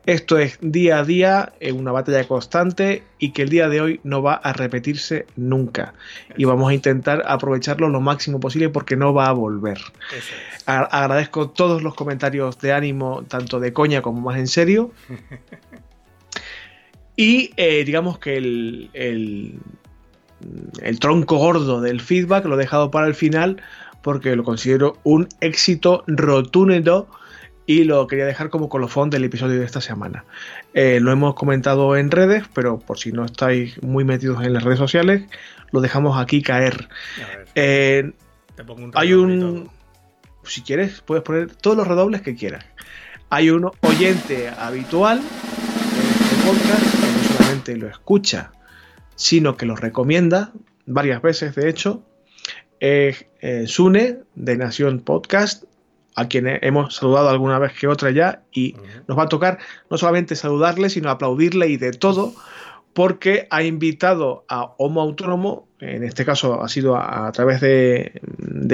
esto 0.06 0.38
es 0.38 0.60
día 0.62 1.00
a 1.00 1.04
día, 1.04 1.54
en 1.60 1.80
una 1.80 1.92
batalla 1.92 2.28
constante 2.28 3.04
y 3.18 3.32
que 3.32 3.42
el 3.42 3.50
día 3.50 3.70
de 3.70 3.82
hoy 3.82 4.00
no 4.04 4.22
va 4.22 4.36
a 4.36 4.54
repetirse 4.54 5.26
nunca. 5.36 5.96
Y 6.38 6.46
vamos 6.46 6.70
a 6.70 6.76
intentar 6.76 7.24
aprovecharlo 7.26 7.90
lo 7.90 8.02
máximo 8.02 8.40
posible 8.40 8.70
porque 8.70 8.96
no 8.96 9.16
va 9.16 9.28
a 9.28 9.32
volver. 9.32 9.80
agradezco 10.68 11.50
todos 11.50 11.82
los 11.82 11.96
comentarios 11.96 12.60
de 12.60 12.74
ánimo, 12.74 13.24
tanto 13.28 13.60
de 13.60 13.74
coña 13.74 14.04
como 14.04 14.22
más 14.22 14.38
en 14.38 14.48
serio. 14.48 14.92
y 17.16 17.52
eh, 17.58 17.84
digamos 17.86 18.20
que 18.20 18.38
el, 18.38 18.90
el 20.82 21.00
tronco 21.00 21.38
gordo 21.38 21.82
del 21.82 22.02
feedback 22.02 22.46
lo 22.46 22.56
he 22.56 22.60
dejado 22.60 22.92
para 22.92 23.08
el 23.08 23.16
final 23.16 23.62
porque 24.02 24.36
lo 24.36 24.44
considero 24.44 24.98
un 25.04 25.28
éxito 25.42 26.04
rotundo 26.08 27.08
y 27.66 27.84
lo 27.86 28.06
quería 28.08 28.26
dejar 28.26 28.50
como 28.50 28.70
colofón 28.70 29.10
del 29.10 29.24
episodio 29.24 29.60
de 29.60 29.66
esta 29.66 29.82
semana. 29.82 30.26
Eh, 30.74 31.00
lo 31.02 31.12
hemos 31.12 31.34
comentado 31.36 31.96
en 31.96 32.12
redes, 32.12 32.44
pero 32.54 32.80
por 32.80 33.00
si 33.00 33.12
no 33.12 33.26
estáis 33.26 33.82
muy 33.82 34.04
metidos 34.04 34.44
en 34.44 34.54
las 34.54 34.64
redes 34.64 34.78
sociales, 34.78 35.24
lo 35.72 35.82
dejamos 35.82 36.20
aquí 36.20 36.42
caer. 36.42 36.88
Eh, 37.56 38.12
hay 38.94 39.14
un... 39.14 39.70
Si 40.44 40.62
quieres, 40.62 41.02
puedes 41.02 41.24
poner 41.24 41.56
todos 41.56 41.76
los 41.76 41.88
redobles 41.88 42.22
que 42.22 42.36
quieras. 42.36 42.64
Hay 43.32 43.50
un 43.50 43.72
oyente 43.82 44.50
habitual 44.50 45.18
en 45.18 46.24
este 46.24 46.36
podcast 46.46 46.95
solamente 47.66 47.76
lo 47.78 47.88
escucha, 47.88 48.52
sino 49.16 49.58
que 49.58 49.66
lo 49.66 49.76
recomienda 49.76 50.52
varias 50.86 51.22
veces, 51.22 51.56
de 51.56 51.70
hecho. 51.70 52.04
Es 52.80 53.26
eh, 53.42 53.66
Sune 53.68 54.20
de 54.36 54.58
Nación 54.58 55.00
Podcast 55.00 55.64
a 56.16 56.28
quien 56.28 56.46
hemos 56.48 56.96
saludado 56.96 57.30
alguna 57.30 57.60
vez 57.60 57.74
que 57.74 57.88
otra 57.88 58.12
ya 58.12 58.44
y 58.54 58.76
nos 59.08 59.18
va 59.18 59.24
a 59.24 59.30
tocar 59.30 59.60
no 59.90 59.98
solamente 59.98 60.36
saludarle, 60.36 60.90
sino 60.90 61.10
aplaudirle 61.10 61.68
y 61.68 61.78
de 61.78 61.92
todo, 61.92 62.34
porque 62.96 63.46
ha 63.50 63.62
invitado 63.62 64.46
a 64.48 64.74
Homo 64.78 65.02
Autónomo, 65.02 65.68
en 65.82 66.06
este 66.06 66.24
caso 66.24 66.64
ha 66.64 66.70
sido 66.70 66.96
a, 66.96 67.30
través 67.34 67.60
de, 67.60 68.22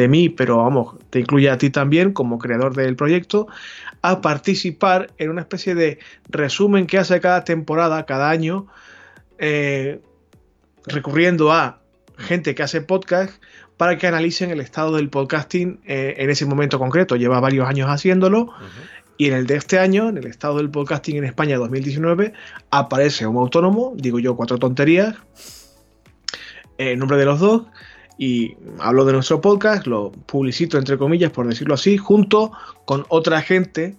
mí, 0.08 0.30
pero 0.30 0.58
vamos, 0.58 0.96
te 1.10 1.22
incluye 1.22 1.50
a 1.50 1.58
ti 1.58 1.72
también 1.72 2.14
como 2.14 2.38
creador 2.38 2.76
del 2.76 2.96
proyecto, 2.96 3.48
a 4.04 4.22
participar 4.22 5.10
en 5.18 5.32
una 5.32 5.42
especie 5.42 5.74
de 5.74 5.98
resumen 6.30 6.86
que 6.86 7.00
hace 7.00 7.20
cada 7.20 7.44
temporada, 7.44 8.06
cada 8.06 8.30
año, 8.30 8.68
eh, 9.40 10.02
recurriendo 10.86 11.52
a 11.52 11.82
gente 12.20 12.54
que 12.54 12.62
hace 12.62 12.82
podcast 12.82 13.42
para 13.76 13.98
que 13.98 14.06
analicen 14.06 14.52
el 14.52 14.62
estado 14.62 14.98
del 14.98 15.10
podcasting 15.10 15.80
eh, 15.88 16.14
en 16.20 16.30
ese 16.30 16.46
momento 16.46 16.78
concreto. 16.78 17.16
Lleva 17.16 17.40
varios 17.40 17.68
años 17.68 17.90
haciéndolo. 17.90 18.54
Y 19.22 19.28
en 19.28 19.34
el 19.36 19.46
de 19.46 19.56
este 19.56 19.78
año, 19.78 20.10
en 20.10 20.18
el 20.18 20.26
estado 20.26 20.58
del 20.58 20.72
podcasting 20.72 21.18
en 21.18 21.26
España 21.26 21.56
2019, 21.60 22.34
aparece 22.72 23.28
un 23.28 23.38
autónomo, 23.38 23.94
digo 23.96 24.18
yo 24.18 24.36
cuatro 24.36 24.58
tonterías, 24.58 25.14
en 26.80 26.98
nombre 26.98 27.18
de 27.18 27.26
los 27.26 27.40
dos, 27.40 27.68
y 28.18 28.56
hablo 28.80 29.06
de 29.06 29.14
nuestro 29.14 29.40
podcast, 29.40 29.86
lo 29.86 30.12
publicito 30.12 30.80
entre 30.80 30.98
comillas, 30.98 31.30
por 31.30 31.48
decirlo 31.48 31.76
así, 31.76 31.98
junto 31.98 32.52
con 32.86 33.06
otra 33.10 33.44
gente 33.44 33.96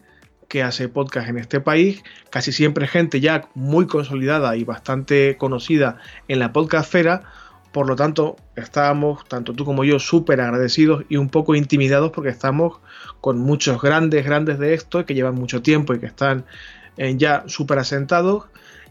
que 0.49 0.65
hace 0.65 0.89
podcast 0.89 1.29
en 1.29 1.39
este 1.39 1.61
país, 1.61 2.03
casi 2.31 2.51
siempre 2.51 2.89
gente 2.89 3.21
ya 3.21 3.49
muy 3.55 3.87
consolidada 3.87 4.57
y 4.57 4.65
bastante 4.65 5.37
conocida 5.37 5.99
en 6.27 6.41
la 6.41 6.53
podcastfera, 6.53 7.23
por 7.71 7.87
lo 7.87 7.95
tanto, 7.95 8.35
estábamos, 8.57 9.25
tanto 9.29 9.55
tú 9.55 9.65
como 9.65 9.85
yo, 9.85 10.01
súper 10.01 10.41
agradecidos 10.41 11.05
y 11.09 11.17
un 11.17 11.29
poco 11.29 11.55
intimidados 11.55 12.11
porque 12.11 12.31
estamos 12.31 12.81
con 13.23 13.39
muchos 13.39 13.81
grandes, 13.81 14.27
grandes 14.27 14.59
de 14.59 14.75
esto 14.75 15.07
que 15.07 15.15
llevan 15.15 15.37
mucho 15.37 15.63
tiempo 15.63 15.95
y 15.95 16.01
que 16.01 16.07
están 16.07 16.45
eh, 16.97 17.15
ya 17.17 17.45
súper 17.47 17.79
asentados 17.79 18.47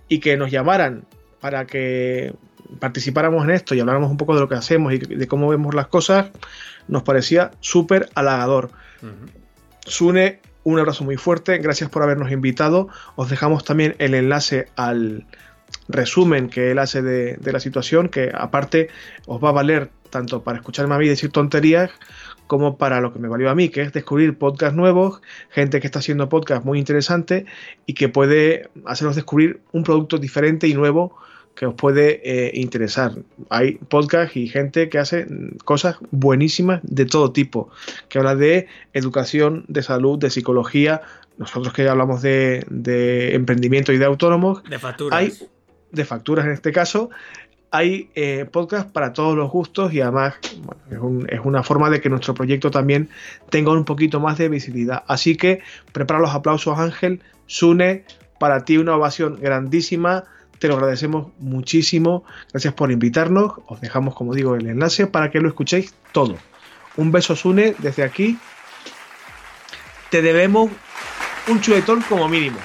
y 0.07 0.19
que 0.19 0.37
nos 0.37 0.49
llamaran 0.49 1.03
para 1.41 1.67
que 1.67 2.33
participáramos 2.79 3.43
en 3.43 3.51
esto 3.51 3.75
y 3.75 3.81
habláramos 3.81 4.09
un 4.09 4.15
poco 4.15 4.33
de 4.33 4.39
lo 4.39 4.47
que 4.47 4.55
hacemos 4.55 4.93
y 4.93 4.99
de 4.99 5.27
cómo 5.27 5.49
vemos 5.49 5.75
las 5.75 5.87
cosas, 5.87 6.31
nos 6.87 7.03
parecía 7.03 7.51
súper 7.59 8.09
halagador. 8.15 8.71
Sune, 9.85 10.39
un 10.63 10.79
abrazo 10.79 11.03
muy 11.03 11.17
fuerte, 11.17 11.57
gracias 11.57 11.89
por 11.89 12.01
habernos 12.01 12.31
invitado. 12.31 12.87
Os 13.17 13.29
dejamos 13.29 13.65
también 13.65 13.95
el 13.99 14.13
enlace 14.13 14.69
al, 14.77 15.25
resumen 15.87 16.49
que 16.49 16.71
él 16.71 16.79
hace 16.79 17.01
de, 17.01 17.51
la 17.51 17.59
situación, 17.59 18.09
que 18.09 18.31
aparte 18.33 18.89
os 19.25 19.43
va 19.43 19.49
a 19.49 19.53
valer 19.53 19.89
tanto 20.09 20.43
para 20.43 20.57
escucharme 20.57 20.95
a 20.95 20.97
mí 20.97 21.07
decir 21.07 21.31
tonterías, 21.31 21.91
como 22.51 22.77
para 22.77 22.99
lo 22.99 23.13
que 23.13 23.19
me 23.19 23.29
valió 23.29 23.49
a 23.49 23.55
mí, 23.55 23.69
que 23.69 23.81
es 23.81 23.93
descubrir 23.93 24.37
podcasts 24.37 24.75
nuevos, 24.75 25.21
gente 25.51 25.79
que 25.79 25.87
está 25.87 25.99
haciendo 25.99 26.27
podcasts 26.27 26.65
muy 26.65 26.79
interesantes 26.79 27.45
y 27.85 27.93
que 27.93 28.09
puede 28.09 28.69
haceros 28.85 29.15
descubrir 29.15 29.61
un 29.71 29.85
producto 29.85 30.17
diferente 30.17 30.67
y 30.67 30.73
nuevo 30.73 31.15
que 31.55 31.65
os 31.65 31.75
puede 31.75 32.19
eh, 32.25 32.51
interesar. 32.55 33.13
Hay 33.49 33.75
podcasts 33.75 34.35
y 34.35 34.49
gente 34.49 34.89
que 34.89 34.97
hace 34.97 35.27
cosas 35.63 35.95
buenísimas 36.11 36.81
de 36.83 37.05
todo 37.05 37.31
tipo, 37.31 37.69
que 38.09 38.17
habla 38.17 38.35
de 38.35 38.67
educación, 38.91 39.63
de 39.69 39.81
salud, 39.81 40.19
de 40.19 40.29
psicología. 40.29 41.03
Nosotros 41.37 41.71
que 41.71 41.87
hablamos 41.87 42.21
de, 42.21 42.65
emprendimiento 43.33 43.93
y 43.93 43.97
de 43.97 44.03
autónomos, 44.03 44.61
de 44.65 44.77
facturas. 44.77 45.17
Hay 45.17 45.31
de 45.91 46.05
facturas 46.05 46.45
en 46.45 46.51
este 46.51 46.71
caso, 46.71 47.09
hay 47.71 48.09
eh, 48.15 48.45
podcast 48.51 48.89
para 48.91 49.13
todos 49.13 49.35
los 49.35 49.49
gustos 49.49 49.93
y 49.93 50.01
además 50.01 50.35
es, 50.89 51.39
una 51.43 51.63
forma 51.63 51.89
de 51.89 52.01
que 52.01 52.09
nuestro 52.09 52.33
proyecto 52.33 52.69
también 52.69 53.09
tenga 53.49 53.71
un 53.71 53.85
poquito 53.85 54.19
más 54.19 54.37
de 54.37 54.49
visibilidad. 54.49 55.03
Así 55.07 55.37
que 55.37 55.61
prepara 55.93 56.19
los 56.19 56.31
aplausos 56.31 56.77
Ángel, 56.77 57.21
Sune, 57.47 58.03
para 58.39 58.65
ti 58.65 58.77
una 58.77 58.95
ovación 58.95 59.39
grandísima, 59.41 60.25
te 60.59 60.67
lo 60.67 60.75
agradecemos 60.75 61.31
muchísimo, 61.39 62.25
gracias 62.51 62.73
por 62.73 62.91
invitarnos, 62.91 63.53
os 63.67 63.79
dejamos 63.79 64.15
como 64.15 64.35
digo 64.35 64.55
el 64.55 64.67
enlace 64.67 65.07
para 65.07 65.31
que 65.31 65.39
lo 65.39 65.47
escuchéis 65.47 65.95
todo. 66.11 66.37
Un 66.97 67.13
beso 67.13 67.37
Sune 67.37 67.73
desde 67.79 68.03
aquí, 68.03 68.37
te 70.09 70.21
debemos 70.21 70.69
un 71.47 71.61
chuletón 71.61 72.01
como 72.01 72.27
mínimo. 72.27 72.57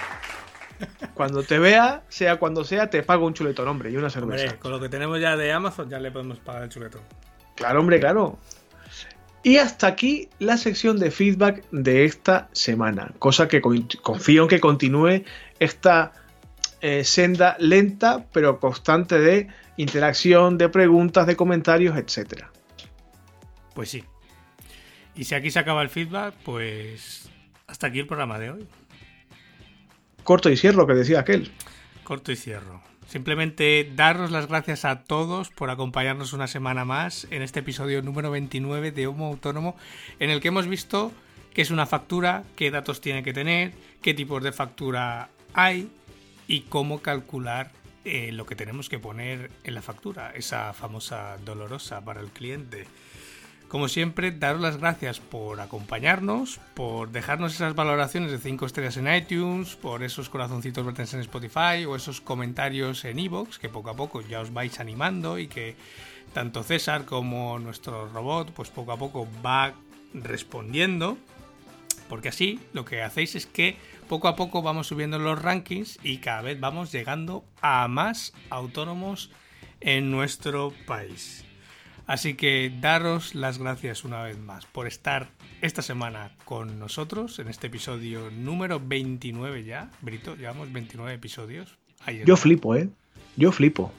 Cuando 1.17 1.43
te 1.43 1.59
vea, 1.59 2.03
sea 2.11 2.37
cuando 2.37 2.63
sea, 2.63 2.91
te 2.91 3.03
pago 3.03 3.27
un 3.27 3.33
chuletón, 3.33 3.67
hombre, 3.69 3.91
y 3.91 3.97
una 3.97 4.11
cerveza. 4.11 4.59
con 4.59 4.71
lo 4.71 4.79
que 4.79 4.91
tenemos 4.91 5.19
ya 5.19 5.35
de 5.35 5.51
Amazon, 5.51 5.89
ya 5.89 5.99
le 5.99 6.11
podemos 6.11 6.39
pagar 6.41 6.65
el 6.65 6.69
chuletón. 6.69 7.01
Claro, 7.55 7.81
hombre, 7.81 7.99
claro. 7.99 8.39
Y 9.43 9.57
hasta 9.57 9.87
aquí 9.87 10.29
la 10.39 10.59
sección 10.59 10.99
de 10.99 11.11
feedback 11.11 11.65
de 11.71 12.05
esta 12.05 12.51
semana. 12.53 13.15
Cosa 13.19 13.49
que 13.49 13.63
confío 13.63 14.43
en 14.43 14.49
que 14.49 14.61
continúe 14.61 15.25
esta 15.59 16.13
eh, 16.83 17.03
senda 17.03 17.57
lenta 17.59 18.27
pero 18.31 18.61
constante 18.61 19.19
de 19.19 19.49
interacción, 19.79 20.59
de 20.59 20.69
preguntas, 20.69 21.27
de 21.27 21.35
comentarios, 21.35 21.97
etc. 21.97 22.45
Pues 23.75 23.89
sí. 23.89 24.05
Y 25.15 25.25
si 25.25 25.35
aquí 25.35 25.51
se 25.51 25.61
acaba 25.61 25.81
el 25.81 25.89
feedback, 25.89 26.35
pues 26.45 27.31
hasta 27.67 27.87
aquí 27.87 28.01
el 28.01 28.07
programa 28.07 28.39
de 28.39 28.51
hoy 28.51 28.69
corto 30.27 30.51
y 30.51 30.57
cierro 30.57 30.87
que 30.89 30.95
decía 30.95 31.21
aquel. 31.21 31.53
Corto 32.03 32.33
y 32.33 32.37
cierro. 32.37 32.83
Simplemente 33.07 33.91
daros 33.95 34.33
las 34.33 34.49
gracias 34.49 34.85
a 34.85 35.05
todos 35.05 35.51
por 35.51 35.71
acompañarnos 35.71 36.33
una 36.33 36.49
semana 36.49 36.85
más 36.85 37.29
en 37.31 37.43
este 37.43 37.61
episodio 37.61 38.03
número 38.03 38.33
29 38.33 38.91
de 38.91 39.07
Homo 39.07 39.27
Autónomo, 39.29 39.77
en 40.19 40.31
el 40.31 40.41
que 40.41 40.49
hemos 40.49 40.67
visto 40.67 41.13
qué 41.55 41.63
es 41.63 41.71
una 41.71 41.87
factura, 41.87 42.43
qué 42.57 42.73
datos 42.73 43.01
tiene 43.01 43.23
que 43.23 43.33
tener, 43.33 43.73
qué 44.03 44.15
tipos 44.15 44.43
de 44.43 44.51
factura 44.51 45.31
hay 45.55 45.89
y 46.49 46.63
cómo 46.63 47.01
calcular 47.01 47.71
eh, 48.05 48.33
lo 48.33 48.47
que 48.47 48.57
tenemos 48.57 48.89
que 48.89 48.99
poner 48.99 49.53
en 49.63 49.75
la 49.75 49.83
factura, 49.83 50.33
esa 50.35 50.73
famosa 50.73 51.37
dolorosa 51.45 52.05
para 52.05 52.21
el 52.21 52.31
cliente. 52.31 52.85
Como 53.77 53.89
siempre, 53.89 54.31
daros 54.31 54.63
las 54.63 54.79
gracias 54.79 55.21
por 55.21 55.61
acompañarnos, 55.61 56.61
por 56.73 57.11
dejarnos 57.11 57.55
esas 57.55 57.75
valoraciones 57.75 58.31
de 58.31 58.39
5 58.39 58.65
estrellas 58.65 58.97
en 58.97 59.15
iTunes, 59.15 59.77
por 59.77 60.03
esos 60.03 60.31
corazoncitos 60.31 60.87
verdes 60.87 61.13
en 61.13 61.21
Spotify 61.21 61.85
o 61.87 61.95
esos 61.95 62.23
comentarios 62.23 63.05
en 63.05 63.19
Evox 63.19 63.59
que 63.59 63.69
poco 63.69 63.91
a 63.91 63.95
poco 63.95 64.23
ya 64.23 64.41
os 64.41 64.55
vais 64.55 64.81
animando 64.81 65.39
y 65.39 65.47
que 65.47 65.77
tanto 66.33 66.63
César 66.63 67.05
como 67.05 67.59
nuestro 67.59 68.09
robot 68.09 68.51
pues 68.53 68.71
poco 68.71 68.93
a 68.93 68.97
poco 68.97 69.29
va 69.45 69.75
respondiendo. 70.15 71.19
Porque 72.09 72.31
así 72.31 72.59
lo 72.73 72.87
que 72.87 73.03
hacéis 73.03 73.35
es 73.35 73.45
que 73.45 73.77
poco 74.09 74.29
a 74.29 74.37
poco 74.37 74.63
vamos 74.63 74.87
subiendo 74.87 75.19
los 75.19 75.43
rankings 75.43 75.99
y 76.03 76.17
cada 76.17 76.41
vez 76.41 76.59
vamos 76.59 76.93
llegando 76.93 77.45
a 77.61 77.87
más 77.89 78.33
autónomos 78.49 79.31
en 79.81 80.11
nuestro 80.11 80.73
país. 80.87 81.46
Así 82.07 82.35
que 82.35 82.73
daros 82.81 83.35
las 83.35 83.59
gracias 83.59 84.05
una 84.05 84.23
vez 84.23 84.39
más 84.39 84.65
por 84.67 84.87
estar 84.87 85.29
esta 85.61 85.83
semana 85.83 86.31
con 86.45 86.79
nosotros 86.79 87.39
en 87.41 87.49
este 87.49 87.67
episodio 87.67 88.31
número 88.31 88.81
29 88.81 89.65
ya. 89.65 89.91
Brito, 90.03 90.37
llevamos 90.37 90.73
29 90.73 91.15
episodios. 91.15 91.77
Yo 92.25 92.37
flipo, 92.37 92.77
¿eh? 92.77 92.89
Yo 93.37 93.51
flipo. 93.51 93.93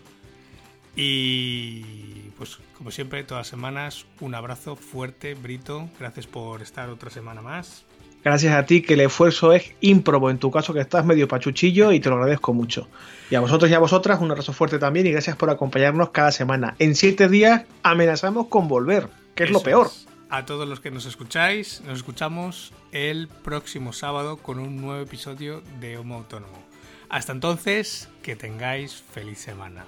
Y 0.95 2.31
pues 2.37 2.57
como 2.77 2.91
siempre, 2.91 3.23
todas 3.23 3.41
las 3.41 3.47
semanas, 3.49 4.05
un 4.21 4.35
abrazo 4.35 4.75
fuerte, 4.75 5.33
Brito. 5.33 5.89
Gracias 5.99 6.27
por 6.27 6.61
estar 6.61 6.89
otra 6.89 7.09
semana 7.09 7.41
más. 7.41 7.86
Gracias 8.27 8.53
a 8.55 8.65
ti, 8.65 8.81
que 8.81 8.95
el 8.95 8.99
esfuerzo 8.99 9.53
es 9.53 9.71
ímprobo 9.79 10.29
en 10.29 10.37
tu 10.37 10.51
caso, 10.51 10.73
que 10.73 10.81
estás 10.81 11.05
medio 11.05 11.29
pachuchillo 11.29 11.93
y 11.93 12.01
te 12.01 12.09
lo 12.09 12.15
agradezco 12.15 12.53
mucho. 12.53 12.89
Y 13.29 13.35
a 13.35 13.39
vosotros 13.39 13.71
y 13.71 13.73
a 13.73 13.79
vosotras, 13.79 14.19
un 14.19 14.29
abrazo 14.29 14.51
fuerte 14.51 14.79
también 14.79 15.07
y 15.07 15.11
gracias 15.13 15.37
por 15.37 15.49
acompañarnos 15.49 16.09
cada 16.09 16.33
semana. 16.33 16.75
En 16.77 16.95
siete 16.95 17.29
días 17.29 17.63
amenazamos 17.83 18.47
con 18.47 18.67
volver, 18.67 19.07
que 19.33 19.45
es 19.45 19.49
lo 19.49 19.61
peor. 19.61 19.91
A 20.29 20.45
todos 20.45 20.67
los 20.67 20.81
que 20.81 20.91
nos 20.91 21.05
escucháis, 21.05 21.81
nos 21.85 21.99
escuchamos 21.99 22.73
el 22.91 23.29
próximo 23.29 23.93
sábado 23.93 24.35
con 24.35 24.59
un 24.59 24.75
nuevo 24.75 25.01
episodio 25.01 25.63
de 25.79 25.97
Homo 25.97 26.15
Autónomo. 26.15 26.61
Hasta 27.07 27.31
entonces, 27.31 28.09
que 28.23 28.35
tengáis 28.35 29.03
feliz 29.09 29.39
semana. 29.39 29.85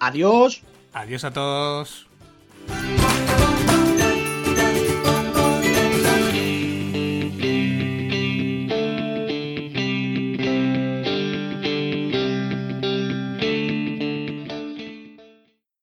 Adiós. 0.00 0.62
Adiós 0.94 1.24
a 1.24 1.30
todos. 1.30 2.06